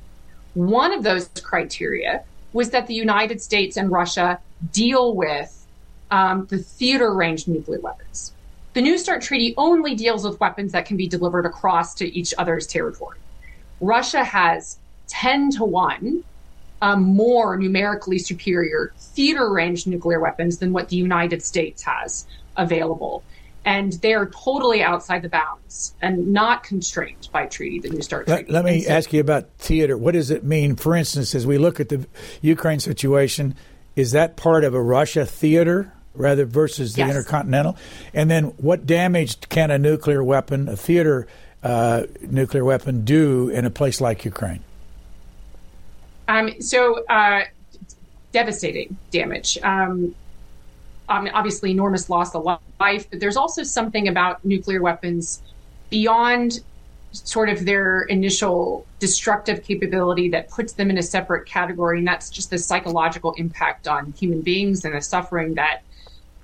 One 0.55 0.93
of 0.93 1.03
those 1.03 1.29
criteria 1.43 2.25
was 2.53 2.71
that 2.71 2.87
the 2.87 2.95
United 2.95 3.43
States 3.43 3.77
and 3.77 3.91
Russia 3.91 4.39
deal 4.73 5.15
with 5.15 5.67
um, 6.11 6.47
the 6.47 6.59
theater 6.59 7.13
range 7.13 7.47
nuclear 7.47 7.81
weapons. 7.81 8.33
The 8.79 8.83
New 8.83 8.97
START 8.97 9.23
Treaty 9.23 9.55
only 9.57 9.97
deals 9.97 10.23
with 10.23 10.39
weapons 10.39 10.71
that 10.71 10.87
can 10.87 10.97
be 10.97 11.09
delivered 11.09 11.45
across 11.45 11.95
to 11.95 12.07
each 12.17 12.33
other's 12.39 12.65
territory. 12.65 13.19
Russia 13.81 14.23
has 14.23 14.79
10 15.09 15.51
to 15.57 15.65
1 15.65 16.23
um, 16.81 17.03
more 17.03 17.57
numerically 17.57 18.21
superior 18.21 18.93
theater 18.97 19.51
range 19.51 19.89
nuclear 19.89 20.21
weapons 20.21 20.59
than 20.59 20.73
what 20.73 20.91
the 20.91 20.97
United 20.97 21.43
States 21.43 21.83
has 21.83 22.25
available. 22.57 23.25
And 23.65 23.95
they 23.95 24.15
are 24.15 24.27
totally 24.27 24.81
outside 24.81 25.23
the 25.23 25.29
bounds 25.29 25.95
and 26.01 26.33
not 26.33 26.63
constrained 26.63 27.29
by 27.33 27.47
treaty, 27.47 27.81
the 27.81 27.89
New 27.89 28.01
START 28.01 28.29
Treaty. 28.29 28.45
Let, 28.45 28.65
let 28.65 28.65
me 28.65 28.83
so, 28.83 28.93
ask 28.93 29.13
you 29.13 29.19
about 29.19 29.51
theater. 29.59 29.99
What 29.99 30.13
does 30.13 30.31
it 30.31 30.45
mean, 30.45 30.77
for 30.77 30.95
instance, 30.95 31.35
as 31.35 31.45
we 31.45 31.59
look 31.59 31.81
at 31.81 31.89
the 31.89 32.07
Ukraine 32.43 32.79
situation? 32.79 33.57
Is 33.97 34.13
that 34.13 34.37
part 34.37 34.63
of 34.63 34.73
a 34.73 34.81
Russia 34.81 35.27
theater 35.27 35.93
rather 36.15 36.45
versus 36.45 36.95
the 36.95 37.03
yes. 37.03 37.11
intercontinental? 37.11 37.77
And 38.13 38.31
then 38.31 38.45
what 38.59 38.87
damage 38.87 39.41
can 39.49 39.71
a 39.71 39.79
nuclear 39.79 40.23
weapon, 40.23 40.69
a 40.69 40.77
theater 40.77 41.27
uh, 41.63 42.05
nuclear 42.23 42.65
weapon, 42.65 43.05
do 43.05 43.49
in 43.51 43.65
a 43.65 43.71
place 43.71 44.01
like 44.01 44.25
Ukraine? 44.25 44.61
Um, 46.29 46.61
so 46.61 47.05
uh, 47.07 47.43
devastating 48.33 48.97
damage. 49.11 49.59
Um, 49.63 50.15
obviously, 51.09 51.71
enormous 51.71 52.11
loss 52.11 52.35
of 52.35 52.45
life, 52.45 53.09
but 53.11 53.21
there's 53.21 53.37
also 53.37 53.63
something 53.63 54.09
about 54.09 54.45
nuclear 54.45 54.83
weapons 54.83 55.43
beyond 55.91 56.61
sort 57.13 57.49
of 57.49 57.65
their 57.65 58.03
initial 58.03 58.87
destructive 58.99 59.65
capability 59.65 60.29
that 60.29 60.51
puts 60.51 60.75
them 60.75 60.91
in 60.91 60.99
a 60.99 61.03
separate 61.03 61.47
category, 61.47 61.99
and 61.99 62.07
that's 62.07 62.29
just 62.29 62.51
the 62.51 62.59
psychological 62.59 63.33
impact 63.39 63.89
on 63.89 64.13
human 64.13 64.43
beings 64.43 64.85
and 64.85 64.95
the 64.95 65.01
suffering 65.01 65.55
that 65.55 65.83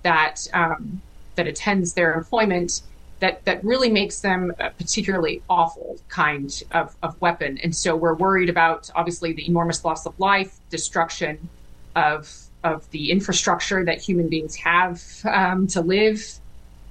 that 0.05 0.47
um, 0.55 1.03
that 1.35 1.49
attends 1.49 1.95
their 1.95 2.15
employment 2.15 2.83
that 3.21 3.45
that 3.45 3.65
really 3.65 3.91
makes 3.91 4.21
them 4.21 4.53
a 4.61 4.71
particularly 4.71 5.43
awful 5.49 5.97
kind 6.09 6.63
of, 6.73 6.95
of 7.03 7.21
weapon. 7.21 7.59
And 7.63 7.75
so 7.75 7.97
we're 7.97 8.15
worried 8.15 8.51
about 8.51 8.91
obviously 8.95 9.33
the 9.33 9.47
enormous 9.47 9.85
loss 9.85 10.07
of 10.07 10.19
life, 10.21 10.59
destruction 10.71 11.49
of 11.97 12.33
of 12.63 12.91
the 12.91 13.11
infrastructure 13.11 13.85
that 13.85 14.01
human 14.01 14.29
beings 14.29 14.57
have 14.57 15.03
um, 15.25 15.67
to 15.69 15.81
live, 15.81 16.39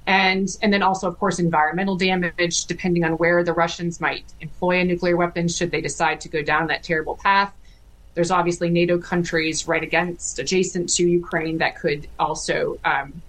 and 0.06 0.48
and 0.62 0.72
then 0.72 0.82
also 0.82 1.08
of 1.08 1.18
course 1.18 1.38
environmental 1.38 1.96
damage, 1.96 2.66
depending 2.66 3.04
on 3.04 3.12
where 3.12 3.44
the 3.44 3.52
Russians 3.52 4.00
might 4.00 4.24
employ 4.40 4.80
a 4.80 4.84
nuclear 4.84 5.16
weapon 5.16 5.46
should 5.48 5.70
they 5.70 5.80
decide 5.80 6.20
to 6.22 6.28
go 6.28 6.42
down 6.42 6.66
that 6.68 6.82
terrible 6.82 7.16
path. 7.16 7.52
There's 8.14 8.30
obviously 8.30 8.70
NATO 8.70 8.98
countries 8.98 9.66
right 9.66 9.82
against, 9.82 10.38
adjacent 10.38 10.88
to 10.94 11.06
Ukraine 11.06 11.58
that 11.58 11.78
could 11.78 12.06
also 12.18 12.78
um, 12.84 13.22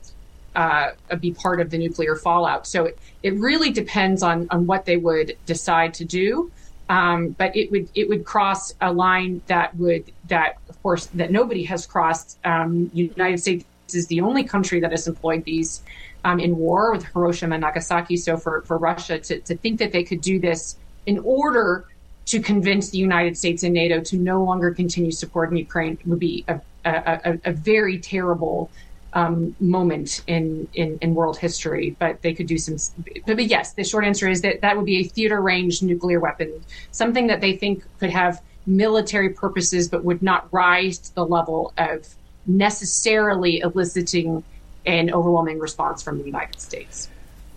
uh, 0.55 0.91
be 1.19 1.31
part 1.31 1.59
of 1.59 1.69
the 1.69 1.77
nuclear 1.77 2.15
fallout. 2.15 2.65
So 2.67 2.86
it, 2.86 2.99
it 3.23 3.33
really 3.36 3.71
depends 3.71 4.23
on 4.23 4.47
on 4.51 4.65
what 4.65 4.86
they 4.86 4.97
would 4.97 5.38
decide 5.45 5.93
to 5.95 6.05
do. 6.05 6.51
Um, 6.88 7.29
but 7.29 7.55
it 7.55 7.71
would 7.71 7.89
it 7.95 8.07
would 8.09 8.25
cross 8.25 8.73
a 8.79 8.93
line 8.93 9.41
that 9.47 9.75
would 9.75 10.11
that 10.27 10.57
of 10.69 10.81
course 10.83 11.07
that 11.07 11.31
nobody 11.31 11.63
has 11.63 11.86
crossed. 11.86 12.38
Um, 12.45 12.91
United 12.93 13.39
States 13.39 13.65
is 13.93 14.07
the 14.07 14.21
only 14.21 14.43
country 14.43 14.79
that 14.79 14.91
has 14.91 15.07
employed 15.07 15.43
these 15.45 15.81
um, 16.23 16.39
in 16.39 16.57
war 16.57 16.91
with 16.91 17.05
Hiroshima 17.05 17.55
and 17.55 17.61
Nagasaki. 17.61 18.17
So 18.17 18.38
for 18.38 18.61
for 18.61 18.77
Russia 18.77 19.19
to 19.19 19.39
to 19.39 19.57
think 19.57 19.79
that 19.79 19.91
they 19.91 20.03
could 20.03 20.21
do 20.21 20.39
this 20.39 20.77
in 21.05 21.19
order 21.19 21.86
to 22.26 22.39
convince 22.39 22.89
the 22.89 22.97
United 22.97 23.38
States 23.38 23.63
and 23.63 23.73
NATO 23.73 24.01
to 24.01 24.17
no 24.17 24.43
longer 24.43 24.71
continue 24.73 25.11
supporting 25.11 25.57
Ukraine 25.57 25.97
would 26.05 26.19
be 26.19 26.43
a, 26.47 26.59
a, 26.84 27.39
a, 27.45 27.51
very 27.51 27.99
terrible 27.99 28.71
um, 29.13 29.55
moment 29.59 30.21
in, 30.28 30.67
in, 30.73 30.97
in 31.01 31.15
world 31.15 31.38
history, 31.38 31.95
but 31.99 32.21
they 32.21 32.34
could 32.34 32.47
do 32.47 32.57
some. 32.57 32.78
But, 33.26 33.38
but, 33.38 33.45
yes, 33.45 33.73
the 33.73 33.84
short 33.84 34.05
answer 34.05 34.28
is 34.28 34.41
that 34.41 34.61
that 34.61 34.76
would 34.76 34.86
be 34.86 34.97
a 34.97 35.03
theater 35.03 35.39
range 35.39 35.82
nuclear 35.82 36.19
weapon, 36.19 36.63
something 36.91 37.28
that 37.28 37.41
they 37.41 37.55
think 37.55 37.84
could 37.99 38.09
have 38.09 38.41
military 38.65 39.30
purposes, 39.30 39.88
but 39.88 40.03
would 40.03 40.21
not 40.21 40.51
rise 40.51 40.97
to 40.97 41.15
the 41.15 41.26
level 41.26 41.73
of 41.78 42.07
necessarily 42.47 43.59
eliciting 43.59 44.43
an 44.86 45.11
overwhelming 45.11 45.59
response 45.59 46.01
from 46.01 46.17
the 46.17 46.26
United 46.26 46.59
States. 46.59 47.09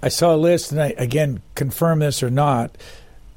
I 0.02 0.08
saw 0.08 0.34
a 0.34 0.36
list, 0.36 0.70
and 0.70 0.80
I 0.80 0.94
again 0.96 1.42
confirm 1.54 1.98
this 1.98 2.22
or 2.22 2.30
not, 2.30 2.76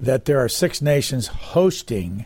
that 0.01 0.25
there 0.25 0.39
are 0.39 0.49
six 0.49 0.81
nations 0.81 1.27
hosting 1.27 2.25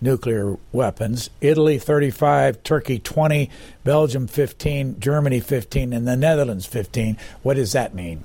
nuclear 0.00 0.56
weapons 0.72 1.30
Italy 1.40 1.78
35, 1.78 2.62
Turkey 2.62 2.98
20, 2.98 3.50
Belgium 3.84 4.26
15, 4.26 4.98
Germany 5.00 5.40
15, 5.40 5.92
and 5.92 6.06
the 6.06 6.16
Netherlands 6.16 6.66
15. 6.66 7.16
What 7.42 7.54
does 7.54 7.72
that 7.72 7.94
mean? 7.94 8.24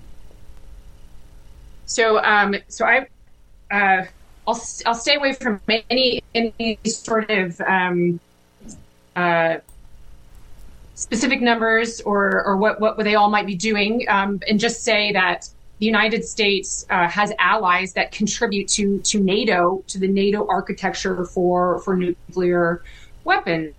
So, 1.86 2.22
um, 2.24 2.56
so 2.68 2.86
I, 2.86 3.08
uh, 3.72 4.06
I'll, 4.48 4.62
I'll 4.86 4.96
stay 4.96 5.16
away 5.16 5.34
from 5.34 5.62
any 5.90 6.24
any 6.34 6.80
sort 6.86 7.30
of 7.30 7.60
um, 7.62 8.20
uh, 9.16 9.58
specific 10.96 11.42
numbers 11.42 12.02
or 12.02 12.44
or 12.46 12.58
what 12.58 12.80
what 12.80 12.98
they 12.98 13.16
all 13.16 13.30
might 13.30 13.46
be 13.46 13.56
doing, 13.56 14.06
um, 14.10 14.42
and 14.48 14.60
just 14.60 14.84
say 14.84 15.12
that 15.14 15.50
the 15.80 15.86
United 15.86 16.26
States 16.26 16.86
uh, 16.90 17.08
has 17.08 17.32
allies 17.40 17.94
that 17.94 18.12
contribute 18.12 18.68
to 18.70 19.00
to 19.02 19.20
NATO 19.20 19.84
to 19.88 20.00
the 20.00 20.08
NATO 20.08 20.48
architecture 20.48 21.26
for 21.26 21.80
for 21.82 21.96
nuclear 21.96 22.84
weapons. 23.24 23.74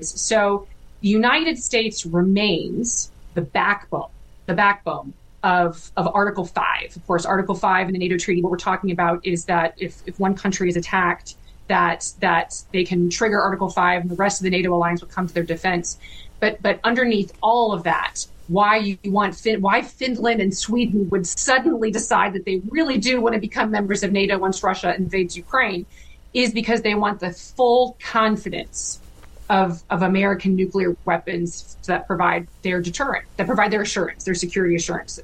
So 0.00 0.66
the 1.00 1.08
United 1.08 1.58
States 1.58 2.04
remains 2.04 3.10
the 3.34 3.42
backbone 3.42 4.10
the 4.46 4.54
backbone 4.54 5.12
of, 5.44 5.92
of 5.96 6.08
Article 6.12 6.44
5. 6.44 6.96
Of 6.96 7.06
course, 7.06 7.24
Article 7.24 7.54
5 7.54 7.88
in 7.88 7.92
the 7.92 7.98
NATO 7.98 8.16
treaty, 8.16 8.42
what 8.42 8.50
we're 8.50 8.56
talking 8.56 8.90
about 8.90 9.24
is 9.24 9.44
that 9.44 9.74
if, 9.76 10.02
if 10.06 10.18
one 10.18 10.34
country 10.34 10.68
is 10.68 10.76
attacked, 10.76 11.36
that 11.68 12.10
that 12.20 12.62
they 12.72 12.82
can 12.82 13.10
trigger 13.10 13.40
Article 13.40 13.68
5 13.68 14.02
and 14.02 14.10
the 14.10 14.16
rest 14.16 14.40
of 14.40 14.44
the 14.44 14.50
NATO 14.50 14.74
alliance 14.74 15.02
will 15.02 15.08
come 15.08 15.28
to 15.28 15.34
their 15.34 15.44
defense. 15.44 15.98
But 16.40 16.62
but 16.62 16.80
underneath 16.82 17.32
all 17.42 17.72
of 17.72 17.82
that, 17.82 18.26
why 18.48 18.76
you 18.76 18.98
want 19.04 19.34
fin- 19.34 19.60
why 19.60 19.82
Finland 19.82 20.40
and 20.40 20.54
Sweden 20.56 21.08
would 21.10 21.26
suddenly 21.26 21.90
decide 21.90 22.32
that 22.32 22.44
they 22.44 22.60
really 22.70 22.98
do 22.98 23.20
want 23.20 23.34
to 23.34 23.40
become 23.40 23.70
members 23.70 24.02
of 24.02 24.10
NATO 24.10 24.38
once 24.38 24.62
Russia 24.62 24.94
invades 24.96 25.36
Ukraine 25.36 25.86
is 26.34 26.52
because 26.52 26.82
they 26.82 26.94
want 26.94 27.20
the 27.20 27.30
full 27.30 27.96
confidence 28.02 29.00
of, 29.48 29.82
of 29.90 30.02
American 30.02 30.56
nuclear 30.56 30.96
weapons 31.04 31.76
that 31.86 32.06
provide 32.06 32.46
their 32.62 32.80
deterrent, 32.80 33.24
that 33.36 33.46
provide 33.46 33.70
their 33.70 33.82
assurance, 33.82 34.24
their 34.24 34.34
security 34.34 34.74
assurance. 34.76 35.18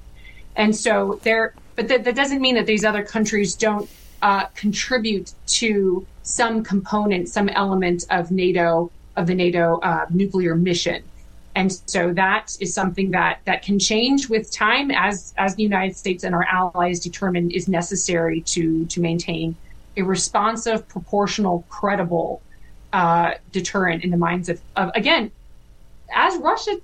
And 0.57 0.75
so 0.75 1.21
there, 1.23 1.55
but 1.77 1.89
that, 1.89 2.05
that 2.05 2.15
doesn't 2.15 2.41
mean 2.41 2.55
that 2.55 2.67
these 2.67 2.85
other 2.85 3.03
countries 3.03 3.55
don't 3.55 3.89
uh, 4.23 4.47
contribute 4.55 5.33
to 5.47 6.07
some 6.23 6.63
component, 6.63 7.29
some 7.29 7.49
element 7.51 8.05
of 8.11 8.31
NATO, 8.31 8.91
of 9.17 9.27
the 9.27 9.35
NATO 9.35 9.79
uh, 9.81 10.07
nuclear 10.11 10.55
mission. 10.55 11.03
And 11.55 11.73
so 11.87 12.13
that 12.15 12.57
is 12.61 12.75
something 12.75 13.13
that, 13.13 13.41
that 13.45 13.63
can 13.63 13.79
change 13.79 14.29
with 14.29 14.51
time 14.51 14.91
as, 14.91 15.33
as 15.37 15.55
the 15.55 15.63
United 15.63 15.97
States 15.97 16.25
and 16.25 16.35
our 16.35 16.45
allies 16.45 16.99
determine 16.99 17.51
is 17.51 17.69
necessary 17.69 18.41
to, 18.43 18.87
to 18.87 19.01
maintain 19.01 19.55
a 19.97 20.03
responsive, 20.03 20.89
proportional, 20.89 21.65
credible 21.69 22.43
uh, 22.93 23.35
deterrent 23.53 24.03
in 24.03 24.11
the 24.11 24.17
minds 24.17 24.49
of, 24.49 24.61
of, 24.75 24.91
again, 24.95 25.31
as 26.13 26.37
Russia, 26.39 26.77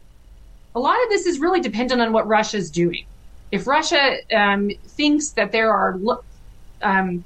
a 0.74 0.80
lot 0.80 1.02
of 1.02 1.08
this 1.08 1.26
is 1.26 1.40
really 1.40 1.60
dependent 1.60 2.00
on 2.00 2.12
what 2.12 2.26
Russia 2.28 2.56
is 2.56 2.70
doing. 2.70 3.04
If 3.50 3.66
Russia 3.66 4.18
um, 4.32 4.70
thinks 4.86 5.30
that 5.30 5.50
there 5.50 5.72
are 5.72 5.98
um, 6.82 7.24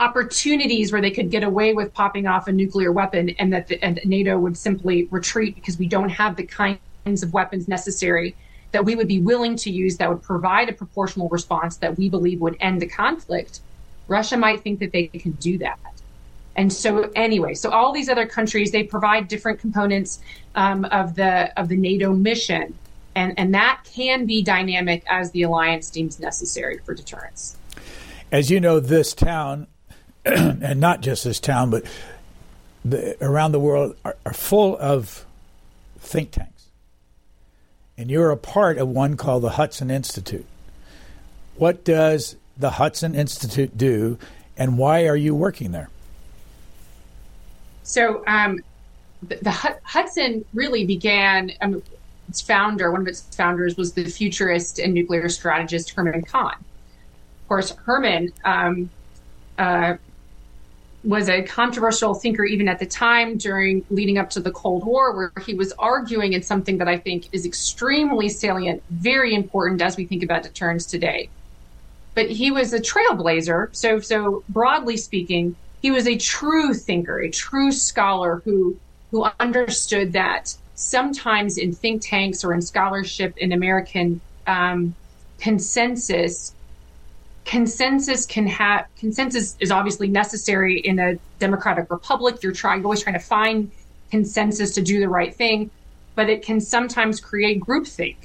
opportunities 0.00 0.92
where 0.92 1.00
they 1.00 1.10
could 1.10 1.30
get 1.30 1.42
away 1.42 1.72
with 1.72 1.92
popping 1.94 2.26
off 2.26 2.48
a 2.48 2.52
nuclear 2.52 2.90
weapon 2.90 3.30
and 3.38 3.52
that 3.52 3.68
the, 3.68 3.82
and 3.82 4.00
NATO 4.04 4.38
would 4.38 4.56
simply 4.56 5.04
retreat 5.10 5.54
because 5.54 5.78
we 5.78 5.86
don't 5.86 6.08
have 6.08 6.36
the 6.36 6.44
kinds 6.44 7.22
of 7.22 7.32
weapons 7.32 7.68
necessary 7.68 8.34
that 8.72 8.84
we 8.84 8.96
would 8.96 9.06
be 9.06 9.20
willing 9.20 9.54
to 9.54 9.70
use 9.70 9.96
that 9.98 10.08
would 10.08 10.22
provide 10.22 10.68
a 10.68 10.72
proportional 10.72 11.28
response 11.28 11.76
that 11.76 11.96
we 11.96 12.08
believe 12.08 12.40
would 12.40 12.56
end 12.58 12.82
the 12.82 12.88
conflict, 12.88 13.60
Russia 14.08 14.36
might 14.36 14.62
think 14.62 14.80
that 14.80 14.90
they 14.90 15.06
can 15.06 15.30
do 15.32 15.58
that. 15.58 15.78
And 16.56 16.72
so, 16.72 17.10
anyway, 17.14 17.54
so 17.54 17.70
all 17.70 17.92
these 17.92 18.08
other 18.08 18.26
countries 18.26 18.72
they 18.72 18.82
provide 18.82 19.28
different 19.28 19.60
components 19.60 20.20
um, 20.54 20.84
of 20.86 21.14
the 21.14 21.52
of 21.58 21.68
the 21.68 21.76
NATO 21.76 22.12
mission, 22.12 22.74
and 23.14 23.36
and 23.38 23.54
that 23.54 23.80
can 23.84 24.26
be 24.26 24.42
dynamic 24.42 25.04
as 25.08 25.30
the 25.32 25.42
alliance 25.42 25.90
deems 25.90 26.20
necessary 26.20 26.78
for 26.78 26.94
deterrence. 26.94 27.56
As 28.30 28.50
you 28.50 28.60
know, 28.60 28.78
this 28.80 29.14
town, 29.14 29.66
and 30.34 30.80
not 30.80 31.00
just 31.00 31.24
this 31.24 31.38
town, 31.38 31.70
but 31.70 31.84
the, 32.84 33.16
around 33.22 33.52
the 33.52 33.60
world 33.60 33.96
are, 34.04 34.16
are 34.24 34.32
full 34.32 34.76
of 34.78 35.26
think 35.98 36.30
tanks, 36.30 36.68
and 37.98 38.10
you're 38.10 38.30
a 38.30 38.36
part 38.36 38.78
of 38.78 38.88
one 38.88 39.16
called 39.16 39.42
the 39.42 39.50
Hudson 39.50 39.90
Institute. 39.90 40.46
What 41.56 41.84
does 41.84 42.36
the 42.56 42.70
Hudson 42.70 43.14
Institute 43.14 43.76
do, 43.76 44.18
and 44.56 44.78
why 44.78 45.06
are 45.06 45.16
you 45.16 45.34
working 45.34 45.72
there? 45.72 45.90
So 47.82 48.24
um, 48.26 48.60
the, 49.22 49.36
the, 49.42 49.78
Hudson 49.84 50.44
really 50.54 50.86
began. 50.86 51.52
Um, 51.60 51.82
its 52.28 52.40
founder, 52.40 52.90
one 52.90 53.02
of 53.02 53.06
its 53.06 53.20
founders, 53.36 53.76
was 53.76 53.92
the 53.92 54.04
futurist 54.04 54.78
and 54.78 54.94
nuclear 54.94 55.28
strategist 55.28 55.90
Herman 55.90 56.22
Kahn. 56.22 56.54
Of 56.54 57.48
course, 57.48 57.70
Herman 57.84 58.32
um, 58.46 58.88
uh, 59.58 59.96
was 61.04 61.28
a 61.28 61.42
controversial 61.42 62.14
thinker 62.14 62.44
even 62.44 62.66
at 62.66 62.78
the 62.78 62.86
time 62.86 63.36
during 63.36 63.84
leading 63.90 64.16
up 64.16 64.30
to 64.30 64.40
the 64.40 64.50
Cold 64.50 64.84
War, 64.84 65.14
where 65.14 65.32
he 65.44 65.54
was 65.54 65.72
arguing 65.78 66.32
in 66.32 66.42
something 66.42 66.78
that 66.78 66.88
I 66.88 66.96
think 66.96 67.28
is 67.32 67.44
extremely 67.44 68.28
salient, 68.28 68.82
very 68.90 69.34
important 69.34 69.82
as 69.82 69.96
we 69.96 70.06
think 70.06 70.22
about 70.22 70.42
deterrence 70.42 70.86
today. 70.86 71.28
But 72.14 72.30
he 72.30 72.50
was 72.50 72.72
a 72.72 72.80
trailblazer. 72.80 73.74
So, 73.76 74.00
so 74.00 74.44
broadly 74.48 74.96
speaking, 74.96 75.56
he 75.82 75.90
was 75.90 76.06
a 76.06 76.16
true 76.16 76.72
thinker, 76.72 77.20
a 77.20 77.30
true 77.30 77.70
scholar 77.70 78.40
who 78.44 78.76
who 79.10 79.26
understood 79.38 80.14
that 80.14 80.56
sometimes 80.74 81.56
in 81.56 81.72
think 81.72 82.02
tanks 82.02 82.42
or 82.42 82.52
in 82.52 82.60
scholarship 82.60 83.36
in 83.36 83.52
American 83.52 84.20
um, 84.46 84.94
consensus, 85.38 86.54
consensus 87.44 88.24
can 88.26 88.46
have 88.46 88.86
consensus 88.98 89.56
is 89.60 89.70
obviously 89.70 90.08
necessary 90.08 90.78
in 90.80 90.98
a 90.98 91.18
democratic 91.38 91.90
republic. 91.90 92.42
You're 92.42 92.52
trying 92.52 92.84
always 92.84 93.02
trying 93.02 93.14
to 93.14 93.20
find 93.20 93.70
consensus 94.10 94.74
to 94.74 94.82
do 94.82 95.00
the 95.00 95.08
right 95.08 95.34
thing, 95.34 95.70
but 96.14 96.30
it 96.30 96.42
can 96.42 96.60
sometimes 96.60 97.20
create 97.20 97.60
groupthink. 97.60 98.16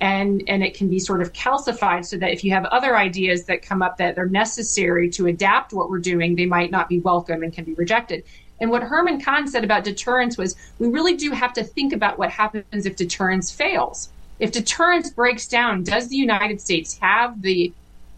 And 0.00 0.42
and 0.48 0.64
it 0.64 0.74
can 0.74 0.88
be 0.88 0.98
sort 0.98 1.22
of 1.22 1.32
calcified 1.32 2.04
so 2.04 2.16
that 2.16 2.32
if 2.32 2.42
you 2.42 2.50
have 2.52 2.64
other 2.66 2.96
ideas 2.96 3.44
that 3.44 3.62
come 3.62 3.82
up 3.82 3.98
that 3.98 4.18
are 4.18 4.26
necessary 4.26 5.08
to 5.10 5.28
adapt 5.28 5.72
what 5.72 5.90
we're 5.90 6.00
doing 6.00 6.34
they 6.34 6.46
might 6.46 6.72
not 6.72 6.88
be 6.88 6.98
welcome 6.98 7.44
and 7.44 7.52
can 7.52 7.64
be 7.64 7.74
rejected. 7.74 8.24
And 8.60 8.68
what 8.70 8.82
herman 8.82 9.20
kahn 9.20 9.46
said 9.46 9.62
about 9.62 9.84
deterrence 9.84 10.36
was 10.36 10.56
we 10.80 10.88
really 10.88 11.16
do 11.16 11.30
have 11.30 11.52
to 11.52 11.62
think 11.62 11.92
about 11.92 12.18
what 12.18 12.30
happens 12.30 12.84
if 12.84 12.96
deterrence 12.96 13.52
fails. 13.52 14.08
If 14.40 14.50
deterrence 14.50 15.10
breaks 15.10 15.46
down 15.46 15.84
does 15.84 16.08
the 16.08 16.16
united 16.16 16.60
states 16.60 16.98
have 16.98 17.40
the 17.40 17.72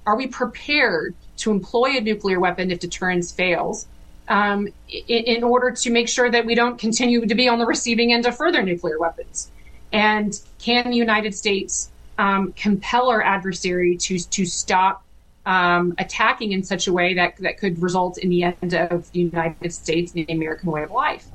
are 0.06 0.16
we 0.16 0.26
prepared 0.26 1.14
to 1.38 1.50
employ 1.50 1.96
a 1.96 2.00
nuclear 2.00 2.40
weapon 2.40 2.70
if 2.70 2.80
deterrence 2.80 3.32
fails 3.32 3.86
um, 4.28 4.68
in, 4.88 5.24
in 5.24 5.44
order 5.44 5.70
to 5.70 5.90
make 5.90 6.08
sure 6.08 6.30
that 6.30 6.46
we 6.46 6.54
don't 6.54 6.78
continue 6.78 7.26
to 7.26 7.34
be 7.34 7.48
on 7.48 7.58
the 7.58 7.66
receiving 7.66 8.12
end 8.12 8.26
of 8.26 8.36
further 8.36 8.62
nuclear 8.62 8.98
weapons 8.98 9.50
and 9.92 10.40
can 10.58 10.90
the 10.90 10.96
United 10.96 11.34
States 11.34 11.90
um, 12.18 12.52
compel 12.52 13.08
our 13.08 13.22
adversary 13.22 13.96
to 13.96 14.18
to 14.18 14.44
stop 14.44 15.04
um, 15.46 15.94
attacking 15.98 16.52
in 16.52 16.62
such 16.62 16.86
a 16.86 16.92
way 16.92 17.14
that 17.14 17.36
that 17.38 17.58
could 17.58 17.80
result 17.80 18.18
in 18.18 18.30
the 18.30 18.42
end 18.44 18.74
of 18.74 19.10
the 19.12 19.20
United 19.20 19.72
States 19.72 20.12
and 20.12 20.26
the 20.26 20.32
American 20.32 20.70
way 20.70 20.82
of 20.82 20.90
life? 20.90 21.26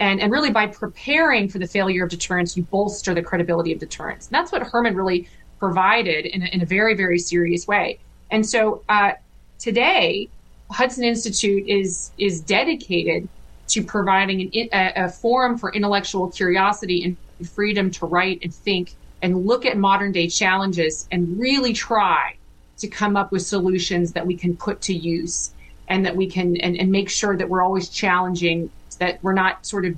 And, 0.00 0.20
and 0.20 0.32
really, 0.32 0.50
by 0.50 0.66
preparing 0.66 1.48
for 1.48 1.60
the 1.60 1.66
failure 1.66 2.02
of 2.02 2.10
deterrence, 2.10 2.56
you 2.56 2.64
bolster 2.64 3.14
the 3.14 3.22
credibility 3.22 3.72
of 3.72 3.78
deterrence. 3.78 4.26
And 4.26 4.34
that's 4.34 4.50
what 4.50 4.62
Herman 4.62 4.96
really 4.96 5.28
provided 5.62 6.26
in 6.26 6.42
a, 6.42 6.46
in 6.46 6.60
a 6.60 6.66
very, 6.66 6.94
very 6.96 7.20
serious 7.20 7.68
way. 7.68 7.96
And 8.32 8.44
so 8.44 8.82
uh, 8.88 9.12
today, 9.60 10.28
Hudson 10.72 11.04
Institute 11.04 11.64
is 11.68 12.10
is 12.18 12.40
dedicated 12.40 13.28
to 13.68 13.84
providing 13.84 14.38
an, 14.40 14.68
a, 14.72 15.04
a 15.04 15.08
forum 15.08 15.56
for 15.56 15.72
intellectual 15.72 16.28
curiosity 16.32 16.98
and 17.04 17.48
freedom 17.48 17.92
to 17.92 18.06
write 18.06 18.40
and 18.42 18.52
think 18.52 18.96
and 19.22 19.46
look 19.46 19.64
at 19.64 19.76
modern 19.76 20.10
day 20.10 20.26
challenges 20.26 21.06
and 21.12 21.38
really 21.38 21.72
try 21.72 22.34
to 22.78 22.88
come 22.88 23.14
up 23.16 23.30
with 23.30 23.42
solutions 23.42 24.12
that 24.14 24.26
we 24.26 24.36
can 24.36 24.56
put 24.56 24.80
to 24.80 24.92
use 24.92 25.54
and 25.86 26.04
that 26.04 26.16
we 26.16 26.26
can 26.26 26.56
and, 26.56 26.76
and 26.76 26.90
make 26.90 27.08
sure 27.08 27.36
that 27.36 27.48
we're 27.48 27.62
always 27.62 27.88
challenging 27.88 28.68
that 28.98 29.22
we're 29.22 29.38
not 29.44 29.64
sort 29.64 29.84
of 29.84 29.94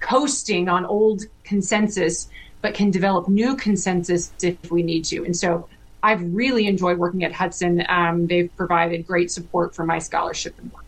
coasting 0.00 0.68
on 0.68 0.84
old 0.84 1.22
consensus 1.42 2.28
but 2.62 2.74
can 2.74 2.90
develop 2.90 3.28
new 3.28 3.56
consensus 3.56 4.32
if 4.42 4.70
we 4.70 4.82
need 4.82 5.04
to 5.04 5.24
and 5.24 5.36
so 5.36 5.68
i've 6.02 6.22
really 6.34 6.66
enjoyed 6.66 6.98
working 6.98 7.24
at 7.24 7.32
hudson 7.32 7.84
um, 7.88 8.26
they've 8.26 8.54
provided 8.56 9.06
great 9.06 9.30
support 9.30 9.74
for 9.74 9.84
my 9.84 9.98
scholarship 9.98 10.54
and 10.58 10.72
work 10.72 10.84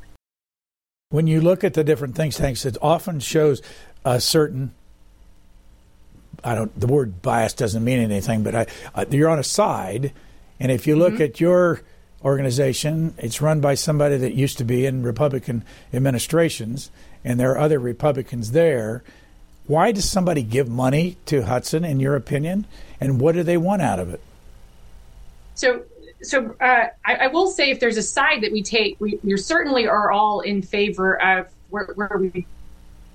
when 1.11 1.27
you 1.27 1.41
look 1.41 1.64
at 1.64 1.75
the 1.75 1.85
different 1.85 2.14
think 2.14 2.35
tanks 2.35 2.64
it 2.64 2.77
often 2.83 3.21
shows 3.21 3.62
a 4.05 4.21
certain 4.21 4.73
I 6.45 6.55
don't. 6.55 6.79
The 6.79 6.87
word 6.87 7.23
bias 7.23 7.53
doesn't 7.53 7.83
mean 7.83 7.99
anything, 7.99 8.43
but 8.43 8.55
I, 8.55 8.66
uh, 8.95 9.05
you're 9.11 9.29
on 9.29 9.39
a 9.39 9.45
side, 9.45 10.12
and 10.61 10.71
if 10.71 10.87
you 10.87 10.97
look 10.97 11.14
mm-hmm. 11.14 11.23
at 11.23 11.41
your 11.41 11.83
organization, 12.25 13.14
it's 13.19 13.41
run 13.41 13.61
by 13.61 13.75
somebody 13.75 14.16
that 14.19 14.35
used 14.35 14.59
to 14.59 14.64
be 14.64 14.87
in 14.87 15.03
Republican 15.03 15.64
administrations, 15.93 16.91
and 17.25 17.39
there 17.39 17.53
are 17.53 17.59
other 17.59 17.79
Republicans 17.79 18.53
there. 18.53 19.03
Why 19.69 19.93
does 19.93 20.09
somebody 20.09 20.43
give 20.43 20.69
money 20.69 21.19
to 21.27 21.43
Hudson, 21.43 21.85
in 21.85 22.01
your 22.01 22.16
opinion, 22.16 22.66
and 23.01 23.21
what 23.21 23.35
do 23.35 23.43
they 23.43 23.59
want 23.59 23.83
out 23.83 23.99
of 23.99 24.12
it? 24.12 24.21
So, 25.55 25.83
so 26.23 26.57
uh, 26.61 26.87
I, 27.05 27.14
I, 27.14 27.27
will 27.27 27.49
say, 27.49 27.71
if 27.71 27.79
there's 27.79 27.99
a 27.99 28.03
side 28.03 28.43
that 28.43 28.51
we 28.51 28.62
take, 28.62 28.99
we, 28.99 29.21
we 29.23 29.37
certainly 29.37 29.87
are 29.87 30.11
all 30.11 30.41
in 30.41 30.62
favor 30.62 31.21
of 31.23 31.49
where, 31.69 31.93
where 31.95 32.19
we 32.19 32.47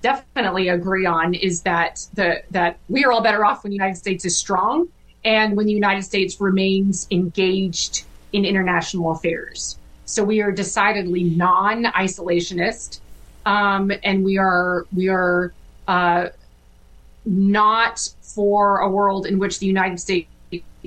definitely 0.00 0.68
agree 0.68 1.06
on 1.06 1.34
is 1.34 1.62
that 1.62 2.06
the 2.14 2.42
that 2.50 2.78
we 2.88 3.04
are 3.04 3.10
all 3.10 3.22
better 3.22 3.44
off 3.44 3.64
when 3.64 3.70
the 3.70 3.76
United 3.76 3.96
States 3.96 4.24
is 4.24 4.36
strong 4.36 4.86
and 5.24 5.56
when 5.56 5.66
the 5.66 5.72
United 5.72 6.02
States 6.02 6.40
remains 6.40 7.08
engaged 7.10 8.04
in 8.32 8.44
international 8.44 9.10
affairs. 9.10 9.76
So 10.04 10.22
we 10.22 10.42
are 10.42 10.52
decidedly 10.52 11.24
non-isolationist, 11.24 13.00
um, 13.46 13.90
and 14.04 14.24
we 14.24 14.36
are 14.38 14.86
we 14.94 15.08
are 15.08 15.52
uh, 15.88 16.28
not 17.24 18.08
for 18.20 18.78
a 18.78 18.88
world 18.88 19.26
in 19.26 19.38
which 19.38 19.58
the 19.58 19.66
United 19.66 19.98
States 19.98 20.28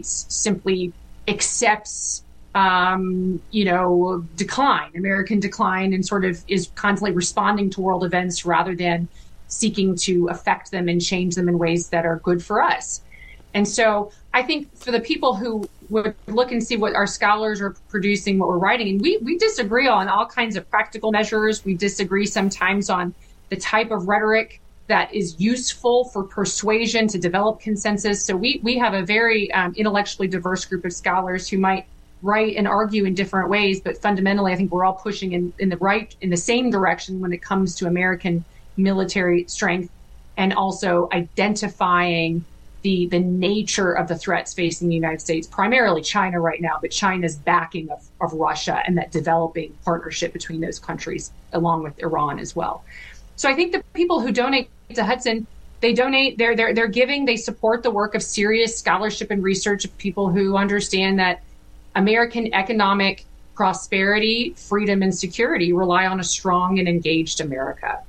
simply 0.02 0.94
accepts 1.28 2.24
um, 2.58 3.40
you 3.52 3.66
know, 3.66 4.26
decline, 4.36 4.92
American 4.96 5.40
decline, 5.40 5.94
and 5.94 6.04
sort 6.04 6.26
of 6.26 6.44
is 6.48 6.72
constantly 6.74 7.16
responding 7.16 7.70
to 7.70 7.82
world 7.82 8.04
events 8.04 8.46
rather 8.46 8.76
than 8.76 9.08
seeking 9.48 9.96
to 9.96 10.28
affect 10.30 10.72
them 10.72 10.90
and 10.90 11.00
change 11.00 11.36
them 11.36 11.48
in 11.48 11.60
ways 11.60 11.90
that 11.90 12.04
are 12.04 12.18
good 12.18 12.44
for 12.44 12.62
us. 12.62 13.02
And 13.54 13.68
so 13.68 14.12
I 14.34 14.42
think 14.42 14.76
for 14.76 14.92
the 14.92 15.00
people 15.00 15.36
who 15.36 15.70
would 15.90 16.16
look 16.26 16.52
and 16.52 16.62
see 16.64 16.78
what 16.78 16.96
our 16.96 17.08
scholars 17.08 17.62
are 17.62 17.76
producing, 17.90 18.40
what 18.40 18.50
we're 18.50 18.58
writing, 18.58 18.90
and 18.90 19.02
we, 19.02 19.18
we 19.18 19.38
disagree 19.38 19.88
on 19.88 20.08
all 20.08 20.26
kinds 20.26 20.56
of 20.56 20.70
practical 20.70 21.12
measures. 21.12 21.64
We 21.64 21.76
disagree 21.76 22.26
sometimes 22.26 22.90
on 22.90 23.14
the 23.50 23.56
type 23.56 23.92
of 23.92 24.08
rhetoric 24.08 24.62
that 24.88 25.14
is 25.14 25.40
useful 25.40 26.06
for 26.06 26.24
persuasion 26.24 27.08
to 27.10 27.18
develop 27.18 27.60
consensus. 27.60 28.24
So 28.24 28.36
we, 28.36 28.60
we 28.64 28.78
have 28.78 28.94
a 28.94 29.04
very 29.04 29.52
um, 29.52 29.74
intellectually 29.76 30.28
diverse 30.28 30.66
group 30.66 30.86
of 30.86 30.94
scholars 30.94 31.48
who 31.50 31.58
might 31.58 31.86
write 32.22 32.56
and 32.56 32.68
argue 32.68 33.06
in 33.06 33.14
different 33.14 33.50
ways, 33.50 33.80
but 33.82 34.02
fundamentally, 34.02 34.52
I 34.52 34.56
think 34.56 34.72
we're 34.72 34.86
all 34.86 34.94
pushing 34.94 35.34
in, 35.34 35.54
in 35.60 35.70
the 35.70 35.78
right, 35.78 36.16
in 36.22 36.30
the 36.30 36.38
same 36.38 36.72
direction 36.72 37.20
when 37.20 37.32
it 37.32 37.42
comes 37.42 37.76
to 37.76 37.88
American 37.88 38.44
military 38.76 39.46
strength 39.48 39.92
and 40.38 40.54
also 40.54 41.10
identifying 41.12 42.46
the, 42.84 43.08
the 43.08 43.20
nature 43.20 43.92
of 43.92 44.08
the 44.08 44.16
threats 44.16 44.54
facing 44.54 44.88
the 44.88 44.96
United 44.96 45.20
States, 45.20 45.48
primarily 45.48 46.02
China 46.02 46.40
right 46.40 46.62
now, 46.62 46.78
but 46.80 46.92
China's 46.92 47.36
backing 47.36 47.90
of, 47.90 48.02
of 48.22 48.32
Russia 48.34 48.82
and 48.86 48.98
that 48.98 49.12
developing 49.12 49.76
partnership 49.84 50.32
between 50.32 50.62
those 50.62 50.80
countries, 50.80 51.32
along 51.54 51.84
with 51.84 52.00
Iran 52.00 52.40
as 52.40 52.56
well. 52.56 52.84
So 53.38 53.48
I 53.48 53.54
think 53.54 53.72
the 53.72 53.84
people 53.94 54.20
who 54.20 54.32
donate 54.32 54.70
to 54.94 55.04
Hudson, 55.04 55.48
they 55.80 55.94
donate, 55.94 56.38
they're, 56.38 56.56
they're, 56.56 56.74
they're 56.74 56.88
giving, 56.88 57.26
they 57.26 57.38
support 57.38 57.84
the 57.84 57.92
work 57.92 58.16
of 58.16 58.24
serious 58.24 58.78
scholarship 58.78 59.32
and 59.32 59.44
research 59.44 59.86
of 59.86 59.96
people 59.98 60.30
who 60.30 60.58
understand 60.58 61.20
that 61.20 61.44
American 61.96 62.54
economic 62.54 63.26
prosperity, 63.56 64.54
freedom, 64.56 65.02
and 65.04 65.16
security 65.16 65.72
rely 65.72 66.08
on 66.08 66.20
a 66.20 66.24
strong 66.24 66.80
and 66.80 66.88
engaged 66.88 67.40
America. 67.40 68.02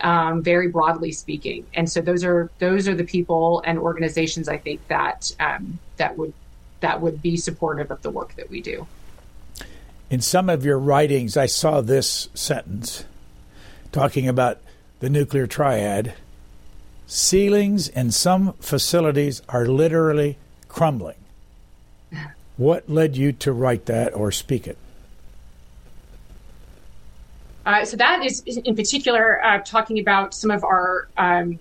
Um, 0.00 0.44
very 0.44 0.68
broadly 0.68 1.10
speaking, 1.10 1.66
and 1.74 1.90
so 1.90 2.00
those 2.00 2.22
are 2.22 2.48
those 2.60 2.86
are 2.86 2.94
the 2.94 3.02
people 3.02 3.64
and 3.66 3.80
organizations 3.80 4.48
I 4.48 4.56
think 4.56 4.86
that 4.86 5.32
um, 5.40 5.80
that 5.96 6.16
would 6.16 6.32
that 6.78 7.00
would 7.00 7.20
be 7.20 7.36
supportive 7.36 7.90
of 7.90 8.00
the 8.02 8.10
work 8.10 8.36
that 8.36 8.48
we 8.48 8.60
do. 8.60 8.86
In 10.08 10.20
some 10.20 10.48
of 10.48 10.64
your 10.64 10.78
writings, 10.78 11.36
I 11.36 11.46
saw 11.46 11.80
this 11.80 12.28
sentence 12.32 13.06
talking 13.90 14.28
about 14.28 14.60
the 15.00 15.08
nuclear 15.08 15.46
triad. 15.46 16.14
Ceilings 17.06 17.88
in 17.88 18.10
some 18.10 18.52
facilities 18.54 19.40
are 19.48 19.66
literally 19.66 20.36
crumbling. 20.68 21.16
What 22.56 22.88
led 22.88 23.16
you 23.16 23.32
to 23.32 23.52
write 23.52 23.86
that 23.86 24.14
or 24.14 24.32
speak 24.32 24.66
it? 24.66 24.76
Uh, 27.64 27.84
so 27.84 27.96
that 27.96 28.24
is, 28.24 28.40
in 28.40 28.74
particular, 28.74 29.44
uh, 29.44 29.58
talking 29.58 29.98
about 29.98 30.34
some 30.34 30.50
of 30.50 30.64
our 30.64 31.08
um, 31.18 31.58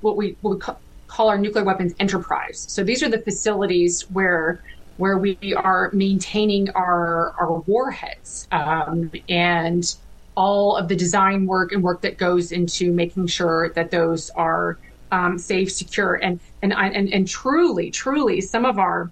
what 0.00 0.16
we 0.16 0.36
what 0.42 0.54
we 0.56 0.60
call 1.06 1.28
our 1.28 1.38
nuclear 1.38 1.64
weapons 1.64 1.94
enterprise. 2.00 2.66
So 2.68 2.82
these 2.82 3.02
are 3.02 3.08
the 3.08 3.20
facilities 3.20 4.02
where 4.10 4.60
where 4.96 5.16
we 5.16 5.54
are 5.56 5.90
maintaining 5.92 6.70
our 6.70 7.34
our 7.38 7.60
warheads 7.66 8.48
um, 8.52 9.10
and 9.28 9.94
all 10.36 10.76
of 10.76 10.88
the 10.88 10.96
design 10.96 11.46
work 11.46 11.72
and 11.72 11.82
work 11.82 12.02
that 12.02 12.18
goes 12.18 12.52
into 12.52 12.92
making 12.92 13.26
sure 13.26 13.70
that 13.70 13.90
those 13.90 14.30
are 14.30 14.78
um, 15.12 15.38
safe, 15.38 15.70
secure, 15.70 16.14
and 16.14 16.40
and 16.62 16.72
and 16.72 17.12
and 17.12 17.28
truly, 17.28 17.90
truly, 17.90 18.40
some 18.40 18.64
of 18.64 18.78
our 18.78 19.10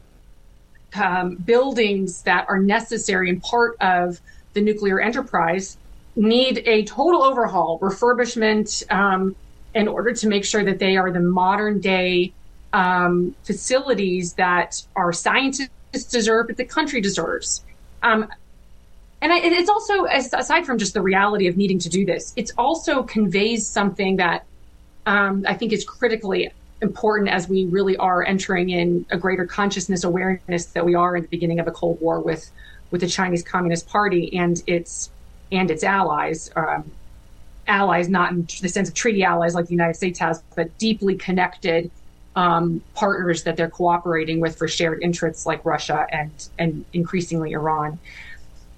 um, 0.94 1.36
buildings 1.36 2.22
that 2.22 2.46
are 2.48 2.58
necessary 2.58 3.30
and 3.30 3.42
part 3.42 3.76
of 3.80 4.20
the 4.54 4.60
nuclear 4.60 5.00
enterprise 5.00 5.76
need 6.16 6.62
a 6.66 6.84
total 6.84 7.22
overhaul, 7.22 7.78
refurbishment, 7.78 8.82
um, 8.92 9.34
in 9.74 9.88
order 9.88 10.12
to 10.12 10.28
make 10.28 10.44
sure 10.44 10.64
that 10.64 10.78
they 10.78 10.96
are 10.96 11.10
the 11.10 11.20
modern 11.20 11.80
day 11.80 12.32
um, 12.72 13.34
facilities 13.44 14.34
that 14.34 14.82
our 14.96 15.12
scientists 15.12 16.04
deserve, 16.10 16.48
but 16.48 16.56
the 16.56 16.64
country 16.64 17.00
deserves. 17.00 17.64
Um, 18.02 18.28
and 19.22 19.32
I, 19.32 19.38
it's 19.38 19.70
also, 19.70 20.04
aside 20.06 20.66
from 20.66 20.78
just 20.78 20.94
the 20.94 21.00
reality 21.00 21.46
of 21.46 21.56
needing 21.56 21.78
to 21.78 21.88
do 21.88 22.04
this, 22.04 22.32
it 22.36 22.50
also 22.58 23.04
conveys 23.04 23.66
something 23.66 24.16
that 24.16 24.44
um, 25.06 25.44
I 25.48 25.54
think 25.54 25.72
is 25.72 25.84
critically 25.84 26.50
important 26.82 27.30
as 27.30 27.48
we 27.48 27.66
really 27.66 27.96
are 27.96 28.24
entering 28.24 28.70
in 28.70 29.06
a 29.10 29.16
greater 29.16 29.46
consciousness 29.46 30.02
awareness 30.02 30.66
that 30.66 30.84
we 30.84 30.96
are 30.96 31.16
in 31.16 31.22
the 31.22 31.28
beginning 31.28 31.60
of 31.60 31.68
a 31.68 31.70
Cold 31.70 32.00
War 32.00 32.20
with 32.20 32.50
with 32.90 33.00
the 33.00 33.06
Chinese 33.06 33.42
Communist 33.42 33.88
Party 33.88 34.36
and 34.36 34.60
its 34.66 35.10
and 35.52 35.70
its 35.70 35.84
allies. 35.84 36.50
Um, 36.56 36.90
allies, 37.68 38.08
not 38.08 38.32
in 38.32 38.46
the 38.60 38.68
sense 38.68 38.88
of 38.88 38.94
treaty 38.94 39.22
allies 39.22 39.54
like 39.54 39.66
the 39.66 39.72
United 39.72 39.94
States 39.94 40.18
has, 40.18 40.42
but 40.56 40.76
deeply 40.78 41.14
connected 41.14 41.92
um, 42.34 42.82
partners 42.94 43.44
that 43.44 43.56
they're 43.56 43.70
cooperating 43.70 44.40
with 44.40 44.56
for 44.56 44.66
shared 44.66 45.00
interests 45.00 45.46
like 45.46 45.64
Russia 45.64 46.06
and 46.10 46.30
and 46.58 46.84
increasingly 46.92 47.52
Iran. 47.52 47.98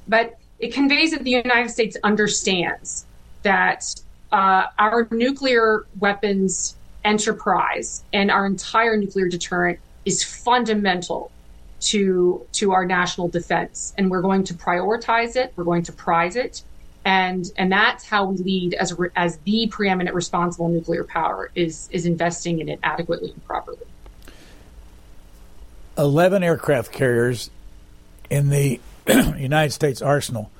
But 0.08 0.38
it 0.58 0.72
conveys 0.72 1.10
that 1.12 1.24
the 1.24 1.30
United 1.30 1.70
States 1.70 1.96
understands 2.02 3.06
that 3.42 3.94
uh, 4.32 4.66
our 4.78 5.06
nuclear 5.10 5.86
weapons 5.98 6.76
enterprise 7.04 8.02
and 8.12 8.30
our 8.30 8.46
entire 8.46 8.96
nuclear 8.96 9.28
deterrent 9.28 9.78
is 10.04 10.24
fundamental 10.24 11.30
to 11.80 12.46
to 12.52 12.72
our 12.72 12.84
national 12.86 13.28
defense. 13.28 13.94
And 13.98 14.10
we're 14.10 14.22
going 14.22 14.44
to 14.44 14.54
prioritize 14.54 15.36
it. 15.36 15.52
We're 15.56 15.64
going 15.64 15.82
to 15.84 15.92
prize 15.92 16.36
it. 16.36 16.62
And 17.04 17.50
and 17.56 17.70
that's 17.70 18.06
how 18.06 18.24
we 18.24 18.38
lead 18.38 18.74
as 18.74 18.92
a, 18.92 18.96
as 19.14 19.36
the 19.38 19.66
preeminent 19.66 20.14
responsible 20.14 20.68
nuclear 20.68 21.04
power 21.04 21.50
is 21.54 21.88
is 21.92 22.06
investing 22.06 22.60
in 22.60 22.68
it 22.68 22.80
adequately 22.82 23.30
and 23.30 23.44
properly. 23.44 23.78
11 25.96 26.42
aircraft 26.42 26.90
carriers 26.90 27.50
in 28.30 28.48
the 28.48 28.80
United 29.36 29.72
States 29.72 30.02
arsenal 30.02 30.50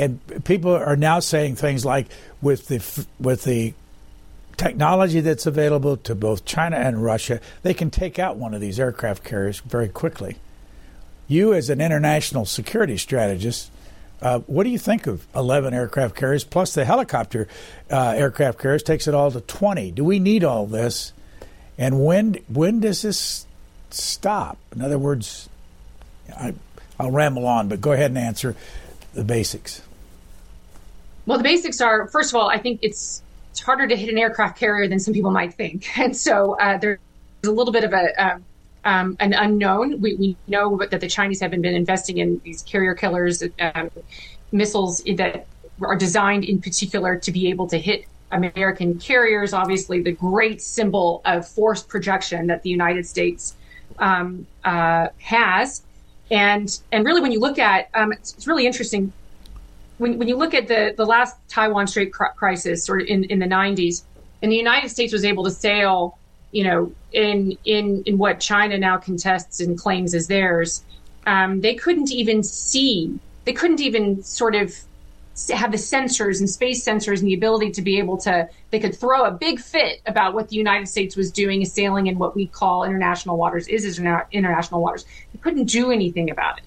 and 0.00 0.44
people 0.44 0.74
are 0.74 0.96
now 0.96 1.20
saying 1.20 1.56
things 1.56 1.84
like 1.84 2.06
with 2.40 2.68
the 2.68 3.06
with 3.18 3.44
the 3.44 3.74
technology 4.56 5.20
that's 5.20 5.44
available 5.44 5.98
to 5.98 6.14
both 6.14 6.46
China 6.46 6.76
and 6.76 7.02
Russia, 7.02 7.38
they 7.62 7.74
can 7.74 7.90
take 7.90 8.18
out 8.18 8.36
one 8.36 8.54
of 8.54 8.62
these 8.62 8.80
aircraft 8.80 9.22
carriers 9.24 9.60
very 9.60 9.88
quickly. 9.88 10.36
You, 11.28 11.52
as 11.52 11.68
an 11.68 11.82
international 11.82 12.46
security 12.46 12.96
strategist, 12.96 13.70
uh, 14.22 14.38
what 14.40 14.64
do 14.64 14.70
you 14.70 14.78
think 14.78 15.06
of 15.06 15.26
11 15.34 15.74
aircraft 15.74 16.14
carriers 16.14 16.44
plus 16.44 16.74
the 16.74 16.86
helicopter 16.86 17.46
uh, 17.90 18.14
aircraft 18.16 18.58
carriers 18.58 18.82
takes 18.82 19.06
it 19.06 19.14
all 19.14 19.30
to 19.30 19.42
20? 19.42 19.90
Do 19.92 20.02
we 20.02 20.18
need 20.18 20.44
all 20.44 20.66
this? 20.66 21.12
And 21.76 22.02
when 22.04 22.38
when 22.48 22.80
does 22.80 23.02
this 23.02 23.46
stop? 23.90 24.56
In 24.74 24.80
other 24.80 24.98
words, 24.98 25.49
I, 26.36 26.54
I'll 26.98 27.10
ramble 27.10 27.46
on, 27.46 27.68
but 27.68 27.80
go 27.80 27.92
ahead 27.92 28.10
and 28.10 28.18
answer 28.18 28.56
the 29.14 29.24
basics. 29.24 29.82
Well, 31.26 31.38
the 31.38 31.44
basics 31.44 31.80
are 31.80 32.06
first 32.08 32.32
of 32.32 32.36
all, 32.36 32.48
I 32.48 32.58
think 32.58 32.80
it's 32.82 33.22
it's 33.50 33.60
harder 33.60 33.86
to 33.86 33.96
hit 33.96 34.08
an 34.08 34.18
aircraft 34.18 34.58
carrier 34.58 34.88
than 34.88 35.00
some 35.00 35.14
people 35.14 35.30
might 35.30 35.54
think. 35.54 35.86
And 35.98 36.16
so 36.16 36.58
uh, 36.58 36.78
there's 36.78 36.98
a 37.44 37.50
little 37.50 37.72
bit 37.72 37.84
of 37.84 37.92
a 37.92 38.24
um, 38.24 38.44
um, 38.84 39.16
an 39.20 39.32
unknown. 39.32 40.00
We, 40.00 40.14
we 40.14 40.36
know 40.46 40.78
that 40.78 41.00
the 41.00 41.08
Chinese 41.08 41.40
have 41.40 41.50
been, 41.50 41.62
been 41.62 41.74
investing 41.74 42.18
in 42.18 42.40
these 42.44 42.62
carrier 42.62 42.94
killers, 42.94 43.42
um, 43.60 43.90
missiles 44.52 45.02
that 45.16 45.46
are 45.82 45.96
designed 45.96 46.44
in 46.44 46.60
particular 46.60 47.16
to 47.16 47.30
be 47.30 47.48
able 47.48 47.68
to 47.68 47.78
hit 47.78 48.06
American 48.32 48.98
carriers. 48.98 49.52
Obviously, 49.52 50.02
the 50.02 50.12
great 50.12 50.62
symbol 50.62 51.20
of 51.24 51.46
force 51.46 51.82
projection 51.82 52.46
that 52.46 52.62
the 52.62 52.70
United 52.70 53.06
States 53.06 53.54
um, 53.98 54.46
uh, 54.64 55.08
has. 55.18 55.82
And 56.30 56.78
and 56.92 57.04
really, 57.04 57.20
when 57.20 57.32
you 57.32 57.40
look 57.40 57.58
at, 57.58 57.88
um, 57.94 58.12
it's, 58.12 58.34
it's 58.34 58.46
really 58.46 58.66
interesting. 58.66 59.12
When, 59.98 60.18
when 60.18 60.28
you 60.28 60.36
look 60.36 60.54
at 60.54 60.68
the, 60.68 60.94
the 60.96 61.04
last 61.04 61.36
Taiwan 61.48 61.86
Strait 61.86 62.12
crisis 62.12 62.88
or 62.88 63.00
in, 63.00 63.24
in 63.24 63.38
the 63.38 63.46
90s, 63.46 64.02
and 64.40 64.50
the 64.50 64.56
United 64.56 64.88
States 64.88 65.12
was 65.12 65.24
able 65.24 65.44
to 65.44 65.50
sail, 65.50 66.16
you 66.52 66.64
know, 66.64 66.92
in 67.12 67.58
in 67.64 68.02
in 68.04 68.18
what 68.18 68.40
China 68.40 68.78
now 68.78 68.96
contests 68.96 69.60
and 69.60 69.78
claims 69.78 70.14
as 70.14 70.28
theirs, 70.28 70.82
um, 71.26 71.60
they 71.60 71.74
couldn't 71.74 72.10
even 72.10 72.42
see, 72.42 73.18
they 73.44 73.52
couldn't 73.52 73.80
even 73.80 74.22
sort 74.22 74.54
of 74.54 74.74
have 75.48 75.72
the 75.72 75.78
sensors 75.78 76.40
and 76.40 76.48
space 76.48 76.84
sensors 76.84 77.20
and 77.20 77.28
the 77.28 77.34
ability 77.34 77.70
to 77.72 77.82
be 77.82 77.98
able 77.98 78.16
to, 78.18 78.48
they 78.70 78.78
could 78.78 78.94
throw 78.94 79.24
a 79.24 79.30
big 79.30 79.60
fit 79.60 80.00
about 80.06 80.34
what 80.34 80.48
the 80.48 80.56
United 80.56 80.86
States 80.86 81.16
was 81.16 81.30
doing 81.30 81.64
sailing 81.64 82.06
in 82.06 82.18
what 82.18 82.34
we 82.34 82.46
call 82.46 82.84
international 82.84 83.36
waters 83.36 83.68
is 83.68 83.98
international 84.32 84.80
waters. 84.80 85.04
They 85.32 85.38
couldn't 85.40 85.64
do 85.64 85.90
anything 85.90 86.30
about 86.30 86.58
it. 86.58 86.64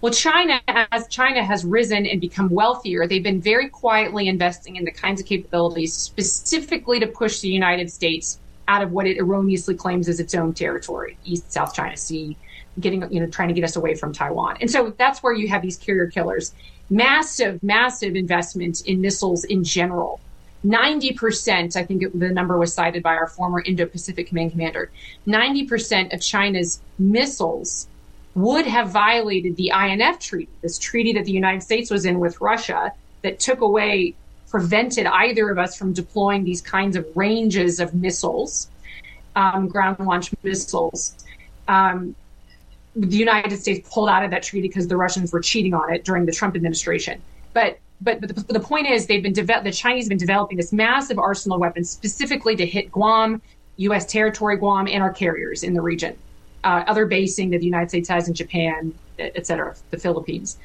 Well, 0.00 0.12
China, 0.12 0.60
as 0.68 1.08
China 1.08 1.42
has 1.42 1.64
risen 1.64 2.06
and 2.06 2.20
become 2.20 2.50
wealthier, 2.50 3.06
they've 3.06 3.22
been 3.22 3.40
very 3.40 3.68
quietly 3.68 4.28
investing 4.28 4.76
in 4.76 4.84
the 4.84 4.90
kinds 4.90 5.20
of 5.20 5.26
capabilities 5.26 5.94
specifically 5.94 7.00
to 7.00 7.06
push 7.06 7.40
the 7.40 7.48
United 7.48 7.90
States 7.90 8.38
out 8.68 8.82
of 8.82 8.92
what 8.92 9.06
it 9.06 9.18
erroneously 9.18 9.74
claims 9.74 10.08
as 10.08 10.20
its 10.20 10.34
own 10.34 10.52
territory, 10.52 11.16
East 11.24 11.50
South 11.50 11.74
China 11.74 11.96
Sea, 11.96 12.36
getting 12.78 13.10
you 13.10 13.20
know 13.20 13.26
trying 13.26 13.48
to 13.48 13.54
get 13.54 13.64
us 13.64 13.76
away 13.76 13.94
from 13.94 14.12
Taiwan. 14.12 14.58
And 14.60 14.70
so 14.70 14.90
that's 14.96 15.22
where 15.22 15.32
you 15.32 15.48
have 15.48 15.62
these 15.62 15.76
carrier 15.76 16.06
killers. 16.06 16.54
Massive, 16.88 17.62
massive 17.62 18.14
investment 18.14 18.82
in 18.86 19.00
missiles 19.00 19.44
in 19.44 19.64
general. 19.64 20.20
90%, 20.64 21.76
I 21.76 21.84
think 21.84 22.02
it, 22.02 22.18
the 22.18 22.30
number 22.30 22.58
was 22.58 22.74
cited 22.74 23.02
by 23.02 23.14
our 23.14 23.28
former 23.28 23.60
Indo 23.60 23.86
Pacific 23.86 24.28
Command 24.28 24.52
Commander, 24.52 24.90
90% 25.26 26.12
of 26.12 26.20
China's 26.20 26.80
missiles 26.98 27.86
would 28.34 28.66
have 28.66 28.90
violated 28.90 29.56
the 29.56 29.70
INF 29.70 30.18
treaty, 30.18 30.50
this 30.62 30.78
treaty 30.78 31.12
that 31.14 31.24
the 31.24 31.32
United 31.32 31.62
States 31.62 31.90
was 31.90 32.04
in 32.04 32.18
with 32.18 32.40
Russia 32.40 32.92
that 33.22 33.40
took 33.40 33.60
away, 33.60 34.14
prevented 34.50 35.06
either 35.06 35.50
of 35.50 35.58
us 35.58 35.76
from 35.76 35.92
deploying 35.92 36.44
these 36.44 36.60
kinds 36.60 36.96
of 36.96 37.06
ranges 37.16 37.80
of 37.80 37.94
missiles, 37.94 38.68
um, 39.36 39.68
ground 39.68 39.98
launch 40.00 40.32
missiles. 40.42 41.14
Um, 41.68 42.14
the 42.96 43.16
United 43.16 43.58
States 43.58 43.86
pulled 43.92 44.08
out 44.08 44.24
of 44.24 44.30
that 44.30 44.42
treaty 44.42 44.68
because 44.68 44.88
the 44.88 44.96
Russians 44.96 45.32
were 45.32 45.40
cheating 45.40 45.74
on 45.74 45.92
it 45.92 46.04
during 46.04 46.24
the 46.24 46.32
Trump 46.32 46.56
administration. 46.56 47.20
But 47.52 47.78
but, 48.00 48.20
but 48.20 48.34
the, 48.34 48.52
the, 48.52 48.60
point 48.60 48.86
is, 48.86 49.06
they've 49.06 49.22
been 49.22 49.32
de- 49.32 49.62
the 49.62 49.72
Chinese 49.72 50.04
have 50.04 50.10
been 50.10 50.18
developing 50.18 50.58
this 50.58 50.70
massive 50.72 51.18
arsenal 51.18 51.56
of 51.56 51.62
weapons 51.62 51.88
specifically 51.88 52.54
to 52.56 52.66
hit 52.66 52.92
Guam, 52.92 53.40
U.S. 53.78 54.04
territory, 54.04 54.58
Guam, 54.58 54.86
and 54.86 55.02
our 55.02 55.12
carriers 55.12 55.62
in 55.62 55.72
the 55.72 55.80
region. 55.80 56.16
Uh, 56.62 56.84
other 56.86 57.06
basing 57.06 57.50
that 57.50 57.60
the 57.60 57.64
United 57.64 57.88
States 57.88 58.08
has 58.08 58.28
in 58.28 58.34
Japan, 58.34 58.92
et 59.18 59.46
cetera, 59.46 59.74
the 59.90 59.96
Philippines. 59.96 60.58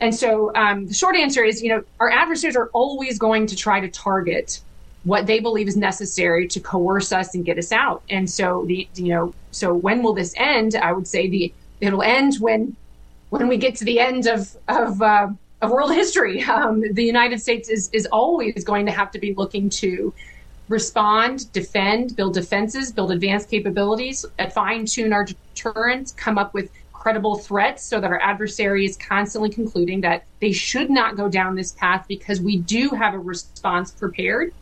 And 0.00 0.14
so 0.14 0.54
um, 0.54 0.86
the 0.86 0.94
short 0.94 1.16
answer 1.16 1.42
is, 1.42 1.62
you 1.62 1.70
know, 1.70 1.82
our 2.00 2.10
adversaries 2.10 2.54
are 2.54 2.68
always 2.68 3.18
going 3.18 3.46
to 3.46 3.56
try 3.56 3.80
to 3.80 3.88
target 3.88 4.60
what 5.04 5.26
they 5.26 5.40
believe 5.40 5.68
is 5.68 5.76
necessary 5.76 6.46
to 6.48 6.60
coerce 6.60 7.12
us 7.12 7.34
and 7.34 7.44
get 7.44 7.58
us 7.58 7.72
out. 7.72 8.02
And 8.10 8.28
so 8.28 8.64
the, 8.66 8.88
you 8.94 9.14
know, 9.14 9.34
so 9.56 9.72
when 9.72 10.02
will 10.02 10.12
this 10.12 10.34
end? 10.36 10.74
I 10.76 10.92
would 10.92 11.08
say 11.08 11.28
the 11.28 11.52
it'll 11.80 12.02
end 12.02 12.36
when 12.40 12.76
when 13.30 13.48
we 13.48 13.56
get 13.56 13.74
to 13.76 13.84
the 13.84 13.98
end 13.98 14.26
of 14.26 14.54
of 14.68 15.00
uh, 15.00 15.28
of 15.62 15.70
world 15.70 15.92
history. 15.92 16.44
Um, 16.56 16.84
the 16.92 17.04
United 17.04 17.40
States 17.40 17.68
is 17.68 17.88
is 17.92 18.06
always 18.06 18.64
going 18.64 18.86
to 18.86 18.92
have 18.92 19.10
to 19.12 19.18
be 19.18 19.34
looking 19.34 19.70
to 19.82 20.12
respond, 20.68 21.50
defend, 21.52 22.16
build 22.16 22.34
defenses, 22.34 22.92
build 22.92 23.12
advanced 23.12 23.48
capabilities, 23.48 24.26
fine 24.52 24.84
tune 24.84 25.12
our 25.12 25.24
deterrence, 25.24 26.12
come 26.12 26.38
up 26.38 26.52
with 26.54 26.70
credible 26.92 27.36
threats 27.36 27.84
so 27.84 28.00
that 28.00 28.10
our 28.10 28.20
adversary 28.20 28.84
is 28.84 28.96
constantly 28.96 29.48
concluding 29.48 30.00
that 30.00 30.24
they 30.40 30.50
should 30.50 30.90
not 30.90 31.16
go 31.16 31.28
down 31.28 31.54
this 31.54 31.72
path 31.72 32.04
because 32.08 32.40
we 32.40 32.56
do 32.56 32.90
have 32.90 33.14
a 33.14 33.18
response 33.18 33.92
prepared 33.92 34.52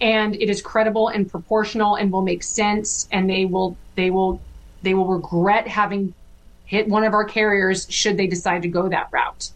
and 0.00 0.34
it 0.36 0.48
is 0.48 0.62
credible 0.62 1.08
and 1.08 1.30
proportional 1.30 1.96
and 1.96 2.10
will 2.10 2.22
make 2.22 2.42
sense 2.42 3.06
and 3.12 3.28
they 3.28 3.44
will 3.44 3.76
they 3.96 4.10
will 4.10 4.40
they 4.82 4.94
will 4.94 5.06
regret 5.06 5.68
having 5.68 6.14
hit 6.70 6.88
one 6.88 7.02
of 7.02 7.12
our 7.12 7.24
carriers 7.24 7.86
should 7.90 8.16
they 8.16 8.28
decide 8.28 8.62
to 8.62 8.68
go 8.68 8.88
that 8.88 9.08
route. 9.10 9.50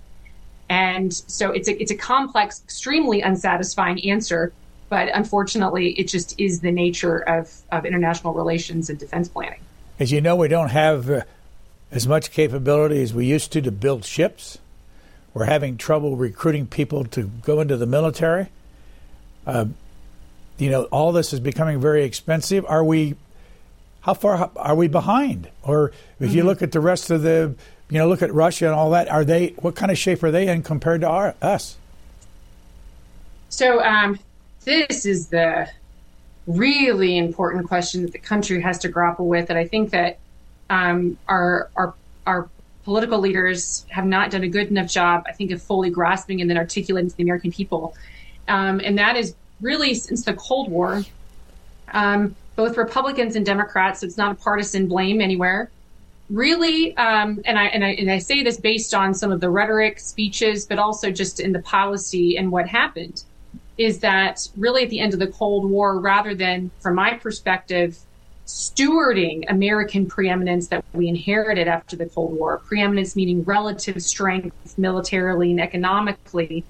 And 0.68 1.14
so 1.14 1.52
it's 1.52 1.68
a 1.68 1.80
it's 1.80 1.92
a 1.92 1.96
complex, 1.96 2.60
extremely 2.64 3.20
unsatisfying 3.22 4.04
answer, 4.10 4.52
but 4.88 5.08
unfortunately, 5.14 5.90
it 5.92 6.08
just 6.08 6.38
is 6.40 6.60
the 6.60 6.72
nature 6.72 7.18
of 7.18 7.52
of 7.70 7.86
international 7.86 8.34
relations 8.34 8.90
and 8.90 8.98
defense 8.98 9.28
planning. 9.28 9.60
As 10.00 10.10
you 10.10 10.20
know, 10.20 10.34
we 10.34 10.48
don't 10.48 10.70
have 10.70 11.08
uh, 11.08 11.20
as 11.92 12.08
much 12.08 12.32
capability 12.32 13.00
as 13.00 13.14
we 13.14 13.26
used 13.26 13.52
to 13.52 13.62
to 13.62 13.70
build 13.70 14.04
ships. 14.04 14.58
We're 15.34 15.44
having 15.44 15.76
trouble 15.76 16.16
recruiting 16.16 16.66
people 16.66 17.04
to 17.06 17.30
go 17.44 17.60
into 17.60 17.76
the 17.76 17.86
military. 17.86 18.48
Uh, 19.46 19.66
you 20.58 20.70
know, 20.70 20.84
all 20.84 21.12
this 21.12 21.32
is 21.32 21.40
becoming 21.40 21.80
very 21.80 22.04
expensive. 22.04 22.64
Are 22.68 22.84
we? 22.84 23.14
How 24.02 24.14
far 24.14 24.50
are 24.56 24.74
we 24.74 24.88
behind? 24.88 25.48
Or 25.62 25.88
if 26.20 26.28
mm-hmm. 26.28 26.36
you 26.36 26.44
look 26.44 26.60
at 26.60 26.72
the 26.72 26.80
rest 26.80 27.10
of 27.10 27.22
the 27.22 27.54
you 27.90 27.98
know, 27.98 28.08
look 28.08 28.22
at 28.22 28.32
Russia 28.32 28.66
and 28.66 28.74
all 28.74 28.90
that. 28.90 29.08
Are 29.08 29.24
they? 29.24 29.48
What 29.58 29.76
kind 29.76 29.92
of 29.92 29.98
shape 29.98 30.22
are 30.22 30.30
they 30.30 30.48
in 30.48 30.62
compared 30.62 31.02
to 31.02 31.08
our, 31.08 31.34
us? 31.42 31.76
So 33.50 33.82
um, 33.82 34.18
this 34.64 35.06
is 35.06 35.28
the 35.28 35.68
really 36.46 37.16
important 37.16 37.68
question 37.68 38.02
that 38.02 38.12
the 38.12 38.18
country 38.18 38.60
has 38.60 38.78
to 38.80 38.88
grapple 38.88 39.28
with. 39.28 39.50
And 39.50 39.58
I 39.58 39.66
think 39.66 39.90
that 39.90 40.18
um, 40.70 41.18
our 41.28 41.70
our 41.76 41.94
our 42.26 42.48
political 42.84 43.18
leaders 43.18 43.86
have 43.90 44.06
not 44.06 44.30
done 44.30 44.42
a 44.42 44.48
good 44.48 44.68
enough 44.68 44.90
job, 44.90 45.24
I 45.26 45.32
think, 45.32 45.50
of 45.50 45.62
fully 45.62 45.90
grasping 45.90 46.40
and 46.40 46.50
then 46.50 46.58
articulating 46.58 47.10
to 47.10 47.16
the 47.16 47.22
American 47.22 47.52
people. 47.52 47.94
Um, 48.48 48.80
and 48.82 48.98
that 48.98 49.16
is 49.16 49.34
really 49.60 49.94
since 49.94 50.24
the 50.24 50.34
Cold 50.34 50.70
War, 50.70 51.02
um, 51.92 52.34
both 52.56 52.76
Republicans 52.76 53.36
and 53.36 53.44
Democrats, 53.44 54.02
it's 54.02 54.16
not 54.16 54.32
a 54.32 54.34
partisan 54.34 54.86
blame 54.86 55.20
anywhere. 55.20 55.70
Really, 56.30 56.96
um, 56.96 57.40
and 57.44 57.58
I 57.58 57.64
and 57.66 57.84
I 57.84 57.90
and 57.90 58.10
I 58.10 58.18
say 58.18 58.42
this 58.42 58.58
based 58.58 58.94
on 58.94 59.12
some 59.12 59.30
of 59.30 59.40
the 59.40 59.50
rhetoric, 59.50 60.00
speeches, 60.00 60.64
but 60.66 60.78
also 60.78 61.10
just 61.10 61.38
in 61.38 61.52
the 61.52 61.60
policy 61.60 62.38
and 62.38 62.50
what 62.50 62.66
happened, 62.66 63.24
is 63.76 63.98
that 64.00 64.48
really 64.56 64.84
at 64.84 64.90
the 64.90 65.00
end 65.00 65.12
of 65.12 65.18
the 65.18 65.26
Cold 65.26 65.68
War, 65.68 65.98
rather 65.98 66.34
than, 66.34 66.70
from 66.80 66.94
my 66.94 67.14
perspective, 67.14 67.98
stewarding 68.46 69.44
American 69.48 70.06
preeminence 70.06 70.68
that 70.68 70.84
we 70.92 71.08
inherited 71.08 71.68
after 71.68 71.96
the 71.96 72.06
Cold 72.06 72.38
War, 72.38 72.58
preeminence 72.58 73.16
meaning 73.16 73.42
relative 73.44 74.02
strength 74.02 74.78
militarily 74.78 75.50
and 75.50 75.60
economically, 75.60 76.64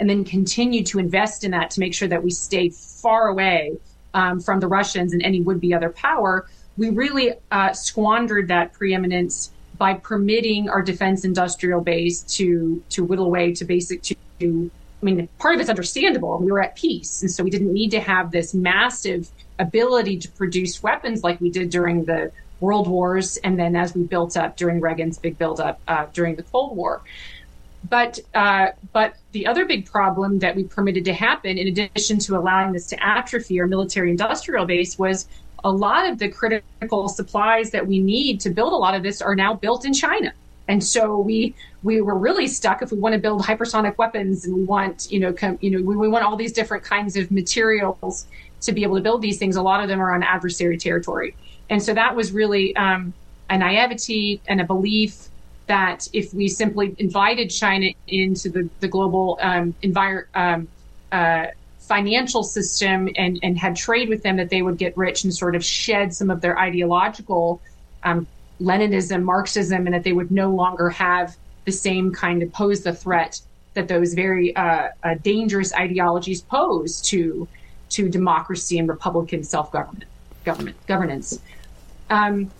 and 0.00 0.10
then 0.10 0.24
continue 0.24 0.82
to 0.82 0.98
invest 0.98 1.44
in 1.44 1.52
that 1.52 1.70
to 1.70 1.80
make 1.80 1.94
sure 1.94 2.08
that 2.08 2.24
we 2.24 2.30
stay 2.30 2.70
far 2.70 3.28
away 3.28 3.76
um, 4.14 4.40
from 4.40 4.58
the 4.58 4.66
Russians 4.66 5.12
and 5.12 5.22
any 5.22 5.40
would 5.40 5.60
be 5.60 5.72
other 5.72 5.90
power 5.90 6.48
we 6.80 6.88
really 6.88 7.34
uh, 7.50 7.72
squandered 7.74 8.48
that 8.48 8.72
preeminence 8.72 9.50
by 9.76 9.94
permitting 9.94 10.68
our 10.70 10.82
defense 10.82 11.24
industrial 11.24 11.82
base 11.82 12.22
to 12.22 12.82
to 12.88 13.04
whittle 13.04 13.26
away 13.26 13.52
to 13.54 13.64
basic 13.66 14.02
to, 14.02 14.14
to 14.40 14.70
I 15.02 15.04
mean, 15.04 15.28
part 15.38 15.54
of 15.54 15.60
it's 15.60 15.70
understandable. 15.70 16.38
We 16.38 16.50
were 16.52 16.62
at 16.62 16.76
peace, 16.76 17.22
and 17.22 17.30
so 17.30 17.42
we 17.42 17.50
didn't 17.50 17.72
need 17.72 17.90
to 17.92 18.00
have 18.00 18.30
this 18.30 18.52
massive 18.52 19.30
ability 19.58 20.18
to 20.18 20.28
produce 20.30 20.82
weapons 20.82 21.22
like 21.22 21.40
we 21.40 21.50
did 21.50 21.70
during 21.70 22.04
the 22.04 22.32
world 22.60 22.88
wars, 22.88 23.38
and 23.38 23.58
then 23.58 23.76
as 23.76 23.94
we 23.94 24.02
built 24.02 24.36
up 24.36 24.56
during 24.56 24.80
Reagan's 24.80 25.18
big 25.18 25.38
buildup 25.38 25.80
uh, 25.88 26.06
during 26.12 26.36
the 26.36 26.42
Cold 26.44 26.76
War. 26.76 27.02
But 27.88 28.18
uh, 28.34 28.68
but 28.92 29.16
the 29.32 29.46
other 29.46 29.64
big 29.64 29.86
problem 29.86 30.38
that 30.40 30.54
we 30.54 30.64
permitted 30.64 31.04
to 31.06 31.14
happen, 31.14 31.56
in 31.56 31.68
addition 31.68 32.18
to 32.20 32.36
allowing 32.36 32.72
this 32.72 32.86
to 32.88 33.04
atrophy 33.04 33.58
our 33.60 33.66
military 33.66 34.10
industrial 34.10 34.66
base, 34.66 34.98
was 34.98 35.26
a 35.64 35.70
lot 35.70 36.08
of 36.08 36.18
the 36.18 36.28
critical 36.28 37.08
supplies 37.08 37.70
that 37.70 37.86
we 37.86 37.98
need 37.98 38.40
to 38.40 38.50
build 38.50 38.72
a 38.72 38.76
lot 38.76 38.94
of 38.94 39.02
this 39.02 39.20
are 39.20 39.34
now 39.34 39.54
built 39.54 39.84
in 39.84 39.92
China. 39.92 40.32
And 40.68 40.84
so 40.84 41.18
we 41.18 41.54
we 41.82 42.00
were 42.00 42.16
really 42.16 42.46
stuck 42.46 42.82
if 42.82 42.92
we 42.92 42.98
want 42.98 43.14
to 43.14 43.18
build 43.18 43.42
hypersonic 43.42 43.98
weapons 43.98 44.44
and 44.44 44.54
we 44.54 44.62
want 44.62 45.10
you 45.10 45.18
know 45.18 45.32
com, 45.32 45.58
you 45.60 45.70
know 45.70 45.82
we, 45.82 45.96
we 45.96 46.08
want 46.08 46.24
all 46.24 46.36
these 46.36 46.52
different 46.52 46.84
kinds 46.84 47.16
of 47.16 47.30
materials 47.30 48.26
to 48.60 48.72
be 48.72 48.82
able 48.82 48.96
to 48.96 49.02
build 49.02 49.22
these 49.22 49.38
things. 49.38 49.56
A 49.56 49.62
lot 49.62 49.82
of 49.82 49.88
them 49.88 50.00
are 50.00 50.14
on 50.14 50.22
adversary 50.22 50.78
territory, 50.78 51.34
and 51.70 51.82
so 51.82 51.92
that 51.94 52.14
was 52.14 52.30
really 52.30 52.76
um, 52.76 53.12
a 53.48 53.58
naivety 53.58 54.40
and 54.46 54.60
a 54.60 54.64
belief 54.64 55.29
that 55.70 56.08
if 56.12 56.34
we 56.34 56.48
simply 56.48 56.96
invited 56.98 57.48
China 57.48 57.86
into 58.08 58.48
the 58.50 58.68
the 58.80 58.88
global 58.88 59.38
um, 59.40 59.74
environment. 59.82 60.28
Um, 60.34 60.68
uh, 61.12 61.46
financial 61.78 62.44
system 62.44 63.08
and, 63.16 63.40
and 63.42 63.58
had 63.58 63.74
trade 63.74 64.08
with 64.08 64.22
them 64.22 64.36
that 64.36 64.48
they 64.48 64.62
would 64.62 64.78
get 64.78 64.96
rich 64.96 65.24
and 65.24 65.34
sort 65.34 65.56
of 65.56 65.64
shed 65.64 66.14
some 66.14 66.30
of 66.30 66.40
their 66.40 66.56
ideological 66.56 67.60
um, 68.04 68.28
Leninism, 68.60 69.24
Marxism, 69.24 69.86
and 69.86 69.94
that 69.94 70.04
they 70.04 70.12
would 70.12 70.30
no 70.30 70.50
longer 70.50 70.88
have 70.90 71.36
the 71.64 71.72
same 71.72 72.12
kind 72.12 72.44
of 72.44 72.52
pose 72.52 72.82
the 72.82 72.92
threat 72.92 73.40
that 73.74 73.88
those 73.88 74.14
very 74.14 74.54
uh, 74.54 74.90
uh, 75.02 75.14
dangerous 75.22 75.74
ideologies 75.74 76.42
pose 76.42 77.00
to 77.00 77.48
to 77.88 78.08
democracy 78.08 78.78
and 78.78 78.88
republican 78.88 79.42
self 79.42 79.72
government 79.72 80.04
government 80.44 80.76
governance. 80.86 81.40
Um, 82.08 82.50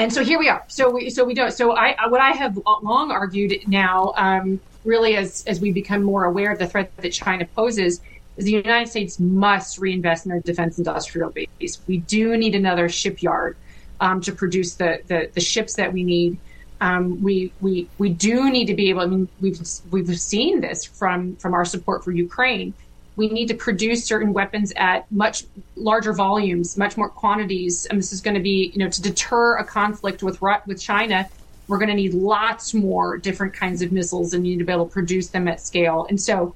and 0.00 0.12
so 0.12 0.24
here 0.24 0.38
we 0.38 0.48
are. 0.48 0.64
So 0.68 0.90
we 0.90 1.10
so 1.10 1.24
we 1.24 1.34
don't. 1.34 1.52
So 1.52 1.76
I 1.76 2.08
what 2.08 2.20
I 2.20 2.30
have 2.30 2.58
long 2.82 3.10
argued 3.10 3.54
now, 3.66 4.14
um, 4.16 4.58
really 4.84 5.16
as 5.16 5.44
as 5.46 5.60
we 5.60 5.72
become 5.72 6.02
more 6.02 6.24
aware 6.24 6.52
of 6.52 6.58
the 6.58 6.66
threat 6.66 6.90
that 6.96 7.12
China 7.12 7.44
poses, 7.54 8.00
is 8.38 8.44
the 8.46 8.52
United 8.52 8.88
States 8.88 9.20
must 9.20 9.78
reinvest 9.78 10.24
in 10.24 10.32
our 10.32 10.40
defense 10.40 10.78
industrial 10.78 11.30
base. 11.30 11.80
We 11.86 11.98
do 11.98 12.36
need 12.38 12.54
another 12.54 12.88
shipyard 12.88 13.56
um, 14.00 14.22
to 14.22 14.32
produce 14.32 14.76
the, 14.76 15.00
the, 15.06 15.30
the 15.34 15.40
ships 15.40 15.74
that 15.74 15.92
we 15.92 16.02
need. 16.02 16.38
Um, 16.80 17.22
we 17.22 17.52
we 17.60 17.90
we 17.98 18.08
do 18.08 18.50
need 18.50 18.66
to 18.66 18.74
be 18.74 18.88
able. 18.88 19.02
I 19.02 19.06
mean, 19.06 19.28
we've 19.42 19.60
we've 19.90 20.18
seen 20.18 20.62
this 20.62 20.86
from 20.86 21.36
from 21.36 21.52
our 21.52 21.66
support 21.66 22.04
for 22.04 22.10
Ukraine. 22.10 22.72
We 23.20 23.28
need 23.28 23.48
to 23.48 23.54
produce 23.54 24.06
certain 24.06 24.32
weapons 24.32 24.72
at 24.76 25.04
much 25.12 25.44
larger 25.76 26.14
volumes, 26.14 26.78
much 26.78 26.96
more 26.96 27.10
quantities, 27.10 27.84
and 27.84 27.98
this 27.98 28.14
is 28.14 28.22
going 28.22 28.32
to 28.32 28.40
be, 28.40 28.72
you 28.72 28.78
know, 28.78 28.88
to 28.88 29.02
deter 29.02 29.58
a 29.58 29.64
conflict 29.64 30.22
with 30.22 30.40
with 30.40 30.80
China. 30.80 31.28
We're 31.68 31.76
going 31.76 31.90
to 31.90 31.94
need 31.94 32.14
lots 32.14 32.72
more 32.72 33.18
different 33.18 33.52
kinds 33.52 33.82
of 33.82 33.92
missiles, 33.92 34.32
and 34.32 34.42
we 34.42 34.48
need 34.52 34.60
to 34.60 34.64
be 34.64 34.72
able 34.72 34.86
to 34.86 34.92
produce 34.92 35.28
them 35.28 35.48
at 35.48 35.60
scale. 35.60 36.06
And 36.08 36.18
so, 36.18 36.54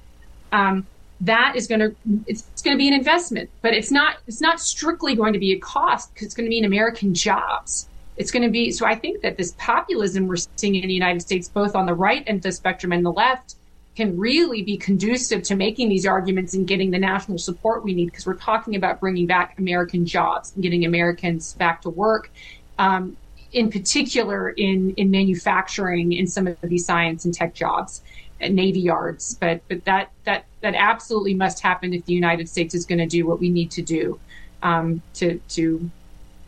um, 0.51 0.87
that 1.21 1.55
is 1.55 1.67
going 1.67 1.81
to 1.81 1.95
it's, 2.25 2.43
it's 2.51 2.63
going 2.63 2.75
to 2.75 2.79
be 2.79 2.87
an 2.87 2.95
investment, 2.95 3.51
but 3.61 3.75
it's 3.75 3.91
not 3.91 4.17
it's 4.25 4.41
not 4.41 4.59
strictly 4.59 5.13
going 5.15 5.33
to 5.33 5.39
be 5.39 5.51
a 5.53 5.59
cost 5.59 6.11
because 6.15 6.25
it's 6.25 6.35
going 6.35 6.47
to 6.47 6.49
mean 6.49 6.65
American 6.65 7.13
jobs. 7.13 7.87
It's 8.17 8.31
going 8.31 8.41
to 8.41 8.49
be 8.49 8.71
so. 8.71 8.87
I 8.87 8.95
think 8.95 9.21
that 9.21 9.37
this 9.37 9.53
populism 9.59 10.25
we're 10.25 10.37
seeing 10.55 10.73
in 10.73 10.87
the 10.87 10.95
United 10.95 11.21
States, 11.21 11.47
both 11.47 11.75
on 11.75 11.85
the 11.85 11.93
right 11.93 12.27
of 12.27 12.41
the 12.41 12.51
spectrum 12.51 12.91
and 12.91 13.05
the 13.05 13.11
left, 13.11 13.53
can 13.95 14.17
really 14.17 14.61
be 14.61 14.77
conducive 14.77 15.41
to 15.43 15.55
making 15.55 15.89
these 15.89 16.05
arguments 16.05 16.53
and 16.53 16.67
getting 16.67 16.91
the 16.91 16.99
national 16.99 17.37
support 17.37 17.83
we 17.83 17.93
need 17.93 18.05
because 18.05 18.25
we're 18.25 18.33
talking 18.33 18.75
about 18.75 18.99
bringing 18.99 19.25
back 19.25 19.57
American 19.57 20.05
jobs 20.05 20.53
and 20.53 20.61
getting 20.61 20.85
Americans 20.85 21.53
back 21.53 21.81
to 21.81 21.89
work. 21.89 22.29
Um, 22.77 23.15
in 23.53 23.71
particular, 23.71 24.49
in 24.49 24.91
in 24.95 25.11
manufacturing, 25.11 26.11
in 26.11 26.27
some 26.27 26.45
of 26.45 26.57
these 26.61 26.85
science 26.85 27.23
and 27.23 27.33
tech 27.33 27.53
jobs 27.53 28.01
at 28.41 28.51
Navy 28.51 28.81
yards. 28.81 29.35
But 29.35 29.61
but 29.69 29.85
that 29.85 30.11
that 30.25 30.45
that 30.59 30.75
absolutely 30.75 31.33
must 31.33 31.61
happen 31.61 31.93
if 31.93 32.05
the 32.05 32.13
United 32.13 32.49
States 32.49 32.75
is 32.75 32.85
going 32.85 32.99
to 32.99 33.05
do 33.05 33.25
what 33.25 33.39
we 33.39 33.49
need 33.49 33.71
to 33.71 33.81
do 33.81 34.19
um, 34.61 35.01
to 35.15 35.39
to 35.49 35.89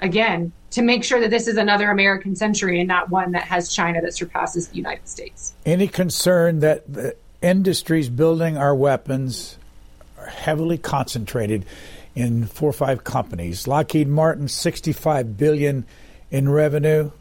again 0.02 0.52
to 0.72 0.82
make 0.82 1.04
sure 1.04 1.22
that 1.22 1.30
this 1.30 1.48
is 1.48 1.56
another 1.56 1.92
American 1.92 2.36
century 2.36 2.80
and 2.80 2.90
not 2.90 3.10
one 3.10 3.32
that 3.32 3.44
has 3.44 3.74
China 3.74 4.02
that 4.02 4.14
surpasses 4.14 4.68
the 4.68 4.76
United 4.76 5.08
States. 5.08 5.54
Any 5.66 5.88
concern 5.88 6.60
that 6.60 6.92
the 6.92 7.16
industries 7.42 8.10
building 8.10 8.58
our 8.58 8.76
weapons 8.76 9.58
are 10.18 10.28
heavily 10.28 10.78
concentrated 10.78 11.66
in 12.16 12.46
four 12.46 12.70
or 12.70 12.74
five 12.74 13.04
companies? 13.04 13.68
Lockheed 13.68 14.08
Martin, 14.08 14.48
65 14.48 15.38
billion 15.38 15.86
in 16.32 16.50
revenue. 16.50 17.12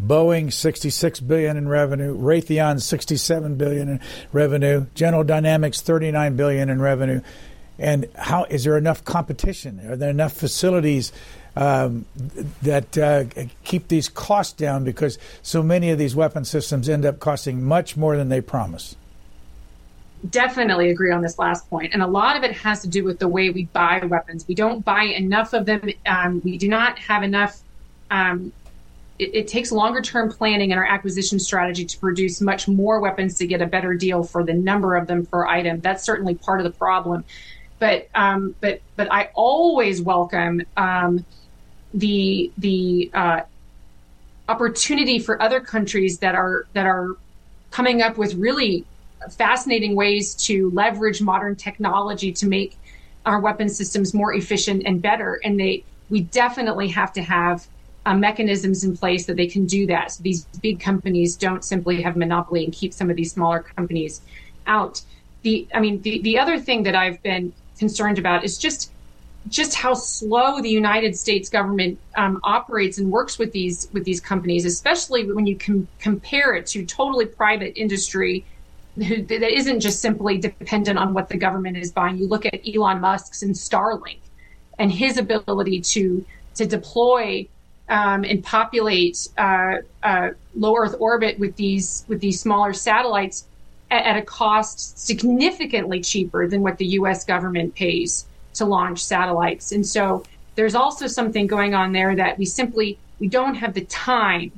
Boeing 0.00 0.50
66 0.50 1.20
billion 1.20 1.56
in 1.58 1.68
revenue, 1.68 2.16
Raytheon 2.16 2.80
67 2.80 3.56
billion 3.56 3.88
in 3.88 4.00
revenue, 4.32 4.86
General 4.94 5.24
Dynamics 5.24 5.82
39 5.82 6.36
billion 6.36 6.70
in 6.70 6.80
revenue. 6.80 7.20
And 7.78 8.06
how 8.14 8.44
is 8.44 8.64
there 8.64 8.76
enough 8.76 9.04
competition? 9.04 9.80
Are 9.90 9.96
there 9.96 10.10
enough 10.10 10.32
facilities 10.32 11.12
um, 11.56 12.06
that 12.62 12.96
uh, 12.96 13.24
keep 13.64 13.88
these 13.88 14.08
costs 14.08 14.52
down? 14.52 14.84
Because 14.84 15.18
so 15.42 15.62
many 15.62 15.90
of 15.90 15.98
these 15.98 16.14
weapon 16.14 16.44
systems 16.44 16.88
end 16.88 17.04
up 17.04 17.20
costing 17.20 17.62
much 17.62 17.96
more 17.96 18.16
than 18.16 18.28
they 18.28 18.40
promise. 18.40 18.96
Definitely 20.28 20.90
agree 20.90 21.12
on 21.12 21.22
this 21.22 21.38
last 21.38 21.68
point. 21.70 21.94
And 21.94 22.02
a 22.02 22.06
lot 22.06 22.36
of 22.36 22.42
it 22.42 22.52
has 22.52 22.82
to 22.82 22.88
do 22.88 23.04
with 23.04 23.18
the 23.18 23.28
way 23.28 23.50
we 23.50 23.64
buy 23.66 24.04
weapons. 24.04 24.46
We 24.46 24.54
don't 24.54 24.84
buy 24.84 25.04
enough 25.04 25.54
of 25.54 25.64
them. 25.64 25.88
Um, 26.04 26.42
we 26.44 26.58
do 26.58 26.68
not 26.68 26.98
have 26.98 27.22
enough 27.22 27.60
um, 28.10 28.52
it, 29.20 29.34
it 29.34 29.48
takes 29.48 29.70
longer 29.70 30.00
term 30.00 30.32
planning 30.32 30.70
in 30.70 30.78
our 30.78 30.84
acquisition 30.84 31.38
strategy 31.38 31.84
to 31.84 31.98
produce 31.98 32.40
much 32.40 32.66
more 32.66 33.00
weapons 33.00 33.36
to 33.36 33.46
get 33.46 33.60
a 33.60 33.66
better 33.66 33.94
deal 33.94 34.24
for 34.24 34.42
the 34.42 34.54
number 34.54 34.96
of 34.96 35.06
them 35.06 35.26
per 35.26 35.46
item. 35.46 35.80
That's 35.80 36.02
certainly 36.02 36.34
part 36.34 36.60
of 36.60 36.64
the 36.64 36.76
problem. 36.76 37.24
But 37.78 38.08
um, 38.14 38.54
but 38.60 38.80
but 38.96 39.12
I 39.12 39.30
always 39.34 40.02
welcome 40.02 40.62
um, 40.76 41.24
the 41.92 42.50
the 42.58 43.10
uh, 43.12 43.40
opportunity 44.48 45.18
for 45.18 45.40
other 45.40 45.60
countries 45.60 46.18
that 46.18 46.34
are 46.34 46.66
that 46.72 46.86
are 46.86 47.16
coming 47.70 48.02
up 48.02 48.16
with 48.16 48.34
really 48.34 48.84
fascinating 49.30 49.94
ways 49.94 50.34
to 50.34 50.70
leverage 50.70 51.20
modern 51.20 51.56
technology 51.56 52.32
to 52.32 52.46
make 52.46 52.78
our 53.26 53.40
weapon 53.40 53.68
systems 53.68 54.14
more 54.14 54.34
efficient 54.34 54.82
and 54.86 55.02
better. 55.02 55.40
And 55.44 55.58
they 55.58 55.84
we 56.08 56.22
definitely 56.22 56.88
have 56.88 57.12
to 57.12 57.22
have 57.22 57.66
uh, 58.06 58.14
mechanisms 58.14 58.82
in 58.82 58.96
place 58.96 59.26
that 59.26 59.36
they 59.36 59.46
can 59.46 59.66
do 59.66 59.86
that. 59.86 60.12
So 60.12 60.22
these 60.22 60.44
big 60.62 60.80
companies 60.80 61.36
don't 61.36 61.64
simply 61.64 62.02
have 62.02 62.16
monopoly 62.16 62.64
and 62.64 62.72
keep 62.72 62.92
some 62.92 63.10
of 63.10 63.16
these 63.16 63.32
smaller 63.32 63.60
companies 63.60 64.20
out. 64.66 65.02
The, 65.42 65.68
I 65.72 65.80
mean, 65.80 66.02
the, 66.02 66.20
the 66.22 66.38
other 66.38 66.58
thing 66.58 66.82
that 66.84 66.96
I've 66.96 67.22
been 67.22 67.52
concerned 67.78 68.18
about 68.18 68.44
is 68.44 68.58
just 68.58 68.90
just 69.48 69.74
how 69.74 69.94
slow 69.94 70.60
the 70.60 70.68
United 70.68 71.16
States 71.16 71.48
government 71.48 71.98
um, 72.14 72.40
operates 72.44 72.98
and 72.98 73.10
works 73.10 73.38
with 73.38 73.52
these 73.52 73.88
with 73.92 74.04
these 74.04 74.20
companies, 74.20 74.66
especially 74.66 75.30
when 75.32 75.46
you 75.46 75.56
com- 75.56 75.88
compare 75.98 76.54
it 76.54 76.66
to 76.66 76.84
totally 76.84 77.24
private 77.24 77.72
industry 77.74 78.44
that 78.96 79.54
isn't 79.54 79.80
just 79.80 80.00
simply 80.00 80.38
dependent 80.38 80.98
on 80.98 81.14
what 81.14 81.28
the 81.28 81.36
government 81.36 81.76
is 81.76 81.92
buying. 81.92 82.18
You 82.18 82.28
look 82.28 82.46
at 82.46 82.60
Elon 82.66 83.00
Musk's 83.00 83.42
and 83.42 83.54
Starlink 83.54 84.18
and 84.78 84.90
his 84.90 85.18
ability 85.18 85.80
to 85.80 86.24
to 86.56 86.66
deploy 86.66 87.46
um, 87.88 88.24
and 88.24 88.42
populate 88.42 89.28
uh, 89.38 89.76
uh, 90.02 90.30
low 90.54 90.76
Earth 90.76 90.94
orbit 90.98 91.38
with 91.38 91.56
these 91.56 92.04
with 92.08 92.20
these 92.20 92.40
smaller 92.40 92.72
satellites 92.72 93.46
at, 93.90 94.04
at, 94.04 94.16
a 94.16 94.22
cost 94.22 94.98
significantly 94.98 96.00
cheaper 96.00 96.46
than 96.46 96.62
what 96.62 96.78
the 96.78 96.86
U.S. 96.86 97.24
government 97.24 97.74
pays 97.74 98.26
to 98.54 98.64
launch 98.64 99.02
satellites. 99.02 99.72
And 99.72 99.86
so 99.86 100.24
there's 100.54 100.74
also 100.74 101.06
something 101.06 101.46
going 101.46 101.74
on 101.74 101.92
there 101.92 102.14
that 102.14 102.38
we 102.38 102.44
simply 102.44 102.98
we 103.18 103.28
don't 103.28 103.54
have 103.56 103.74
the 103.74 103.84
time 103.84 104.52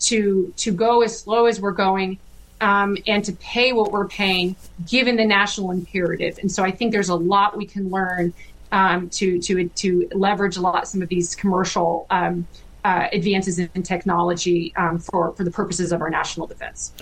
to 0.00 0.52
to 0.56 0.72
go 0.72 1.02
as 1.02 1.18
slow 1.18 1.46
as 1.46 1.60
we're 1.60 1.72
going. 1.72 2.18
Um, 2.60 2.96
and 3.06 3.24
to 3.24 3.32
pay 3.34 3.72
what 3.72 3.92
we're 3.92 4.08
paying, 4.08 4.56
given 4.86 5.14
the 5.16 5.24
national 5.24 5.70
imperative, 5.70 6.38
and 6.38 6.50
so 6.50 6.64
I 6.64 6.72
think 6.72 6.90
there's 6.90 7.08
a 7.08 7.14
lot 7.14 7.56
we 7.56 7.66
can 7.66 7.88
learn 7.90 8.32
um, 8.72 9.08
to 9.10 9.40
to 9.40 9.68
to 9.68 10.08
leverage 10.12 10.56
a 10.56 10.60
lot 10.60 10.88
some 10.88 11.00
of 11.02 11.08
these 11.08 11.34
commercial 11.34 12.06
um, 12.10 12.46
uh, 12.84 13.08
advances 13.12 13.58
in 13.58 13.82
technology 13.82 14.74
um, 14.76 14.98
for, 14.98 15.32
for 15.32 15.44
the 15.44 15.50
purposes 15.50 15.92
of 15.92 16.00
our 16.00 16.10
national 16.10 16.46
defense. 16.46 16.92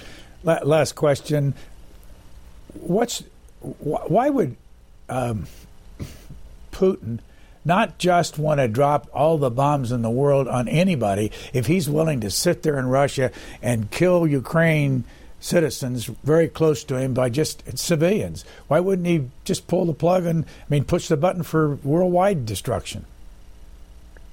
Last 0.43 0.95
question. 0.95 1.55
What's 2.75 3.23
why 3.61 4.29
would 4.29 4.57
um, 5.09 5.47
Putin 6.73 7.19
not 7.65 7.99
just 7.99 8.39
want 8.39 8.61
to 8.61 8.69
drop 8.69 9.09
all 9.13 9.39
the 9.39 9.51
bombs 9.51 9.91
in 9.91 10.03
the 10.03 10.11
world 10.11 10.47
on 10.47 10.69
anybody 10.69 11.33
if 11.53 11.67
he's 11.67 11.89
willing 11.89 12.21
to 12.21 12.31
sit 12.31 12.63
there 12.63 12.79
in 12.79 12.87
Russia 12.87 13.33
and 13.61 13.91
kill 13.91 14.27
Ukraine 14.27 15.03
citizens 15.47 16.07
very 16.25 16.49
close 16.49 16.83
to 16.85 16.99
him 16.99 17.15
by 17.15 17.31
just 17.31 17.79
civilians? 17.79 18.45
Why 18.69 18.81
wouldn't 18.81 19.07
he 19.07 19.31
just 19.45 19.67
pull 19.67 19.85
the 19.85 19.95
plug 19.95 20.27
and 20.27 20.45
I 20.45 20.65
mean 20.69 20.85
push 20.85 21.09
the 21.09 21.17
button 21.17 21.43
for 21.43 21.77
worldwide 21.77 22.45
destruction? 22.45 23.07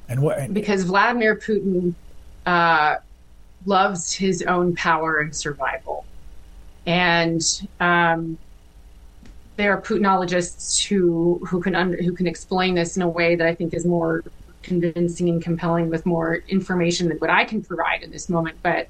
And 0.10 0.22
what? 0.22 0.54
Because 0.54 0.84
Vladimir 0.84 1.36
Putin 1.36 1.94
uh, 2.46 2.96
loves 3.66 4.14
his 4.14 4.42
own 4.44 4.76
power 4.76 5.20
and 5.20 5.36
survival, 5.36 6.06
and 6.86 7.42
um, 7.80 8.38
there 9.56 9.72
are 9.72 9.82
Putinologists 9.82 10.84
who 10.84 11.40
who 11.46 11.62
can 11.62 11.76
under, 11.76 12.02
who 12.02 12.14
can 12.14 12.28
explain 12.28 12.76
this 12.76 12.98
in 12.98 13.02
a 13.02 13.10
way 13.10 13.36
that 13.36 13.48
I 13.48 13.56
think 13.56 13.74
is 13.74 13.86
more 13.86 14.24
convincing 14.62 15.30
and 15.30 15.42
compelling 15.42 15.90
with 15.90 16.06
more 16.06 16.36
information 16.48 17.10
than 17.10 17.18
what 17.18 17.30
I 17.30 17.46
can 17.46 17.62
provide 17.62 18.02
in 18.02 18.12
this 18.12 18.30
moment. 18.30 18.58
But 18.62 18.90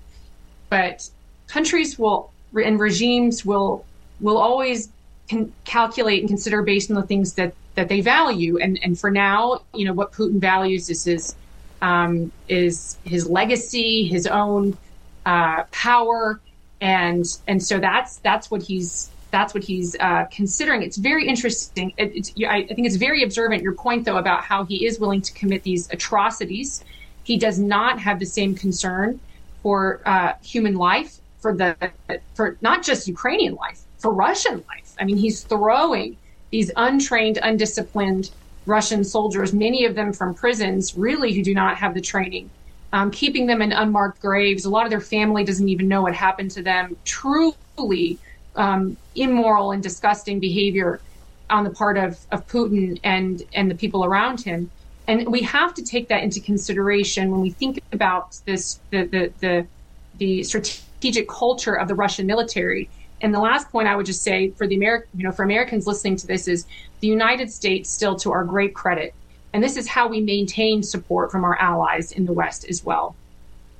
but 0.70 1.08
countries 1.48 1.98
will 1.98 2.32
and 2.54 2.80
regimes 2.80 3.46
will 3.46 3.86
will 4.20 4.38
always 4.38 4.90
can 5.28 5.52
calculate 5.66 6.20
and 6.22 6.30
consider 6.30 6.62
based 6.62 6.90
on 6.90 6.96
the 6.96 7.04
things 7.04 7.34
that 7.34 7.54
that 7.76 7.90
they 7.90 8.02
value. 8.02 8.58
And 8.58 8.80
and 8.84 9.00
for 9.00 9.12
now, 9.12 9.62
you 9.74 9.86
know, 9.86 9.94
what 9.94 10.12
Putin 10.12 10.40
values 10.40 10.90
is 10.90 11.04
his 11.06 11.36
um, 11.82 12.32
is 12.48 12.98
his 13.04 13.30
legacy, 13.30 14.06
his 14.06 14.28
own 14.28 14.78
uh, 15.26 15.64
power, 15.72 16.40
and 16.82 17.26
and 17.48 17.62
so 17.62 17.80
that's 17.80 18.18
that's 18.18 18.50
what 18.52 18.62
he's 18.62 19.10
that's 19.32 19.54
what 19.54 19.64
he's 19.64 19.96
uh, 20.00 20.26
considering. 20.32 20.84
It's 20.84 20.98
very 20.98 21.28
interesting. 21.28 21.92
It, 21.98 22.32
I 22.48 22.64
think 22.68 22.86
it's 22.86 22.98
very 22.98 23.24
observant. 23.24 23.64
Your 23.64 23.74
point, 23.74 24.06
though, 24.06 24.18
about 24.18 24.44
how 24.44 24.64
he 24.64 24.86
is 24.86 25.00
willing 25.00 25.22
to 25.22 25.34
commit 25.34 25.64
these 25.64 25.92
atrocities. 25.92 26.84
He 27.24 27.38
does 27.38 27.58
not 27.58 28.00
have 28.00 28.20
the 28.20 28.26
same 28.26 28.54
concern 28.54 29.20
for 29.64 30.02
uh, 30.06 30.34
human 30.44 30.76
life, 30.76 31.18
for 31.44 31.54
the 31.54 31.76
for 32.34 32.58
not 32.62 32.82
just 32.84 33.08
Ukrainian 33.08 33.56
life, 33.56 33.82
for 34.00 34.12
Russian 34.14 34.56
life. 34.72 34.90
I 35.00 35.04
mean, 35.04 35.18
he's 35.18 35.44
throwing 35.44 36.18
these 36.52 36.72
untrained, 36.78 37.38
undisciplined 37.44 38.32
Russian 38.66 39.04
soldiers, 39.04 39.54
many 39.54 39.84
of 39.86 39.94
them 39.94 40.14
from 40.14 40.34
prisons, 40.34 40.96
really 40.96 41.34
who 41.34 41.44
do 41.44 41.54
not 41.54 41.76
have 41.76 41.94
the 41.94 42.02
training, 42.02 42.50
um, 42.94 43.12
keeping 43.12 43.46
them 43.46 43.62
in 43.62 43.74
unmarked 43.74 44.22
graves. 44.22 44.64
A 44.64 44.70
lot 44.70 44.86
of 44.86 44.90
their 44.90 45.02
family 45.02 45.44
doesn't 45.44 45.68
even 45.68 45.90
know 45.90 46.04
what 46.04 46.16
happened 46.16 46.52
to 46.52 46.64
them. 46.64 46.96
Truly 47.04 48.18
um, 48.56 48.96
immoral 49.16 49.74
and 49.74 49.84
disgusting 49.84 50.40
behavior 50.40 51.02
on 51.50 51.66
the 51.66 51.72
part 51.72 51.98
of, 51.98 52.18
of 52.32 52.48
Putin 52.48 53.00
and, 53.04 53.44
and 53.54 53.70
the 53.70 53.76
people 53.76 54.06
around 54.06 54.40
him. 54.40 54.72
And 55.08 55.28
we 55.28 55.42
have 55.42 55.74
to 55.74 55.84
take 55.84 56.08
that 56.08 56.24
into 56.24 56.40
consideration 56.40 57.32
when 57.32 57.42
we 57.42 57.50
think 57.50 57.82
about 57.92 58.40
this 58.46 58.80
the, 58.92 59.04
the, 59.04 59.34
the, 59.42 59.68
the 60.20 60.44
strategic 60.44 60.93
culture 61.12 61.74
of 61.74 61.88
the 61.88 61.96
Russian 61.96 62.26
military 62.26 62.90
and 63.22 63.34
the 63.34 63.40
last 63.40 63.70
point 63.72 63.88
I 63.88 63.96
would 63.96 64.06
just 64.06 64.22
say 64.22 64.50
for 64.50 64.68
the 64.68 64.76
American, 64.76 65.08
you 65.16 65.24
know, 65.24 65.32
for 65.32 65.44
Americans 65.44 65.88
listening 65.88 66.18
to 66.18 66.28
this 66.28 66.48
is 66.48 66.66
the 67.00 67.08
United 67.08 67.52
States 67.52 67.90
still 67.90 68.16
to 68.18 68.32
our 68.32 68.44
great 68.44 68.74
credit, 68.74 69.14
and 69.54 69.64
this 69.64 69.78
is 69.78 69.88
how 69.88 70.08
we 70.10 70.20
maintain 70.20 70.84
support 70.84 71.32
from 71.32 71.44
our 71.46 71.58
allies 71.58 72.12
in 72.12 72.26
the 72.26 72.34
West 72.34 72.66
as 72.70 72.84
well, 72.84 73.16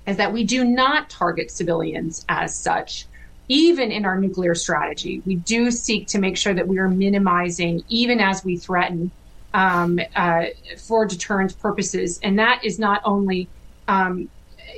is 0.08 0.16
that 0.18 0.32
we 0.32 0.44
do 0.44 0.64
not 0.64 1.10
target 1.10 1.52
civilians 1.52 2.26
as 2.30 2.56
such. 2.56 3.08
even 3.48 3.92
in 3.92 4.06
our 4.06 4.18
nuclear 4.20 4.56
strategy, 4.56 5.22
we 5.26 5.36
do 5.36 5.70
seek 5.72 6.08
to 6.08 6.20
make 6.20 6.38
sure 6.38 6.54
that 6.54 6.68
we 6.68 6.78
are 6.80 6.88
minimizing, 6.90 7.84
even 7.90 8.20
as 8.20 8.44
we 8.44 8.58
threaten, 8.58 9.12
um, 9.54 10.00
uh, 10.16 10.46
for 10.78 11.06
deterrence 11.06 11.54
purposes. 11.54 12.20
And 12.24 12.40
that 12.40 12.64
is 12.64 12.80
not 12.80 13.02
only 13.04 13.50
um, 13.88 14.30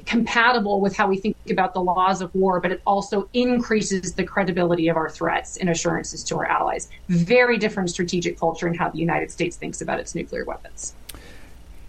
compatible 0.05 0.81
with 0.81 0.95
how 0.95 1.07
we 1.07 1.17
think 1.17 1.35
about 1.49 1.73
the 1.73 1.81
laws 1.81 2.21
of 2.21 2.33
war, 2.35 2.59
but 2.59 2.71
it 2.71 2.81
also 2.85 3.29
increases 3.33 4.13
the 4.13 4.23
credibility 4.23 4.87
of 4.87 4.97
our 4.97 5.09
threats 5.09 5.57
and 5.57 5.69
assurances 5.69 6.23
to 6.23 6.37
our 6.37 6.45
allies. 6.45 6.89
Very 7.07 7.57
different 7.57 7.89
strategic 7.89 8.39
culture 8.39 8.67
in 8.67 8.73
how 8.73 8.89
the 8.89 8.99
United 8.99 9.31
States 9.31 9.55
thinks 9.55 9.81
about 9.81 9.99
its 9.99 10.15
nuclear 10.15 10.45
weapons. 10.45 10.93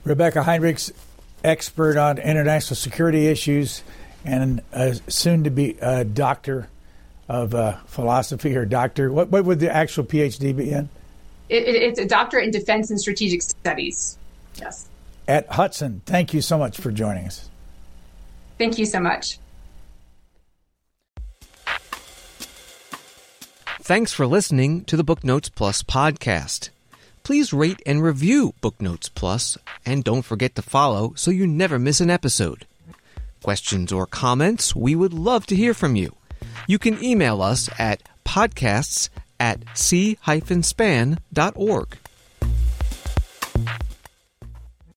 Rebeccah 0.04 0.44
Heinrichs, 0.44 0.92
expert 1.44 1.96
on 1.96 2.18
international 2.18 2.76
security 2.76 3.26
issues 3.26 3.82
and 4.24 4.60
soon 5.08 5.44
to 5.44 5.50
be 5.50 5.76
a 5.80 6.04
doctor 6.04 6.68
of 7.28 7.54
uh, 7.54 7.76
philosophy 7.86 8.56
or 8.56 8.64
doctor. 8.64 9.12
What, 9.12 9.28
what 9.28 9.44
would 9.44 9.60
the 9.60 9.74
actual 9.74 10.04
PhD 10.04 10.56
be 10.56 10.70
in? 10.70 10.88
It, 11.48 11.62
it, 11.62 11.74
it's 11.76 11.98
a 11.98 12.06
doctorate 12.06 12.44
in 12.44 12.50
defense 12.50 12.90
and 12.90 13.00
strategic 13.00 13.42
studies. 13.42 14.18
Yes. 14.56 14.88
At 15.28 15.48
Hudson. 15.50 16.02
Thank 16.06 16.34
you 16.34 16.40
so 16.40 16.58
much 16.58 16.76
for 16.76 16.90
joining 16.90 17.26
us. 17.26 17.48
Thank 18.58 18.78
you 18.78 18.86
so 18.86 19.00
much. 19.00 19.38
Thanks 23.80 24.12
for 24.12 24.26
listening 24.26 24.84
to 24.86 24.96
the 24.96 25.04
Booknotes 25.04 25.48
Plus 25.48 25.82
podcast. 25.84 26.70
Please 27.22 27.52
rate 27.52 27.80
and 27.86 28.02
review 28.02 28.52
Booknotes 28.60 29.08
Plus, 29.08 29.56
and 29.84 30.02
don't 30.02 30.22
forget 30.22 30.56
to 30.56 30.62
follow 30.62 31.12
so 31.14 31.30
you 31.30 31.46
never 31.46 31.78
miss 31.78 32.00
an 32.00 32.10
episode. 32.10 32.66
Questions 33.42 33.92
or 33.92 34.06
comments, 34.06 34.74
we 34.74 34.96
would 34.96 35.12
love 35.12 35.46
to 35.46 35.54
hear 35.54 35.72
from 35.72 35.94
you. 35.94 36.16
You 36.66 36.80
can 36.80 37.02
email 37.02 37.42
us 37.42 37.70
at 37.78 38.02
podcasts 38.24 39.08
at 39.38 39.60
c-span.org. 39.74 41.18